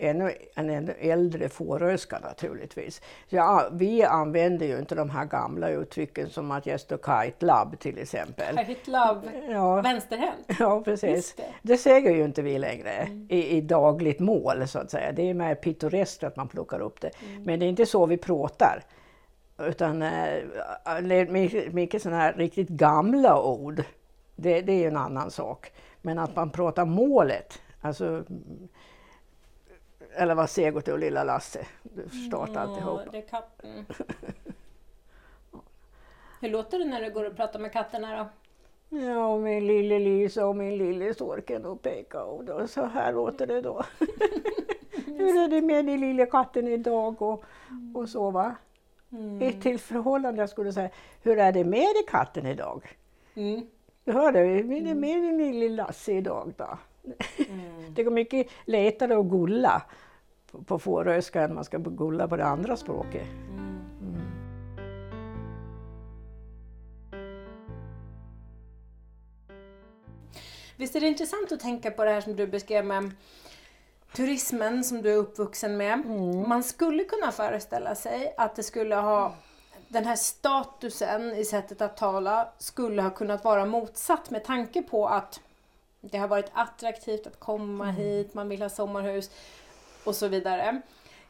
ännu 0.01 0.31
en 0.55 0.69
ännu 0.69 0.93
äldre 0.99 1.49
fåröska 1.49 2.19
naturligtvis. 2.19 3.01
Så 3.29 3.35
ja, 3.35 3.69
vi 3.71 4.03
använder 4.03 4.65
ju 4.65 4.79
inte 4.79 4.95
de 4.95 5.09
här 5.09 5.25
gamla 5.25 5.69
uttrycken 5.69 6.29
som 6.29 6.51
att 6.51 6.65
jag 6.65 6.79
står 6.79 6.97
kite 6.97 7.45
lab 7.45 7.79
till 7.79 7.97
exempel. 7.97 8.57
Kite 8.67 8.91
lab, 8.91 9.29
ja. 9.49 9.81
vänsterhänt? 9.81 10.45
Ja 10.59 10.81
precis. 10.81 11.33
Det. 11.35 11.43
det. 11.61 11.77
säger 11.77 12.11
ju 12.11 12.23
inte 12.23 12.41
vi 12.41 12.59
längre 12.59 12.91
mm. 12.91 13.27
i, 13.29 13.57
i, 13.57 13.61
dagligt 13.61 14.19
mål 14.19 14.67
så 14.67 14.79
att 14.79 14.91
säga. 14.91 15.11
Det 15.11 15.29
är 15.29 15.33
mer 15.33 15.55
pittoreskt 15.55 16.23
att 16.23 16.35
man 16.35 16.47
plockar 16.47 16.79
upp 16.79 17.01
det. 17.01 17.11
Mm. 17.25 17.43
Men 17.43 17.59
det 17.59 17.65
är 17.65 17.69
inte 17.69 17.85
så 17.85 18.05
vi 18.05 18.17
pratar. 18.17 18.83
Utan 19.67 20.01
äh, 20.01 21.29
mycket 21.71 22.01
sådana 22.01 22.21
här 22.21 22.33
riktigt 22.33 22.69
gamla 22.69 23.43
ord, 23.43 23.83
det, 24.35 24.61
det 24.61 24.73
är 24.73 24.77
ju 24.77 24.87
en 24.87 24.97
annan 24.97 25.31
sak. 25.31 25.71
Men 26.01 26.19
att 26.19 26.35
man 26.35 26.49
pratar 26.49 26.85
målet, 26.85 27.61
alltså 27.81 28.23
eller 30.15 30.35
vad 30.35 30.49
Segot 30.49 30.87
och 30.87 30.99
lilla 30.99 31.23
Lasse. 31.23 31.65
Du 31.83 32.09
förstår 32.09 32.47
mm, 32.47 32.57
alltihop. 32.57 33.01
Det 33.11 33.17
är 33.17 33.21
katten. 33.21 33.85
Hur 36.41 36.49
låter 36.49 36.79
det 36.79 36.85
när 36.85 37.01
du 37.01 37.11
går 37.11 37.25
och 37.25 37.35
pratar 37.35 37.59
med 37.59 37.71
katterna 37.71 38.17
då? 38.17 38.29
Ja, 38.97 39.37
min 39.37 39.67
lille 39.67 39.99
Lisa 39.99 40.47
och 40.47 40.55
min 40.55 40.77
lille 40.77 41.13
Sorken 41.13 41.65
och 41.65 41.81
peka 41.81 42.23
och 42.23 42.43
då, 42.43 42.67
så 42.67 42.85
här 42.85 43.13
låter 43.13 43.47
det 43.47 43.61
då. 43.61 43.83
Hur 45.05 45.43
är 45.43 45.47
det 45.47 45.61
med 45.61 45.85
din 45.85 45.99
lille 45.99 46.25
katten 46.25 46.67
idag 46.67 47.21
och, 47.21 47.43
och 47.95 48.09
så 48.09 48.31
va? 48.31 48.55
Mm. 49.11 49.61
Till 49.61 49.79
förhållande 49.79 50.41
jag 50.41 50.49
skulle 50.49 50.73
säga, 50.73 50.89
hur 51.21 51.39
är 51.39 51.51
det 51.51 51.63
med 51.63 51.79
dig 51.79 52.05
katten 52.07 52.45
idag? 52.45 52.97
Mm. 53.35 53.67
Du 54.03 54.11
hörde, 54.11 54.39
hur 54.39 54.71
är 54.71 54.81
det 54.81 54.95
med 54.95 55.23
din 55.23 55.37
lille 55.37 55.69
Lasse 55.69 56.11
idag 56.11 56.53
då? 56.57 56.77
Mm. 57.49 57.93
det 57.95 58.03
går 58.03 58.11
mycket 58.11 58.47
lättare 58.65 59.13
att 59.13 59.25
gulla 59.25 59.83
på, 60.51 60.63
på 60.63 60.79
fåröska 60.79 61.41
än 61.41 61.53
man 61.53 61.63
ska 61.63 61.77
gulla 61.77 62.27
på 62.27 62.37
det 62.37 62.45
andra 62.45 62.77
språket. 62.77 63.27
Mm. 63.49 63.79
Mm. 64.01 64.21
Visst 70.77 70.95
är 70.95 70.99
det 70.99 71.07
intressant 71.07 71.51
att 71.51 71.59
tänka 71.59 71.91
på 71.91 72.05
det 72.05 72.11
här 72.11 72.21
som 72.21 72.35
du 72.35 72.47
beskrev 72.47 72.85
med 72.85 73.11
turismen 74.13 74.83
som 74.83 75.01
du 75.01 75.11
är 75.11 75.17
uppvuxen 75.17 75.77
med. 75.77 75.93
Mm. 75.93 76.49
Man 76.49 76.63
skulle 76.63 77.03
kunna 77.03 77.31
föreställa 77.31 77.95
sig 77.95 78.33
att 78.37 78.55
det 78.55 78.63
skulle 78.63 78.95
ha 78.95 79.35
den 79.87 80.05
här 80.05 80.15
statusen 80.15 81.35
i 81.35 81.45
sättet 81.45 81.81
att 81.81 81.97
tala 81.97 82.49
skulle 82.57 83.01
ha 83.01 83.09
kunnat 83.09 83.43
vara 83.43 83.65
motsatt 83.65 84.29
med 84.29 84.43
tanke 84.43 84.81
på 84.81 85.07
att 85.07 85.39
det 86.01 86.17
har 86.17 86.27
varit 86.27 86.51
attraktivt 86.53 87.27
att 87.27 87.39
komma 87.39 87.83
mm. 87.83 87.95
hit, 87.95 88.33
man 88.33 88.49
vill 88.49 88.61
ha 88.61 88.69
sommarhus 88.69 89.29
och 90.03 90.15
så 90.15 90.27
vidare. 90.27 90.81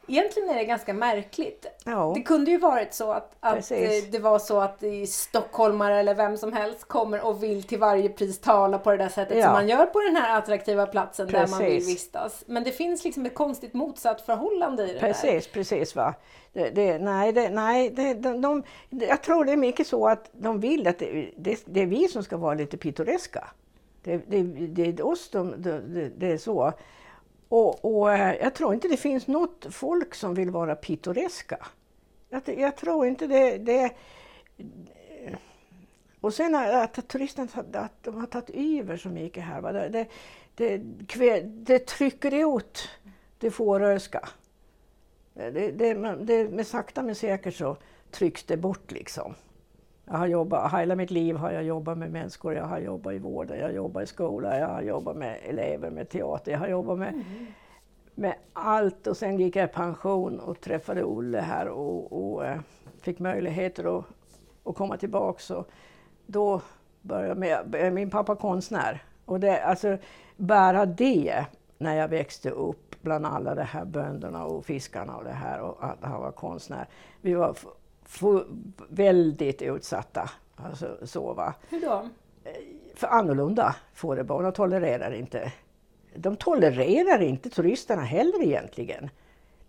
Egentligen 0.08 0.50
är 0.50 0.54
det 0.54 0.64
ganska 0.64 0.94
märkligt. 0.94 1.66
Ja. 1.84 2.12
Det 2.14 2.22
kunde 2.22 2.50
ju 2.50 2.58
varit 2.58 2.94
så 2.94 3.12
att, 3.12 3.36
att 3.40 3.68
det 4.10 4.18
var 4.22 4.38
så 4.38 4.60
att 4.60 4.82
stockholmare 5.08 6.00
eller 6.00 6.14
vem 6.14 6.36
som 6.36 6.52
helst 6.52 6.84
kommer 6.84 7.26
och 7.26 7.42
vill 7.42 7.62
till 7.62 7.78
varje 7.78 8.08
pris 8.08 8.40
tala 8.40 8.78
på 8.78 8.90
det 8.90 8.96
där 8.96 9.08
sättet 9.08 9.38
ja. 9.38 9.44
som 9.44 9.52
man 9.52 9.68
gör 9.68 9.86
på 9.86 10.00
den 10.00 10.16
här 10.16 10.38
attraktiva 10.38 10.86
platsen 10.86 11.26
precis. 11.26 11.50
där 11.50 11.58
man 11.58 11.70
vill 11.70 11.84
vistas. 11.84 12.44
Men 12.46 12.64
det 12.64 12.72
finns 12.72 13.04
liksom 13.04 13.26
ett 13.26 13.34
konstigt 13.34 13.74
motsatt 13.74 14.20
förhållande 14.20 14.90
i 14.90 14.92
det 14.92 15.00
precis, 15.00 15.22
där. 15.22 15.32
Precis, 15.32 15.52
precis. 15.52 15.96
Va? 15.96 16.14
Det, 16.52 16.70
det, 16.70 16.98
nej, 16.98 17.32
det, 17.32 17.48
nej 17.48 17.90
det, 17.90 18.14
de, 18.14 18.40
de, 18.40 18.62
jag 18.90 19.22
tror 19.22 19.44
det 19.44 19.52
är 19.52 19.56
mycket 19.56 19.86
så 19.86 20.08
att 20.08 20.30
de 20.32 20.60
vill 20.60 20.86
att 20.86 20.98
det, 20.98 21.80
är 21.80 21.86
vi 21.86 22.08
som 22.08 22.22
ska 22.22 22.36
vara 22.36 22.54
lite 22.54 22.76
pittoreska. 22.76 23.48
Det, 24.02 24.12
är 24.82 25.06
oss 25.06 25.30
de, 25.30 25.54
det 26.16 26.32
är 26.32 26.38
så. 26.38 26.72
Och, 27.52 27.84
och, 27.84 28.12
eh, 28.12 28.34
jag 28.40 28.54
tror 28.54 28.74
inte 28.74 28.88
det 28.88 28.96
finns 28.96 29.26
något 29.26 29.66
folk 29.70 30.14
som 30.14 30.34
vill 30.34 30.50
vara 30.50 30.74
pittoreska. 30.74 31.66
Jag, 32.28 32.42
jag 32.58 32.76
tror 32.76 33.06
inte 33.06 33.26
det, 33.26 33.58
det... 33.58 33.84
Eh, 33.84 35.34
och 36.20 36.34
sen 36.34 36.54
att 36.54 37.08
turisterna 37.08 37.48
att 37.72 38.02
de 38.02 38.14
har 38.14 38.26
tagit 38.26 38.50
över 38.50 38.96
så 38.96 39.08
mycket 39.08 39.44
här. 39.44 39.60
Va? 39.60 39.72
Det, 39.72 40.06
det, 40.54 40.78
det, 41.16 41.40
det 41.40 41.86
trycker 41.86 42.56
ut 42.56 42.88
det 43.38 43.50
fåröska. 43.50 44.28
Det, 45.34 45.50
det, 45.50 45.94
det, 46.14 46.48
med 46.50 46.66
sakta 46.66 47.02
men 47.02 47.14
säkert 47.14 47.54
så 47.54 47.76
trycks 48.10 48.42
det 48.44 48.56
bort 48.56 48.92
liksom. 48.92 49.34
Jag 50.04 50.14
har 50.14 50.26
jobbat, 50.26 50.72
hela 50.72 50.96
mitt 50.96 51.10
liv 51.10 51.36
har 51.36 51.50
jag 51.50 51.64
jobbat 51.64 51.98
med 51.98 52.10
människor, 52.10 52.54
jag 52.54 52.64
har 52.64 52.78
jobbat 52.78 53.12
i 53.12 53.18
vården, 53.18 53.58
jag 53.58 53.66
har 53.66 53.72
jobbat 53.72 54.02
i 54.02 54.06
skola, 54.06 54.58
jag 54.58 54.68
har 54.68 54.82
jobbat 54.82 55.16
med 55.16 55.38
elever, 55.42 55.90
med 55.90 56.08
teater, 56.08 56.52
jag 56.52 56.58
har 56.58 56.68
jobbat 56.68 56.98
med, 56.98 57.08
mm. 57.08 57.46
med 58.14 58.34
allt. 58.52 59.06
Och 59.06 59.16
sen 59.16 59.38
gick 59.38 59.56
jag 59.56 59.68
i 59.68 59.72
pension 59.72 60.40
och 60.40 60.60
träffade 60.60 61.04
Olle 61.04 61.40
här 61.40 61.68
och, 61.68 62.34
och 62.34 62.46
eh, 62.46 62.60
fick 63.00 63.18
möjligheter 63.18 63.98
att, 63.98 64.04
att 64.64 64.76
komma 64.76 64.96
tillbaks. 64.96 65.50
Och 65.50 65.70
då 66.26 66.60
började 67.02 67.28
jag 67.28 67.66
med, 67.68 67.92
min 67.92 68.10
pappa 68.10 68.36
konstnär. 68.36 69.02
Och 69.24 69.40
det, 69.40 69.62
alltså, 69.62 69.98
bara 70.36 70.86
det, 70.86 71.46
när 71.78 71.94
jag 71.94 72.08
växte 72.08 72.50
upp 72.50 72.96
bland 73.02 73.26
alla 73.26 73.54
de 73.54 73.62
här 73.62 73.84
bönderna 73.84 74.44
och 74.44 74.64
fiskarna 74.64 75.16
och 75.16 75.24
det 75.24 75.30
här 75.30 75.60
och 75.60 75.84
att 75.84 75.98
han 76.00 76.20
var 76.20 76.32
konstnär. 76.32 76.88
Vi 77.20 77.34
var 77.34 77.56
väldigt 78.88 79.62
utsatta. 79.62 80.30
Alltså, 80.56 80.96
så, 81.02 81.32
va? 81.34 81.54
Hur 81.68 81.80
då? 81.80 82.08
För 82.94 83.06
annorlunda 83.06 83.76
fårebarn, 83.94 84.44
de 84.44 84.52
tolererar 84.52 85.12
inte. 85.12 85.52
De 86.14 86.36
tolererar 86.36 87.22
inte 87.22 87.50
turisterna 87.50 88.02
heller 88.02 88.42
egentligen. 88.42 89.10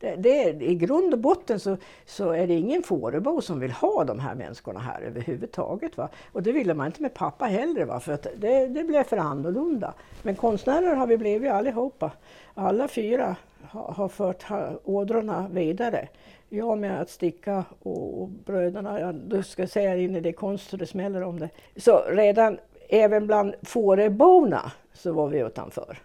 Det, 0.04 0.16
det, 0.16 0.66
I 0.66 0.76
grund 0.76 1.14
och 1.14 1.20
botten 1.20 1.60
så, 1.60 1.78
så 2.06 2.32
är 2.32 2.48
det 2.48 2.54
ingen 2.54 2.84
fårebo 2.84 3.42
som 3.42 3.60
vill 3.60 3.72
ha 3.72 4.04
de 4.04 4.20
här 4.20 4.36
människorna 4.36 4.80
här 4.80 5.02
överhuvudtaget. 5.02 5.98
Va? 5.98 6.10
Och 6.32 6.44
det 6.44 6.52
ville 6.52 6.74
man 6.74 6.86
inte 6.86 7.02
med 7.02 7.14
pappa 7.14 7.46
heller, 7.46 7.86
va? 7.86 8.00
för 8.00 8.14
att 8.14 8.28
det, 8.38 8.68
det 8.68 8.84
blev 8.84 9.04
för 9.04 9.18
annorlunda. 9.18 9.94
Men 10.24 10.36
konstnärer 10.36 10.96
har 10.96 11.08
vi 11.08 11.18
blivit 11.18 11.52
allihopa. 11.52 12.12
Alla 12.54 12.88
fyra 12.88 13.36
har, 13.62 13.94
har 13.94 14.08
fört 14.08 14.46
ådrorna 14.84 15.48
vidare. 15.52 16.08
Jag 16.50 16.78
med 16.78 17.02
att 17.02 17.10
sticka 17.10 17.66
och, 17.82 18.22
och 18.22 18.30
bröderna, 18.30 19.00
ja, 19.00 19.12
du 19.12 19.44
ska 19.44 19.68
säga 19.68 19.98
in 19.98 20.16
i 20.16 20.20
det 20.20 20.34
konst 20.34 20.70
så 20.70 20.78
det 20.78 20.88
smäller 20.88 21.24
om 21.24 21.40
det. 21.40 21.50
Så 21.76 22.04
redan 22.10 22.58
även 22.90 23.28
bland 23.28 23.56
Fåröborna 23.62 24.72
så 24.94 25.14
var 25.14 25.28
vi 25.28 25.40
utanför. 25.40 25.98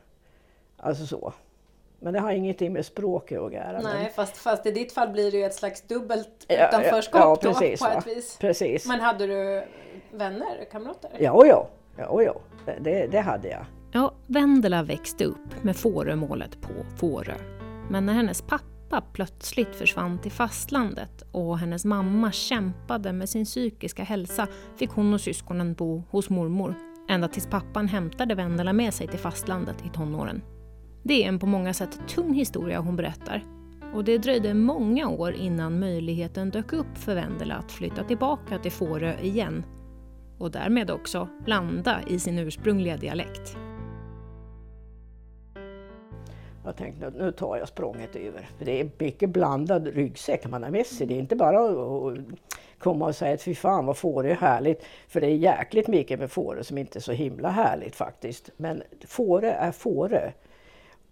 Alltså 0.77 1.07
så. 1.07 1.33
Men 2.01 2.13
det 2.13 2.21
har 2.21 2.33
ingenting 2.33 2.73
med 2.73 2.87
språket 2.87 3.41
att 3.41 3.53
göra. 3.53 3.81
Nej, 3.81 4.03
men... 4.03 4.13
fast, 4.13 4.37
fast 4.37 4.67
i 4.67 4.71
ditt 4.71 4.93
fall 4.93 5.09
blir 5.09 5.31
det 5.31 5.37
ju 5.37 5.45
ett 5.45 5.55
slags 5.55 5.83
dubbelt 5.83 6.47
utanförskap 6.49 7.39
ja, 7.43 7.51
ja, 7.51 7.53
precis, 7.53 7.81
då, 7.81 7.87
på 7.87 7.99
ett 7.99 8.07
vis. 8.07 8.37
Precis. 8.41 8.87
Men 8.87 9.01
hade 9.01 9.27
du 9.27 9.65
vänner, 10.13 10.65
kamrater? 10.71 11.11
Ja, 11.19 11.47
ja, 11.47 11.69
ja, 11.97 12.23
ja. 12.23 12.41
Det, 12.81 13.07
det 13.07 13.21
hade 13.21 13.49
jag. 13.49 13.65
Ja, 13.93 14.15
Vendela 14.27 14.83
växte 14.83 15.25
upp 15.25 15.63
med 15.63 15.77
Fårömålet 15.77 16.61
på 16.61 16.97
Fårö. 16.97 17.35
Men 17.91 18.07
när 18.07 18.13
hennes 18.13 18.43
pappa 18.43 18.65
pappa 18.89 19.07
plötsligt 19.13 19.75
försvann 19.75 20.19
till 20.19 20.33
fastlandet 20.33 21.25
och 21.33 21.59
hennes 21.59 21.85
mamma 21.85 22.33
kämpade 22.33 23.13
med 23.13 23.29
sin 23.29 23.45
psykiska 23.45 24.03
hälsa 24.03 24.47
fick 24.77 24.91
hon 24.91 25.15
och 25.15 25.21
syskonen 25.21 25.75
bo 25.75 26.03
hos 26.11 26.31
mormor 26.31 26.75
ända 27.09 27.29
tills 27.29 27.47
pappan 27.47 27.89
hämtade 27.89 28.35
Vendela 28.35 28.73
med 28.73 28.95
sig 28.95 29.09
till 29.09 29.19
fastlandet 29.19 29.77
i 29.87 29.89
tonåren. 29.89 30.43
Det 31.03 31.25
är 31.25 31.29
en 31.29 31.39
på 31.39 31.47
många 31.47 31.75
sätt 31.75 32.01
tung 32.09 32.35
historia 32.35 32.81
hon 32.81 32.97
berättar 32.97 33.45
och 33.95 34.05
det 34.05 34.19
dröjde 34.19 34.55
många 34.55 35.09
år 35.09 35.33
innan 35.33 35.81
möjligheten 35.81 36.51
dök 36.51 36.73
upp 36.73 36.99
för 36.99 37.15
Vendela 37.15 37.55
att 37.55 37.73
flytta 37.73 38.05
tillbaka 38.05 38.59
till 38.59 38.73
Fårö 38.73 39.15
igen 39.23 39.65
och 40.39 40.51
därmed 40.51 40.91
också 40.91 41.29
landa 41.47 42.01
i 42.07 42.19
sin 42.19 42.39
ursprungliga 42.39 42.97
dialekt. 42.97 43.57
Jag 46.65 46.77
tänkte 46.77 47.07
att 47.07 47.15
nu 47.15 47.33
tar 47.33 47.57
jag 47.57 47.69
språnget 47.69 48.17
över. 48.17 48.49
För 48.59 48.65
det 48.65 48.81
är 48.81 48.91
mycket 48.99 49.31
blandad 49.31 49.87
ryggsäck 49.87 50.51
man 50.51 50.63
har 50.63 50.71
med 50.71 50.87
sig. 50.87 51.07
Det 51.07 51.15
är 51.15 51.19
inte 51.19 51.37
bara 51.37 51.59
att 51.59 52.19
komma 52.79 53.07
och 53.07 53.15
säga 53.15 53.35
att 53.35 53.43
fy 53.43 53.55
fan 53.55 53.87
vad 53.87 53.97
Fårö 53.97 54.31
är 54.31 54.35
härligt. 54.35 54.85
För 55.09 55.21
det 55.21 55.27
är 55.27 55.35
jäkligt 55.35 55.89
mycket 55.89 56.21
med 56.21 56.31
Fårö 56.31 56.63
som 56.63 56.79
inte 56.79 56.99
är 56.99 57.01
så 57.01 57.13
himla 57.13 57.51
härligt 57.51 57.97
faktiskt. 57.97 58.51
Men 58.57 58.83
Fårö 59.07 59.51
är 59.51 59.73
Fårö. 59.73 60.31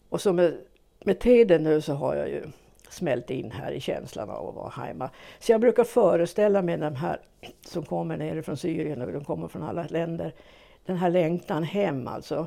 Och 0.08 0.20
så 0.20 0.32
med, 0.32 0.56
med 1.04 1.18
tiden 1.18 1.62
nu 1.62 1.80
så 1.80 1.92
har 1.92 2.16
jag 2.16 2.28
ju 2.28 2.42
smält 2.88 3.30
in 3.30 3.50
här 3.50 3.72
i 3.72 3.80
känslan 3.80 4.30
av 4.30 4.48
att 4.48 4.54
vara 4.54 4.86
hemma. 4.86 5.10
Så 5.38 5.52
jag 5.52 5.60
brukar 5.60 5.84
föreställa 5.84 6.62
mig 6.62 6.76
de 6.76 6.96
här 6.96 7.20
som 7.60 7.84
kommer 7.84 8.16
ner 8.16 8.42
från 8.42 8.56
Syrien 8.56 9.02
och 9.02 9.12
de 9.12 9.24
kommer 9.24 9.48
från 9.48 9.62
alla 9.62 9.86
länder. 9.90 10.34
Den 10.86 10.96
här 10.96 11.10
längtan 11.10 11.62
hem 11.62 12.08
alltså. 12.08 12.46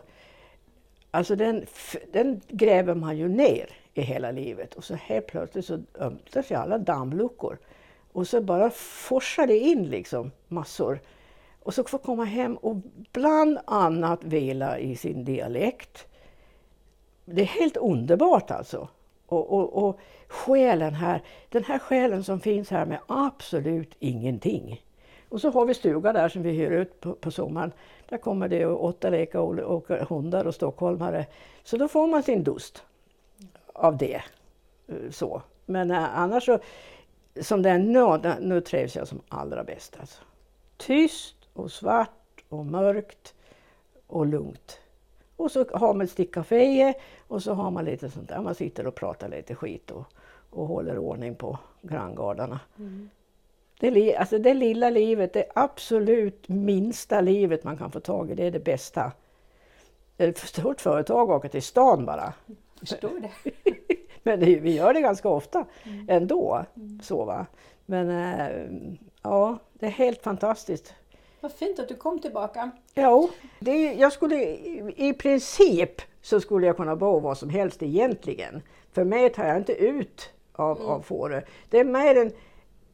Alltså 1.11 1.35
den, 1.35 1.65
den 2.11 2.41
gräver 2.47 2.95
man 2.95 3.17
ju 3.17 3.27
ner 3.27 3.69
i 3.93 4.01
hela 4.01 4.31
livet 4.31 4.73
och 4.73 4.83
så 4.83 4.95
helt 4.95 5.27
plötsligt 5.27 5.65
så 5.65 5.79
öppnar 5.95 6.41
sig 6.41 6.57
alla 6.57 6.77
dammluckor. 6.77 7.57
Och 8.11 8.27
så 8.27 8.41
bara 8.41 8.69
forsar 8.79 9.47
det 9.47 9.57
in 9.57 9.89
liksom 9.89 10.31
massor. 10.47 10.99
Och 11.63 11.73
så 11.73 11.83
få 11.83 11.97
komma 11.97 12.23
hem 12.23 12.55
och 12.57 12.75
bland 13.11 13.59
annat 13.65 14.23
vila 14.23 14.79
i 14.79 14.95
sin 14.95 15.25
dialekt. 15.25 16.07
Det 17.33 17.41
är 17.41 17.45
helt 17.45 17.77
underbart 17.77 18.51
alltså. 18.51 18.87
Och, 19.25 19.53
och, 19.53 19.83
och 19.83 19.99
själen 20.27 20.93
här, 20.93 21.21
den 21.49 21.63
här 21.63 21.79
själen 21.79 22.23
som 22.23 22.39
finns 22.39 22.69
här 22.69 22.85
med 22.85 22.99
absolut 23.07 23.95
ingenting. 23.99 24.81
Och 25.29 25.41
så 25.41 25.49
har 25.49 25.65
vi 25.65 25.73
stuga 25.73 26.13
där 26.13 26.29
som 26.29 26.43
vi 26.43 26.51
hyr 26.51 26.71
ut 26.71 26.99
på, 26.99 27.13
på 27.13 27.31
sommaren. 27.31 27.71
Där 28.09 28.17
kommer 28.17 28.47
det 28.47 28.65
åtta 28.65 29.09
lekar, 29.09 29.39
och, 29.39 29.59
och 29.59 29.87
hundar 29.89 30.45
och 30.45 30.55
stockholmare. 30.55 31.25
Så 31.63 31.77
då 31.77 31.87
får 31.87 32.07
man 32.07 32.23
sin 32.23 32.43
dust 32.43 32.83
av 33.73 33.97
det. 33.97 34.21
Eh, 34.87 35.11
så. 35.11 35.41
Men 35.65 35.91
eh, 35.91 36.19
annars 36.19 36.45
så, 36.45 36.59
som 37.41 37.61
det 37.61 37.69
är 37.69 37.79
nu, 37.79 38.35
nu 38.41 38.61
trivs 38.61 38.95
jag 38.95 39.07
som 39.07 39.21
allra 39.27 39.63
bäst. 39.63 39.97
Alltså. 39.99 40.21
Tyst 40.77 41.35
och 41.53 41.71
svart 41.71 42.43
och 42.49 42.65
mörkt 42.65 43.33
och 44.07 44.25
lugnt. 44.25 44.79
Och 45.39 45.51
så 45.51 45.65
har 45.73 45.93
man 45.93 46.01
ett 46.01 46.11
stick 46.11 46.33
kafé 46.33 46.93
och 47.27 47.43
så 47.43 47.53
har 47.53 47.71
man 47.71 47.85
lite 47.85 48.09
sånt 48.09 48.29
där, 48.29 48.41
man 48.41 48.55
sitter 48.55 48.87
och 48.87 48.95
pratar 48.95 49.29
lite 49.29 49.55
skit 49.55 49.91
och, 49.91 50.03
och 50.49 50.67
håller 50.67 50.97
ordning 50.97 51.35
på 51.35 51.57
granngardarna. 51.81 52.59
Mm. 52.77 53.09
Det, 53.79 54.15
alltså 54.15 54.39
det 54.39 54.53
lilla 54.53 54.89
livet, 54.89 55.33
det 55.33 55.45
absolut 55.55 56.49
minsta 56.49 57.21
livet 57.21 57.63
man 57.63 57.77
kan 57.77 57.91
få 57.91 57.99
tag 57.99 58.31
i, 58.31 58.35
det 58.35 58.43
är 58.43 58.51
det 58.51 58.59
bästa. 58.59 59.11
Ett 60.17 60.37
stort 60.37 60.81
företag 60.81 61.29
åker 61.29 61.49
till 61.49 61.63
stan 61.63 62.05
bara. 62.05 62.33
Förstår 62.79 63.19
det. 63.19 63.51
Men 64.23 64.39
det, 64.39 64.59
vi 64.59 64.75
gör 64.75 64.93
det 64.93 65.01
ganska 65.01 65.29
ofta 65.29 65.65
mm. 65.83 66.05
ändå. 66.09 66.65
Mm. 66.75 66.99
Så, 67.01 67.25
va? 67.25 67.45
Men 67.85 68.09
äh, 68.09 68.89
ja, 69.23 69.57
det 69.73 69.85
är 69.85 69.89
helt 69.91 70.23
fantastiskt. 70.23 70.95
Vad 71.41 71.51
fint 71.51 71.79
att 71.79 71.87
du 71.87 71.95
kom 71.95 72.19
tillbaka. 72.19 72.71
Ja, 72.93 73.29
det, 73.59 73.93
jag 73.93 74.13
skulle, 74.13 74.35
i 74.95 75.15
princip 75.19 76.01
så 76.21 76.41
skulle 76.41 76.67
jag 76.67 76.77
kunna 76.77 76.95
bo 76.95 77.19
var 77.19 77.35
som 77.35 77.49
helst 77.49 77.83
egentligen. 77.83 78.61
För 78.91 79.03
mig 79.03 79.29
tar 79.29 79.45
jag 79.45 79.57
inte 79.57 79.73
ut 79.73 80.29
av, 80.53 80.77
mm. 80.77 80.89
av 80.89 81.01
Fårö. 81.01 81.41
Det 81.69 81.79
är 81.79 81.83
mer 81.83 82.15
en, 82.15 82.31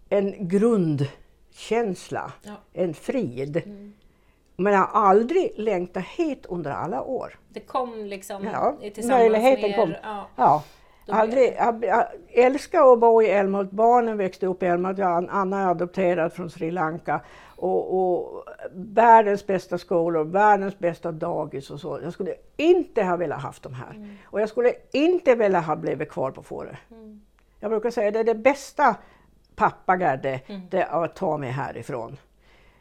en 0.10 0.48
grundkänsla, 0.48 2.32
ja. 2.44 2.54
en 2.74 2.94
frid. 2.94 3.58
Mm. 3.58 3.94
Men 4.56 4.74
jag 4.74 4.80
har 4.80 5.10
aldrig 5.10 5.52
längtat 5.56 6.04
hit 6.04 6.46
under 6.46 6.72
alla 6.72 7.04
år. 7.04 7.40
Det 7.50 7.60
kom 7.60 8.06
liksom 8.06 8.44
ja, 8.44 8.78
tillsammans 8.82 9.22
möjligheten 9.22 9.62
med 9.62 9.72
er? 9.72 9.76
Kom. 9.76 9.94
Ja. 10.04 10.28
ja. 10.36 10.64
Aldrig, 11.08 11.54
jag, 11.58 11.86
jag 11.86 12.06
älskar 12.34 12.94
att 12.94 13.00
bo 13.00 13.22
i 13.22 13.30
Älmhult. 13.30 13.72
Barnen 13.72 14.18
växte 14.18 14.48
upp 14.48 14.64
i 14.64 14.66
Älmhult. 14.66 15.00
Anna 15.00 15.62
är 15.62 15.68
adopterad 15.68 16.34
från 16.34 16.50
Sri 16.50 16.72
Lanka. 16.72 17.22
Och, 17.56 18.00
och, 18.00 18.44
världens 18.74 19.48
bästa 19.48 19.78
skolor, 19.78 20.24
världens 20.24 20.80
bästa 20.80 21.12
dagis 21.12 21.72
och 21.72 21.80
så. 21.80 22.00
Jag 22.04 22.14
skulle 22.14 22.36
inte 22.58 23.04
ha 23.04 23.16
velat 23.16 23.42
haft 23.42 23.64
de 23.64 23.74
här. 23.74 23.92
Mm. 23.96 24.18
Och 24.24 24.42
jag 24.42 24.50
skulle 24.50 24.74
inte 24.92 25.36
vilja 25.36 25.60
ha 25.60 25.76
blivit 25.76 26.10
kvar 26.10 26.32
på 26.32 26.44
Fårö. 26.44 26.76
Mm. 26.92 27.22
Jag 27.60 27.72
brukar 27.72 27.90
säga 27.90 28.08
att 28.08 28.14
det 28.14 28.20
är 28.20 28.24
det 28.24 28.36
bästa 28.36 28.96
pappagärde, 29.56 30.42
mm. 30.48 30.62
det 30.70 30.86
att 30.86 31.16
ta 31.16 31.38
mig 31.38 31.50
härifrån. 31.50 32.18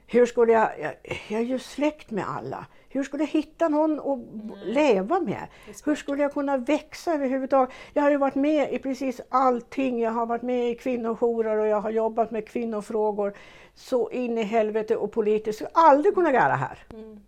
Hur 0.06 0.26
skulle 0.26 0.52
jag, 0.52 0.68
jag, 0.80 0.94
jag 1.28 1.40
är 1.40 1.44
ju 1.44 1.58
släkt 1.58 2.10
med 2.10 2.24
alla. 2.28 2.66
Hur 2.88 3.02
skulle 3.02 3.22
jag 3.22 3.28
hitta 3.28 3.68
någon 3.68 4.00
att 4.00 4.06
mm. 4.06 4.52
leva 4.64 5.20
med? 5.20 5.46
Hur 5.84 5.94
skulle 5.94 6.22
jag 6.22 6.32
kunna 6.32 6.56
växa 6.56 7.14
överhuvudtaget? 7.14 7.74
Jag 7.92 8.02
har 8.02 8.10
ju 8.10 8.16
varit 8.16 8.34
med 8.34 8.72
i 8.72 8.78
precis 8.78 9.20
allting. 9.28 10.00
Jag 10.00 10.10
har 10.10 10.26
varit 10.26 10.42
med 10.42 10.70
i 10.70 10.74
kvinnojourer 10.74 11.56
och 11.56 11.66
jag 11.66 11.80
har 11.80 11.90
jobbat 11.90 12.30
med 12.30 12.48
kvinnofrågor 12.48 13.34
så 13.74 14.10
in 14.10 14.38
i 14.38 14.42
helvete 14.42 14.96
och 14.96 15.12
politiskt. 15.12 15.46
Jag 15.60 15.70
skulle 15.70 15.86
aldrig 15.86 16.14
kunna 16.14 16.32
göra 16.32 16.54
här. 16.54 16.78
Mm. 16.92 17.20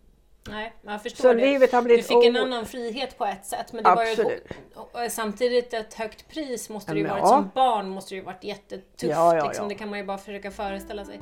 Nej, 0.49 0.75
jag 0.83 1.03
förstår 1.03 1.23
så 1.23 1.33
det. 1.33 1.41
Livet 1.41 1.73
har 1.73 1.83
blivit 1.83 2.09
du 2.09 2.15
fick 2.15 2.25
en 2.25 2.37
annan 2.37 2.67
frihet 2.67 3.19
på 3.19 3.25
ett 3.25 3.47
sätt 3.47 3.73
men 3.73 3.85
det 3.85 3.91
Absolut. 3.91 4.49
var 4.93 5.03
ju 5.03 5.11
samtidigt 5.11 5.75
ett 5.75 5.95
högt 5.95 6.29
pris 6.29 6.71
måste 6.71 6.93
det 6.93 6.99
ju 6.99 7.07
ja. 7.07 7.15
varit. 7.15 7.29
Som 7.29 7.51
barn 7.55 7.89
måste 7.89 8.15
det 8.15 8.19
ju 8.19 8.25
varit 8.25 8.45
jättetufft. 8.45 9.13
Ja, 9.13 9.37
ja, 9.37 9.49
liksom. 9.49 9.69
Det 9.69 9.75
kan 9.75 9.91
man 9.91 9.99
ju 9.99 10.05
bara 10.05 10.19
försöka 10.19 10.51
föreställa 10.51 11.05
sig. 11.05 11.21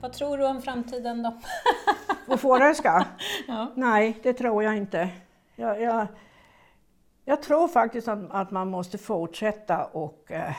Vad 0.00 0.12
tror 0.12 0.38
du 0.38 0.46
om 0.46 0.62
framtiden 0.62 1.22
då? 1.22 1.40
På 2.26 2.36
Fåröska? 2.36 3.06
ja. 3.48 3.72
Nej, 3.74 4.18
det 4.22 4.32
tror 4.32 4.62
jag 4.62 4.76
inte. 4.76 5.08
Jag, 5.56 5.80
jag, 5.80 6.06
jag 7.24 7.42
tror 7.42 7.68
faktiskt 7.68 8.08
att, 8.08 8.30
att, 8.30 8.50
man 8.50 8.68
måste 8.68 8.98
fortsätta 8.98 9.84
och 9.84 10.30
eh, 10.30 10.56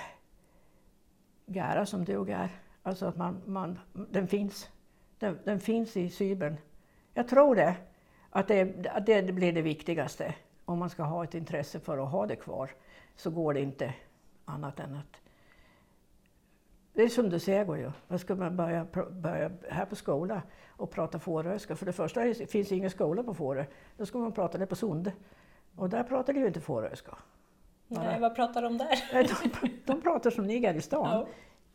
göra 1.46 1.86
som 1.86 2.06
du 2.06 2.32
är. 2.32 2.50
Alltså 2.84 3.06
att 3.06 3.18
man, 3.18 3.42
man, 3.46 3.80
den 3.94 4.28
finns. 4.28 4.70
Den, 5.20 5.40
den 5.44 5.60
finns 5.60 5.98
i 5.98 6.10
cybern. 6.10 6.58
Jag 7.14 7.28
tror 7.28 7.56
det. 7.56 7.76
Att 8.30 8.48
det, 8.48 8.88
att 8.88 9.06
det 9.06 9.34
blir 9.34 9.54
det 9.54 9.62
viktigaste. 9.62 10.36
Om 10.66 10.80
man 10.80 10.90
ska 10.90 11.04
ha 11.04 11.24
ett 11.24 11.34
intresse 11.34 11.80
för 11.80 11.98
att 11.98 12.12
ha 12.12 12.26
det 12.26 12.36
kvar 12.36 12.72
så 13.16 13.30
går 13.30 13.54
det 13.54 13.62
inte 13.62 13.94
annat 14.46 14.80
än 14.80 14.96
att 14.96 15.24
det 16.94 17.04
är 17.04 17.10
som 17.10 17.30
du 17.30 17.40
säger 17.40 17.76
ju. 17.76 17.92
Vad 18.08 18.22
ska 18.22 18.36
man 18.36 18.58
börja, 18.58 18.88
börja 19.12 19.52
här 19.70 19.86
på 19.86 19.96
skolan 19.96 20.42
och 20.68 20.92
prata 20.92 21.20
fåröska? 21.20 21.76
För 21.76 21.86
det 21.86 21.94
första 21.94 22.34
finns 22.34 22.70
det 22.70 22.76
ingen 22.76 22.90
skola 22.90 23.24
på 23.24 23.34
Fårö. 23.34 23.66
Då 23.98 24.06
ska 24.06 24.18
man 24.18 24.32
prata 24.32 24.58
det 24.58 24.66
på 24.66 24.76
Sunde. 24.76 25.12
Och 25.76 25.90
där 25.90 26.04
pratar 26.04 26.34
de 26.34 26.40
ju 26.40 26.48
inte 26.48 26.62
fåröska. 26.62 27.18
Nej, 27.88 28.20
vad 28.20 28.36
pratar 28.36 28.62
de 28.62 28.78
där? 28.78 29.00
De, 29.62 29.70
de 29.86 30.02
pratar 30.02 30.30
som 30.30 30.48
ni 30.48 30.58
gör 30.58 30.74
i 30.74 30.82
stan. 30.82 31.10
Ja. 31.10 31.28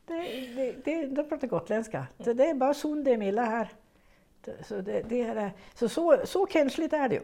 Det, 0.04 0.22
det, 0.56 0.72
det, 0.84 1.06
de 1.06 1.28
pratar 1.28 1.48
gotländska. 1.48 2.06
Så 2.20 2.32
det 2.32 2.50
är 2.50 2.54
bara 2.54 2.74
Sunde 2.74 3.16
Milla 3.16 3.44
här. 3.44 3.68
Så, 4.62 4.80
det, 4.80 5.02
det 5.08 5.22
är, 5.22 5.52
så, 5.74 5.88
så, 5.88 6.20
så 6.24 6.46
känsligt 6.46 6.92
är 6.92 7.08
det 7.08 7.14
ju. 7.14 7.22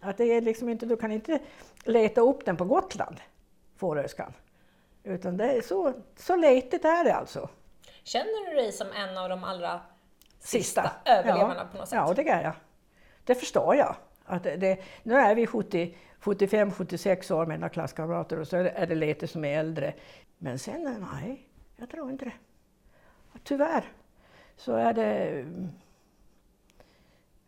Att 0.00 0.16
det 0.16 0.24
är 0.24 0.40
liksom 0.40 0.68
inte, 0.68 0.86
du 0.86 0.96
kan 0.96 1.12
inte 1.12 1.38
leta 1.84 2.20
upp 2.20 2.44
den 2.44 2.56
på 2.56 2.64
Gotland, 2.64 3.20
fåröskan. 3.76 4.32
Utan 5.02 5.36
det 5.36 5.52
är 5.52 5.60
så, 5.60 5.92
så 6.16 6.36
letigt 6.36 6.84
är 6.84 7.04
det 7.04 7.14
alltså. 7.14 7.48
Känner 8.04 8.50
du 8.50 8.56
dig 8.56 8.72
som 8.72 8.92
en 8.92 9.18
av 9.18 9.28
de 9.28 9.44
allra 9.44 9.80
sista, 10.40 10.82
sista. 10.82 10.90
överlevarna 11.04 11.60
ja. 11.60 11.66
på 11.72 11.78
något 11.78 11.88
sätt? 11.88 11.96
Ja, 11.96 12.14
det 12.14 12.22
gör 12.22 12.42
jag. 12.42 12.54
Det 13.24 13.34
förstår 13.34 13.74
jag. 13.74 13.96
Att 14.24 14.42
det, 14.42 14.78
nu 15.02 15.14
är 15.14 15.34
vi 15.34 15.46
75-76 15.46 17.32
år 17.32 17.46
med 17.46 17.58
mina 17.58 17.68
klasskamrater 17.68 18.40
och 18.40 18.48
så 18.48 18.56
är 18.56 18.64
det, 18.64 18.70
är 18.70 18.86
det 18.86 18.94
lite 18.94 19.26
som 19.26 19.44
är 19.44 19.58
äldre. 19.58 19.94
Men 20.38 20.58
sen, 20.58 21.06
nej, 21.12 21.48
jag 21.76 21.90
tror 21.90 22.10
inte 22.10 22.24
det. 22.24 22.32
Tyvärr 23.42 23.84
så 24.56 24.74
är 24.74 24.92
det... 24.92 25.44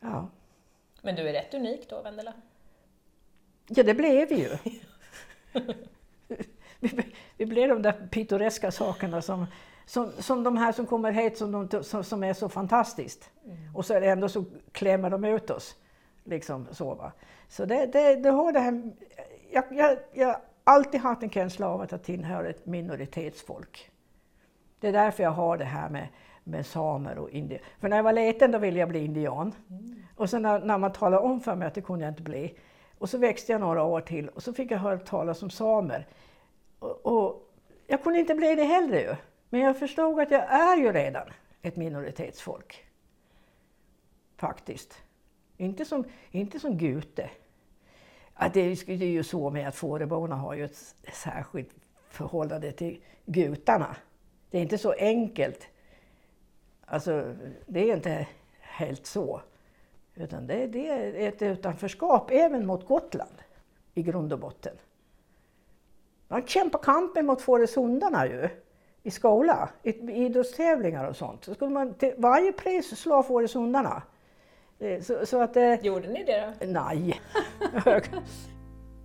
Ja. 0.01 0.29
Men 1.03 1.15
du 1.15 1.29
är 1.29 1.33
rätt 1.33 1.55
unik 1.55 1.91
då, 1.91 2.03
Vendela? 2.03 2.33
Ja, 3.69 3.83
det 3.83 3.95
blev 3.95 4.29
vi 4.29 4.35
ju. 4.35 4.51
vi, 6.81 7.15
vi 7.37 7.47
blev 7.47 7.69
de 7.69 7.83
där 7.83 8.09
pittoreska 8.11 8.71
sakerna 8.71 9.23
som, 9.23 9.47
som, 9.87 10.13
som 10.19 10.45
de 10.45 10.57
här 10.57 10.73
som 10.73 10.87
kommer 10.87 11.13
hit 11.13 11.39
som, 11.39 11.69
de, 11.69 11.85
som, 11.85 12.05
som 12.05 12.25
är 12.25 12.35
så 12.35 12.49
fantastiskt. 12.49 13.31
Mm. 13.45 13.77
Och 13.77 13.87
så 13.87 13.95
är 13.95 14.01
det 14.01 14.11
ändå 14.11 14.29
så 14.29 14.45
klämmer 14.73 15.11
de 15.11 15.25
ut 15.25 15.51
oss. 15.51 15.77
Liksom 16.27 16.67
så 16.71 16.95
va. 16.95 17.13
Så 17.49 17.65
det, 17.65 17.87
det, 17.87 18.17
det 18.17 18.31
har 18.31 18.53
det 18.53 18.61
här, 18.61 18.83
jag, 19.51 19.65
jag, 19.71 19.99
jag 20.13 20.27
har 20.27 20.41
alltid 20.65 21.01
haft 21.01 21.23
en 21.23 21.31
känsla 21.31 21.69
av 21.69 21.81
att 21.81 21.93
jag 21.93 22.03
tillhör 22.03 22.45
ett 22.45 22.67
minoritetsfolk. 22.67 23.91
Det 24.81 24.89
är 24.89 24.93
därför 24.93 25.23
jag 25.23 25.31
har 25.31 25.59
det 25.59 25.65
här 25.65 25.89
med, 25.89 26.09
med 26.45 26.67
samer 26.67 27.19
och 27.19 27.31
indier. 27.31 27.63
För 27.81 27.89
när 27.89 27.97
jag 27.97 28.05
var 28.05 28.13
liten 28.13 28.51
då 28.51 28.59
ville 28.59 28.79
jag 28.79 28.89
bli 28.89 29.05
indian. 29.05 29.55
Mm. 29.71 30.03
Och 30.17 30.31
sen 30.31 30.43
när, 30.43 30.61
när 30.61 30.79
man 30.79 30.93
talade 30.93 31.23
om 31.23 31.41
för 31.41 31.55
mig 31.55 31.69
att 31.69 31.75
det 31.75 31.81
kunde 31.81 32.05
jag 32.05 32.13
inte 32.13 32.23
bli. 32.23 32.59
Och 32.99 33.09
så 33.09 33.19
växte 33.19 33.53
jag 33.53 33.61
några 33.61 33.83
år 33.83 34.01
till 34.01 34.29
och 34.29 34.43
så 34.43 34.53
fick 34.53 34.71
jag 34.71 34.79
höra 34.79 34.99
talas 34.99 35.43
om 35.43 35.51
samer. 35.51 36.07
Och, 36.79 37.07
och, 37.07 37.43
jag 37.87 38.03
kunde 38.03 38.19
inte 38.19 38.35
bli 38.35 38.55
det 38.55 38.65
heller 38.65 38.99
ju. 38.99 39.17
Men 39.49 39.61
jag 39.61 39.79
förstod 39.79 40.21
att 40.21 40.31
jag 40.31 40.43
är 40.43 40.77
ju 40.77 40.93
redan 40.93 41.29
ett 41.63 41.77
minoritetsfolk. 41.77 42.87
Faktiskt. 44.37 45.06
Inte 45.57 45.85
som, 45.85 46.05
inte 46.31 46.61
som 46.61 46.79
Gute. 46.79 47.31
Att 48.35 48.55
det, 48.55 48.61
är 48.89 48.95
ju 49.05 49.23
så 49.23 49.51
med 49.51 49.69
att 49.69 49.77
Fåröborna 49.77 50.35
har 50.35 50.55
ju 50.55 50.65
ett 50.65 50.95
särskilt 51.13 51.71
förhållande 52.09 52.73
till 52.73 53.01
gutarna. 53.25 53.97
Det 54.51 54.59
är 54.59 54.63
inte 54.63 54.79
så 54.79 54.93
enkelt. 54.93 55.69
Alltså, 56.85 57.35
det 57.67 57.91
är 57.91 57.97
inte 57.97 58.29
helt 58.61 59.07
så. 59.07 59.41
Utan 60.15 60.47
det, 60.47 60.67
det 60.67 60.89
är 60.89 61.29
ett 61.29 61.43
utanförskap 61.43 62.31
även 62.31 62.67
mot 62.67 62.87
Gotland 62.87 63.43
i 63.95 64.03
grund 64.03 64.33
och 64.33 64.39
botten. 64.39 64.77
Man 66.29 66.47
kämpar 66.47 66.79
kampen 66.79 67.27
mot 67.27 67.43
Fårösundarna 67.43 68.27
ju 68.27 68.49
i 69.03 69.11
skolan, 69.11 69.69
i 69.83 69.91
idrottstävlingar 69.91 71.05
och 71.05 71.17
sånt. 71.17 71.45
Så 71.45 71.55
skulle 71.55 71.71
man 71.71 71.95
till 71.95 72.15
varje 72.19 72.53
pris 72.53 72.99
slå 72.99 73.23
Fårösundarna. 73.23 74.03
Eh, 74.81 75.03
så, 75.03 75.27
så 75.27 75.43
att, 75.43 75.57
eh, 75.57 75.75
Gjorde 75.75 76.09
ni 76.09 76.25
det 76.25 76.55
då? 76.61 76.67
nej. 76.67 77.21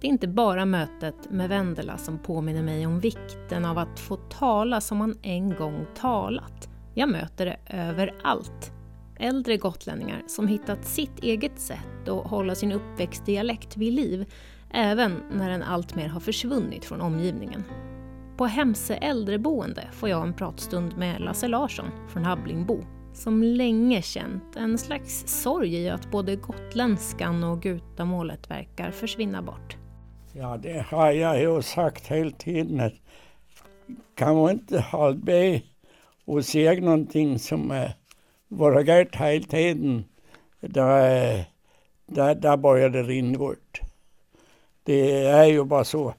Det 0.01 0.07
är 0.07 0.11
inte 0.11 0.27
bara 0.27 0.65
mötet 0.65 1.15
med 1.29 1.49
Vendela 1.49 1.97
som 1.97 2.19
påminner 2.19 2.63
mig 2.63 2.85
om 2.85 2.99
vikten 2.99 3.65
av 3.65 3.77
att 3.77 3.99
få 3.99 4.15
tala 4.15 4.81
som 4.81 4.97
man 4.97 5.17
en 5.21 5.55
gång 5.55 5.85
talat. 5.95 6.69
Jag 6.93 7.09
möter 7.09 7.45
det 7.45 7.57
överallt. 7.69 8.71
Äldre 9.19 9.57
gotlänningar 9.57 10.23
som 10.27 10.47
hittat 10.47 10.85
sitt 10.85 11.19
eget 11.19 11.59
sätt 11.59 12.07
att 12.09 12.27
hålla 12.27 12.55
sin 12.55 12.71
uppväxtdialekt 12.71 13.77
vid 13.77 13.93
liv, 13.93 14.33
även 14.71 15.23
när 15.31 15.49
den 15.49 15.63
alltmer 15.63 16.07
har 16.07 16.19
försvunnit 16.19 16.85
från 16.85 17.01
omgivningen. 17.01 17.63
På 18.37 18.45
Hemse 18.45 18.95
äldreboende 18.95 19.87
får 19.91 20.09
jag 20.09 20.21
en 20.27 20.33
pratstund 20.33 20.97
med 20.97 21.21
Lasse 21.21 21.47
Larsson 21.47 21.85
från 22.09 22.25
Habblingbo, 22.25 22.83
som 23.13 23.43
länge 23.43 24.01
känt 24.01 24.55
en 24.55 24.77
slags 24.77 25.27
sorg 25.27 25.75
i 25.75 25.89
att 25.89 26.11
både 26.11 26.35
gotländskan 26.35 27.43
och 27.43 27.61
gutamålet 27.61 28.49
verkar 28.49 28.91
försvinna 28.91 29.41
bort. 29.41 29.77
Ja, 30.33 30.57
det 30.57 30.85
har 30.89 31.11
jag 31.11 31.41
ju 31.41 31.61
sagt 31.61 32.07
hela 32.07 32.31
tiden 32.31 32.91
kan 34.15 34.35
man 34.35 34.51
inte 34.51 34.81
hålla 34.81 35.17
med 35.17 35.61
och 36.25 36.45
säga 36.45 36.81
någonting 36.81 37.39
som 37.39 37.71
är 37.71 37.93
vara 38.47 38.81
gött 38.81 39.15
hela 39.15 39.45
tiden, 39.45 40.03
då, 40.59 40.83
då, 42.05 42.33
då 42.33 42.57
börjar 42.57 42.89
det 42.89 43.03
rinna 43.03 43.37
bort. 43.37 43.81
Det 44.83 45.25
är 45.25 45.45
ju 45.45 45.63
bara 45.63 45.83
så. 45.83 46.13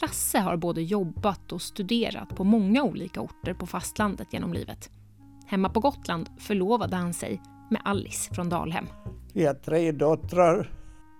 Lasse 0.00 0.38
har 0.38 0.56
både 0.56 0.82
jobbat 0.82 1.52
och 1.52 1.62
studerat 1.62 2.28
på 2.28 2.44
många 2.44 2.82
olika 2.82 3.20
orter 3.20 3.54
på 3.54 3.66
fastlandet 3.66 4.32
genom 4.32 4.52
livet. 4.52 4.90
Hemma 5.52 5.68
på 5.68 5.80
Gotland 5.80 6.30
förlovade 6.38 6.96
han 6.96 7.12
sig 7.12 7.40
med 7.70 7.80
Alice 7.84 8.34
från 8.34 8.48
Dalhem. 8.48 8.86
Vi 9.32 9.46
har 9.46 9.54
tre 9.54 9.92
döttrar 9.92 10.70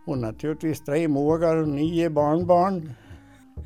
och 0.06 0.18
naturligtvis 0.18 0.84
tre 0.84 1.08
mågar 1.08 1.56
och 1.56 1.68
nio 1.68 2.10
barnbarn. 2.10 2.92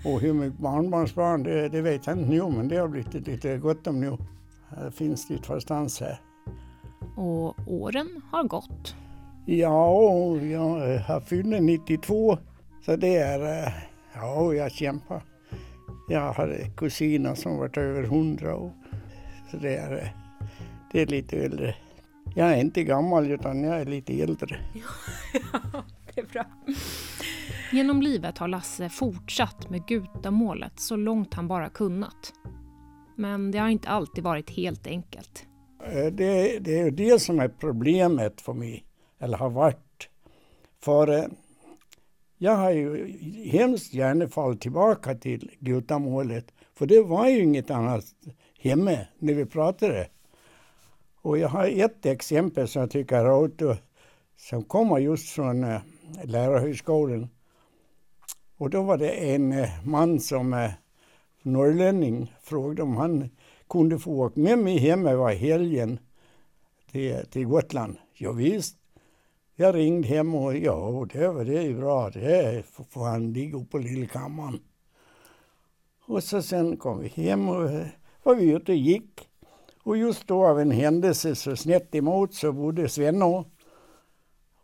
Och 0.05 0.21
hur 0.21 0.33
mycket 0.33 0.59
barnbarnsbarn, 0.61 1.43
det, 1.43 1.69
det 1.69 1.81
vet 1.81 2.07
jag 2.07 2.19
inte 2.19 2.31
nu, 2.31 2.43
men 2.43 2.69
det 2.69 2.77
har 2.77 2.89
blivit 2.89 3.15
lite 3.15 3.59
gott 3.59 3.87
om 3.87 4.01
nu. 4.01 4.17
Det 4.85 4.91
finns 4.91 5.31
lite 5.31 5.43
förstås 5.43 6.01
här. 6.01 6.21
Och 7.17 7.55
åren 7.67 8.23
har 8.33 8.45
gått. 8.45 8.97
Ja, 9.45 10.37
jag 10.37 10.99
har 10.99 11.21
fyllt 11.21 11.63
92, 11.63 12.39
så 12.85 12.97
det 12.97 13.17
är, 13.17 13.67
eh, 13.67 13.73
ja, 14.15 14.55
jag 14.55 14.73
kämpar. 14.73 15.23
Jag 16.09 16.33
har 16.33 16.77
kusiner 16.77 17.35
som 17.35 17.57
varit 17.57 17.77
över 17.77 18.03
100 18.03 18.57
år, 18.57 18.73
så 19.51 19.57
det 19.57 19.77
är, 19.77 19.93
eh, 19.93 20.26
det 20.93 21.01
är 21.03 21.07
lite 21.07 21.37
äldre. 21.37 21.75
Jag 22.35 22.53
är 22.53 22.57
inte 22.61 22.85
gammal 22.85 23.31
utan 23.31 23.65
jag 23.65 23.81
är 23.81 23.85
lite 23.85 24.21
äldre. 24.23 24.61
Det 26.15 26.21
är 26.21 26.27
bra. 26.27 26.45
Genom 27.73 28.03
livet 28.03 28.39
har 28.39 28.49
Lasse 28.49 28.89
fortsatt 28.89 29.71
med 29.71 29.87
gutamålet 29.87 30.81
så 30.81 30.97
långt 30.97 31.35
han 31.35 31.49
bara 31.49 31.69
kunnat. 31.69 32.33
Men 33.17 33.51
det 33.51 33.59
har 33.59 33.69
inte 33.69 33.89
alltid 33.89 34.25
varit 34.25 34.51
helt 34.51 34.87
enkelt. 34.87 35.47
Eh, 35.85 36.07
Det, 36.13 36.59
det 36.59 36.79
är 36.79 36.85
ju 36.85 36.91
det 36.91 37.23
som 37.23 37.41
är 37.41 37.49
problemet 37.49 38.41
för 38.41 38.53
mig, 38.53 38.85
eller 39.19 39.39
har 39.39 39.51
varit. 39.51 40.09
För 40.83 41.09
eh, 41.19 41.25
jag 42.39 42.57
har 42.57 42.71
ju 42.71 43.13
hemskt 43.51 43.95
gärna 43.95 44.29
fallit 44.29 44.61
tillbaka 44.61 45.15
till 45.15 45.51
gutamålet, 45.61 46.53
för 46.75 46.87
det 46.87 47.03
var 47.03 47.29
ju 47.29 47.43
inget 47.43 47.71
annat 47.71 48.05
hemma 48.61 48.97
när 49.19 49.35
vi 49.35 49.47
pratade. 49.47 50.09
Och 51.27 51.39
jag 51.39 51.49
har 51.49 51.67
ett 51.67 52.07
exempel 52.07 52.69
som 52.69 52.81
jag 52.81 52.91
tycker 52.91 53.17
är 53.17 53.25
roligt, 53.25 53.83
som 54.37 54.65
kommer 54.65 54.99
just 54.99 55.29
från 55.29 55.65
äh, 55.65 55.81
lärarhögskolan. 56.25 57.29
Och 58.57 58.71
då 58.71 58.83
var 58.83 58.99
det 58.99 59.11
en 59.11 59.53
äh, 59.53 59.69
man 59.85 60.21
som 60.21 60.53
är 60.53 60.75
norrlänning 61.43 62.35
frågade 62.43 62.83
om 62.83 62.97
han 62.97 63.31
kunde 63.69 63.99
få 63.99 64.11
åka 64.11 64.41
med 64.41 64.59
mig 64.59 64.79
hem 64.79 65.07
över 65.07 65.35
helgen 65.35 65.99
till, 66.91 67.27
till 67.31 67.45
Gotland. 67.47 67.97
Ja, 68.15 68.33
visst. 68.33 68.77
Jag 69.57 69.75
ringde 69.75 70.09
hem 70.09 70.35
och 70.35 70.57
ja, 70.57 71.07
det 71.13 71.29
var 71.29 71.45
det 71.45 71.59
är 71.67 71.75
bra. 71.75 72.11
Det 72.11 72.67
får- 72.67 72.85
får 72.85 73.05
han 73.05 73.33
ligga 73.33 73.65
på 73.71 73.79
lillkammaren. 73.79 74.61
Och 76.07 76.23
så 76.25 76.43
sen 76.43 76.77
kom 76.77 77.01
vi 77.01 77.09
hem 77.09 77.49
och 77.49 77.71
var 78.23 78.35
vi 78.35 78.51
ute 78.51 78.73
och 78.73 78.79
gick. 78.79 79.26
Och 79.87 79.97
just 79.97 80.27
då 80.27 80.47
av 80.47 80.61
en 80.61 80.71
händelse 80.71 81.35
så 81.35 81.57
snett 81.57 81.95
emot 81.95 82.35
så 82.35 82.53
bodde 82.53 82.89
Svenno. 82.89 83.45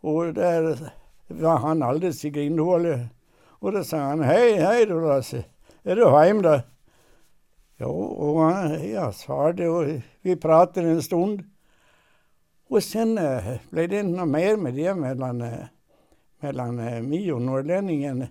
Och 0.01 0.33
där 0.33 0.91
var 1.27 1.57
han 1.57 1.83
alldeles 1.83 2.25
i 2.25 2.29
grindhålet. 2.29 2.99
Och 3.43 3.71
då 3.71 3.83
sa 3.83 3.97
han, 3.97 4.23
hej, 4.23 4.53
hej 4.59 4.85
då 4.85 4.99
Lasse. 4.99 5.45
Är 5.83 5.95
du 5.95 6.09
hem 6.09 6.41
då? 6.41 6.61
Ja, 7.77 7.85
och 7.87 8.41
han- 8.41 8.89
jag 8.91 9.15
svarade 9.15 9.69
och 9.69 9.85
vi 10.21 10.35
pratade 10.35 10.87
en 10.89 11.01
stund. 11.01 11.43
Och 12.67 12.83
sen 12.83 13.17
eh, 13.17 13.55
blev 13.69 13.89
det 13.89 13.99
inte 13.99 14.17
något 14.17 14.27
mer 14.29 14.57
med 14.57 14.73
det 14.73 14.95
mellan, 14.95 15.41
eh, 15.41 15.65
mellan 16.39 16.79
eh, 16.79 17.01
mig 17.01 17.33
och 17.33 17.41
norrlänningen. 17.41 18.25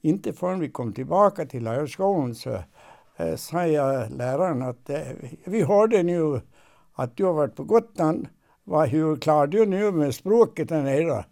Inte 0.00 0.32
förrän 0.32 0.60
vi 0.60 0.70
kom 0.70 0.92
tillbaka 0.92 1.46
till 1.46 1.64
lärarskolan 1.64 2.34
så 2.34 2.58
eh, 3.16 3.66
jag 3.66 4.10
läraren 4.10 4.62
att 4.62 4.90
eh, 4.90 5.02
vi 5.44 5.62
hörde 5.62 6.02
nu 6.02 6.40
att 6.94 7.16
du 7.16 7.24
har 7.24 7.32
varit 7.32 7.56
på 7.56 7.64
Gotland. 7.64 8.28
Vad, 8.64 8.88
hur 8.88 9.16
klarar 9.16 9.46
du 9.46 9.66
nu 9.66 9.90
med 9.90 10.14
språket 10.14 10.68
där 10.68 10.82
nere? 10.82 11.24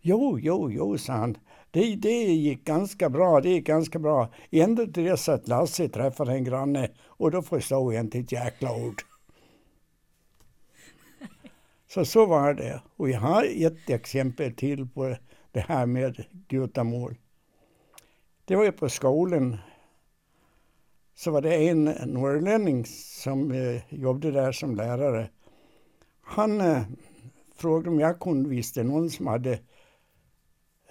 Jo, 0.00 0.38
jo, 0.38 0.70
jo, 0.70 0.98
sa 0.98 1.12
han. 1.12 1.36
Det, 1.70 1.96
det 1.96 2.22
gick 2.22 2.64
ganska 2.64 3.08
bra, 3.10 3.40
det 3.40 3.48
gick 3.48 3.66
ganska 3.66 3.98
bra. 3.98 4.28
Ända 4.50 4.86
till 4.86 5.04
dess 5.04 5.28
att 5.28 5.48
Lasse 5.48 5.88
träffade 5.88 6.32
en 6.32 6.44
granne 6.44 6.90
och 7.06 7.30
då 7.30 7.42
förstod 7.42 7.94
jag 7.94 8.04
inte 8.04 8.18
ett 8.18 8.32
jäkla 8.32 8.74
ord. 8.74 9.02
Så 11.88 12.04
så 12.04 12.26
var 12.26 12.54
det. 12.54 12.82
Och 12.96 13.10
jag 13.10 13.20
har 13.20 13.66
ett 13.66 13.90
exempel 13.90 14.54
till 14.54 14.88
på 14.88 15.16
det 15.52 15.60
här 15.60 15.86
med 15.86 16.24
gutamål. 16.48 17.14
Det 18.44 18.56
var 18.56 18.64
ju 18.64 18.72
på 18.72 18.88
skolan. 18.88 19.56
Så 21.18 21.30
var 21.30 21.40
det 21.40 21.68
en 21.68 21.84
norrlänning 21.84 22.84
som 22.86 23.52
eh, 23.52 23.94
jobbade 23.94 24.30
där 24.30 24.52
som 24.52 24.76
lärare. 24.76 25.30
Han 26.20 26.60
eh, 26.60 26.82
frågade 27.54 27.90
om 27.90 28.00
jag 28.00 28.20
kunde 28.20 28.48
visste 28.48 28.84
någon 28.84 29.10
som 29.10 29.26
hade 29.26 29.52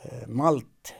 eh, 0.01 0.28
malt. 0.28 0.93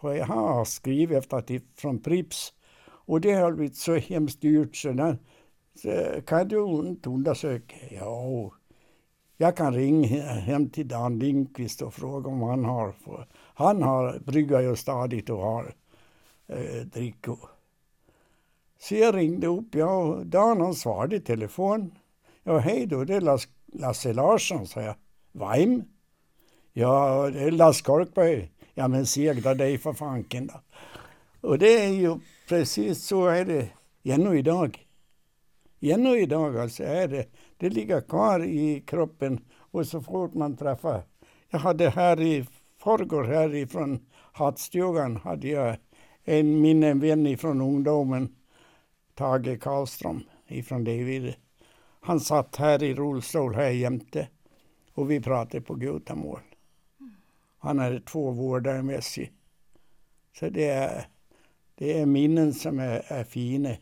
För 0.00 0.14
jag 0.14 0.26
har 0.26 0.64
skrivit 0.64 1.18
efter 1.18 1.36
att 1.36 1.46
det 1.46 1.54
är 1.54 1.62
från 1.76 2.02
Prips. 2.02 2.52
Och 2.86 3.20
det 3.20 3.32
har 3.32 3.52
blivit 3.52 3.76
så 3.76 3.94
hemskt 3.94 4.40
dyrt 4.40 4.76
så, 4.76 4.92
den, 4.92 5.18
så 5.74 6.20
kan 6.26 6.48
du 6.48 6.88
inte 6.88 7.10
undersöka? 7.10 7.76
Ja, 7.90 8.52
jag 9.36 9.56
kan 9.56 9.74
ringa 9.74 10.22
hem 10.22 10.70
till 10.70 10.88
Dan 10.88 11.18
Lindqvist 11.18 11.82
och 11.82 11.94
fråga 11.94 12.30
om 12.30 12.42
han 12.42 12.64
har. 12.64 12.92
För 12.92 13.28
han 13.54 13.82
har 13.82 14.18
bryggar 14.18 14.60
ju 14.60 14.76
stadigt 14.76 15.30
och 15.30 15.38
har 15.38 15.74
eh, 16.46 16.86
drickor. 16.86 17.54
Så 18.78 18.94
jag 18.94 19.16
ringde 19.16 19.46
upp, 19.46 19.74
ja, 19.74 19.96
och 19.96 20.26
Dan 20.26 20.60
han 20.60 20.74
svarade 20.74 21.16
i 21.16 21.20
telefon. 21.20 21.94
Ja, 22.42 22.58
hej 22.58 22.86
då, 22.86 23.04
det 23.04 23.14
är 23.14 23.20
Las- 23.20 23.48
Lasse 23.72 24.12
Larsson, 24.12 24.66
sa 24.66 24.82
jag. 24.82 24.94
Vem? 25.32 25.82
Ja, 26.72 27.30
det 27.32 27.40
är 27.40 27.50
Lasse 27.50 27.84
Korkberg. 27.84 28.50
Ja, 28.74 28.88
men 28.88 29.06
segla 29.06 29.54
dig 29.54 29.78
för 29.78 29.92
fanken 29.92 30.46
då. 30.46 30.60
Och 31.48 31.58
det 31.58 31.84
är 31.84 31.88
ju 31.88 32.18
precis 32.48 33.06
så 33.06 33.26
är 33.26 33.44
det 33.44 33.68
ännu 34.02 34.38
idag. 34.38 34.86
Ännu 35.80 36.18
idag 36.20 36.58
alltså 36.58 36.82
är 36.82 37.08
det. 37.08 37.26
Det 37.56 37.68
ligger 37.68 38.00
kvar 38.00 38.44
i 38.44 38.80
kroppen 38.86 39.40
och 39.56 39.86
så 39.86 40.00
fort 40.00 40.34
man 40.34 40.56
träffar. 40.56 41.02
Jag 41.50 41.58
hade 41.58 41.90
här 41.90 42.20
i 42.20 42.46
förrgår 42.78 43.24
härifrån 43.24 44.06
Hattstugan 44.32 45.16
hade 45.16 45.48
jag 45.48 45.76
en 46.24 46.60
min 46.60 47.00
vän 47.00 47.26
ifrån 47.26 47.60
ungdomen, 47.60 48.34
Tage 49.14 49.60
Karlström 49.60 50.20
ifrån 50.46 50.84
David. 50.84 51.34
Han 52.00 52.20
satt 52.20 52.56
här 52.56 52.82
i 52.82 52.94
rullstol 52.94 53.54
här 53.54 53.70
jämte 53.70 54.28
och 54.94 55.10
vi 55.10 55.20
pratade 55.20 55.60
på 55.60 55.74
gutamål. 55.74 56.40
Han 57.58 57.78
hade 57.78 58.00
två 58.00 58.30
vårdare 58.30 58.82
med 58.82 59.04
sig. 59.04 59.32
Så 60.32 60.48
det 60.48 60.68
är, 60.68 61.08
det 61.74 62.00
är 62.00 62.06
minnen 62.06 62.54
som 62.54 62.78
är, 62.78 63.12
är 63.12 63.24
fina. 63.24 63.76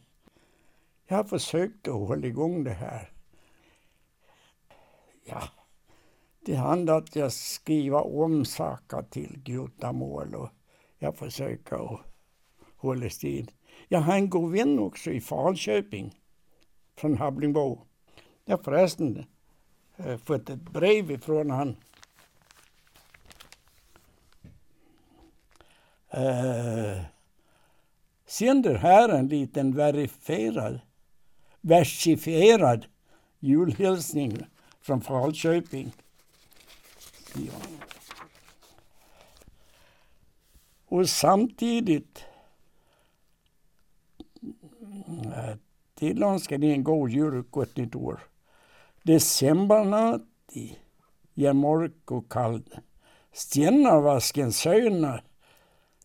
Jag 1.06 1.16
har 1.16 1.24
försökt 1.24 1.88
att 1.88 1.94
hålla 1.94 2.26
igång 2.26 2.64
det 2.64 2.72
här. 2.72 3.12
Ja, 5.24 5.42
det 6.40 6.54
handlar 6.54 6.94
om 6.94 7.02
att 7.04 7.16
jag 7.16 7.32
skriver 7.32 8.06
om 8.06 8.44
saker 8.44 9.02
till 9.02 9.38
gutamål 9.44 10.34
och 10.34 10.48
jag 10.98 11.16
försöker 11.16 11.94
att 11.94 12.00
hålla 12.76 13.10
stil. 13.10 13.50
Jag 13.92 14.00
har 14.00 14.14
en 14.14 14.30
god 14.30 14.52
vän 14.52 14.78
också 14.78 15.10
i 15.10 15.20
Falköping 15.20 16.14
från 16.96 17.18
Hablingbo. 17.18 17.78
Jag 18.44 18.56
har 18.56 18.64
förresten 18.64 19.26
eh, 19.96 20.16
fått 20.16 20.50
ett 20.50 20.62
brev 20.62 21.10
ifrån 21.10 21.50
han. 21.50 21.76
Äh, 26.10 27.02
sänder 28.26 28.74
här 28.74 29.08
en 29.08 29.28
liten 29.28 29.76
verifierad, 29.76 30.80
versifierad 31.60 32.86
julhälsning 33.38 34.38
från 34.80 35.00
Falköping. 35.00 35.92
Ja. 37.34 37.52
Och 40.86 41.08
samtidigt 41.08 42.24
till 46.02 46.14
tillönskar 46.14 46.58
ni 46.58 46.72
en 46.72 46.84
god 46.84 47.10
jul 47.10 47.38
och 47.38 47.50
gott 47.50 47.76
nytt 47.76 47.94
år. 47.94 48.20
Decembernatt 49.02 50.22
ger 51.34 51.52
mörk 51.52 52.10
och 52.10 52.32
kall. 52.32 52.62
Stjärnavasken 53.32 54.52
söner, 54.52 55.22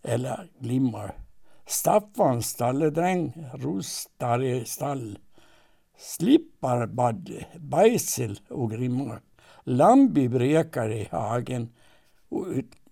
eller 0.03 0.49
glimmar. 0.59 1.15
Staffan 1.65 2.43
stalledräng 2.43 3.33
rustar 3.53 4.43
i 4.43 4.65
stall. 4.65 5.19
Slippar 5.97 6.87
bad, 6.87 7.45
bajsel 7.59 8.39
och 8.49 8.71
grimmar. 8.71 9.21
Lambi 9.63 10.29
brekar 10.29 10.91
i 10.91 11.07
hagen. 11.11 11.69
Och 12.29 12.45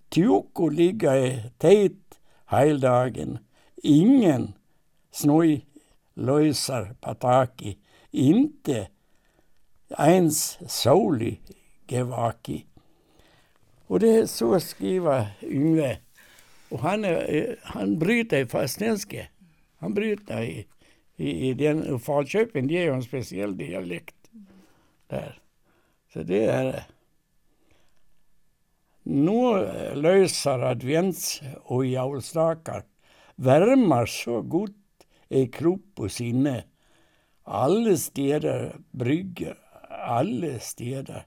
Tuko 0.09 0.69
ligger 0.69 1.15
i 1.15 1.51
tät 1.57 2.19
heildagen. 2.45 3.37
Ingen 3.75 4.53
snoj 5.11 5.65
Loisar 6.15 6.95
pataki. 7.01 7.77
Inte 8.11 8.87
ens 9.97 10.59
soli 10.67 11.39
gevaki. 11.87 12.65
Och 13.87 13.99
det 13.99 14.15
är 14.15 14.25
så 14.25 14.59
skriver 14.59 15.27
Yngve. 15.41 15.97
Och 16.69 16.79
han, 16.79 17.05
är, 17.05 17.59
han 17.61 17.99
bryter 17.99 18.39
i 18.39 18.45
fastländska. 18.45 19.27
Han 19.77 19.93
bryter 19.93 20.41
i, 20.41 20.67
i, 21.15 21.49
i 21.49 21.53
den, 21.53 21.99
Falköping, 21.99 22.67
det 22.67 22.77
är 22.77 22.83
ju 22.83 22.93
en 22.93 23.03
speciell 23.03 23.57
dialekt 23.57 24.15
där. 25.07 25.39
Så 26.13 26.23
det 26.23 26.45
är 26.45 26.83
Nu 29.03 29.71
löser 29.93 30.59
advents 30.59 31.41
och 31.63 31.85
jaulstakar 31.85 32.83
värmar 33.35 34.05
så 34.05 34.41
gott 34.41 34.84
kropp 35.51 35.99
och 35.99 36.11
sinne. 36.11 36.63
Alla 37.43 37.97
städer 37.97 38.75
brygger, 38.91 39.57
alla 39.89 40.59
städer 40.59 41.25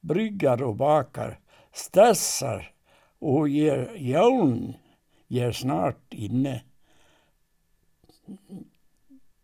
bryggar 0.00 0.62
och 0.62 0.76
bakar, 0.76 1.40
stressar 1.72 2.72
och 3.18 3.48
ger 3.48 3.96
jaulen 3.96 4.74
ger 5.30 5.52
snart 5.52 6.14
inne. 6.14 6.62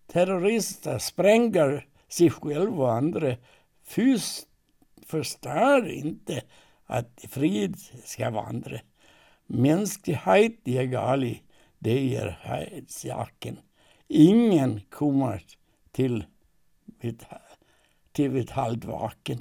Terrorister 0.07 0.99
spränger 0.99 1.87
sig 2.09 2.31
själva 2.31 2.85
och 2.85 2.93
andra. 2.93 3.37
Fys 3.83 4.47
förstår 5.07 5.89
inte 5.89 6.43
att 6.87 7.25
frid 7.29 7.77
ska 8.05 8.31
vandra. 8.31 8.81
Mänsklighet 9.47 10.69
är 10.69 10.85
galig, 10.85 11.45
det 11.79 12.17
är 12.17 12.85
saken. 12.89 13.59
Ingen 14.09 14.81
kommer 14.91 15.43
till 15.93 16.25
mitt 17.01 17.23
till 18.17 18.31
mitt 18.31 18.51
halvvaken. 18.51 19.39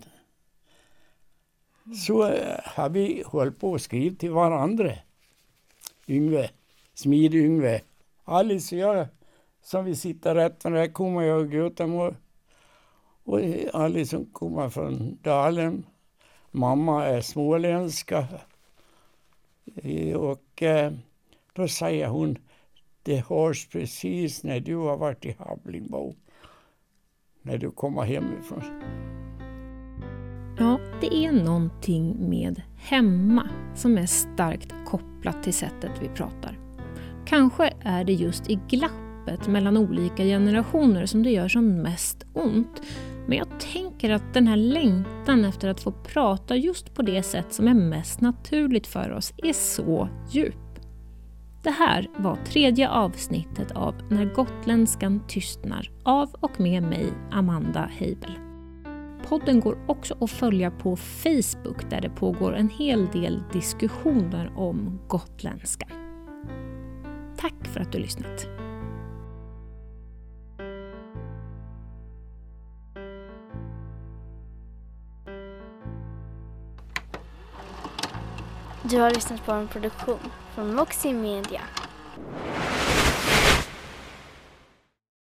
Så 2.07 2.27
eh, 2.27 2.59
har 2.63 2.89
vi 2.89 3.23
hållit 3.25 3.59
på 3.59 3.71
och 3.71 3.81
skrivit 3.81 4.19
till 4.19 4.31
varandra. 4.31 4.91
Yngve, 6.07 6.49
Smid-Yngve. 6.93 7.81
Alice 8.23 8.75
och 8.75 8.81
jag, 8.81 9.07
som 9.61 9.85
vi 9.85 9.95
sitter 9.95 10.35
rätt 10.35 10.61
för 10.63 10.71
där 10.71 10.87
kommer 10.87 11.21
jag 11.21 11.41
och 11.41 11.53
Göteborg. 11.53 12.15
Och 13.23 13.39
Alice 13.73 14.09
som 14.09 14.25
kommer 14.25 14.69
från 14.69 15.17
Dalen. 15.21 15.85
Mamma 16.51 17.05
är 17.05 17.21
småländska. 17.21 18.27
Eh, 19.75 20.15
och 20.15 20.63
eh, 20.63 20.93
då 21.53 21.67
säger 21.67 22.07
hon, 22.07 22.37
det 23.05 23.25
hörs 23.29 23.67
precis 23.67 24.43
när 24.43 24.59
du 24.59 24.75
har 24.75 24.97
varit 24.97 25.25
i 25.25 25.35
Hablingbo. 25.39 26.15
När 27.41 27.57
du 27.57 27.71
kommer 27.71 28.01
hemifrån. 28.01 28.63
Ja, 30.59 30.79
det 31.01 31.15
är 31.15 31.31
någonting 31.31 32.29
med 32.29 32.61
hemma 32.77 33.49
som 33.75 33.97
är 33.97 34.05
starkt 34.05 34.73
kopplat 34.85 35.43
till 35.43 35.53
sättet 35.53 35.91
vi 36.01 36.07
pratar. 36.07 36.59
Kanske 37.25 37.73
är 37.81 38.03
det 38.03 38.13
just 38.13 38.49
i 38.49 38.59
glappet 38.69 39.47
mellan 39.47 39.77
olika 39.77 40.23
generationer 40.23 41.05
som 41.05 41.23
det 41.23 41.29
gör 41.29 41.47
som 41.47 41.81
mest 41.81 42.25
ont. 42.33 42.81
Men 43.27 43.37
jag 43.37 43.59
tänker 43.59 44.09
att 44.09 44.33
den 44.33 44.47
här 44.47 44.57
längtan 44.57 45.45
efter 45.45 45.69
att 45.69 45.81
få 45.81 45.91
prata 45.91 46.55
just 46.55 46.93
på 46.93 47.01
det 47.01 47.23
sätt 47.23 47.53
som 47.53 47.67
är 47.67 47.73
mest 47.73 48.21
naturligt 48.21 48.87
för 48.87 49.11
oss 49.11 49.33
är 49.37 49.53
så 49.53 50.09
djup. 50.31 50.64
Det 51.65 51.71
här 51.71 52.07
var 52.17 52.35
tredje 52.35 52.89
avsnittet 52.89 53.71
av 53.71 53.95
När 54.09 54.25
gotländskan 54.25 55.21
tystnar 55.27 55.91
av 56.03 56.29
och 56.39 56.59
med 56.59 56.83
mig, 56.83 57.13
Amanda 57.31 57.89
Heibel. 57.93 58.39
Podden 59.27 59.59
går 59.59 59.77
också 59.87 60.17
att 60.21 60.31
följa 60.31 60.71
på 60.71 60.95
Facebook 60.95 61.89
där 61.89 62.01
det 62.01 62.09
pågår 62.09 62.55
en 62.55 62.69
hel 62.69 63.05
del 63.07 63.43
diskussioner 63.53 64.51
om 64.55 64.99
gotländska. 65.07 65.87
Tack 67.37 67.67
för 67.67 67.79
att 67.79 67.91
du 67.91 67.99
lyssnat! 67.99 68.47
Du 78.83 78.99
har 78.99 79.09
lyssnat 79.09 79.45
på 79.45 79.51
en 79.51 79.67
produktion 79.67 80.19
från 80.55 80.75
Moxie 80.75 81.13
Media. 81.13 81.61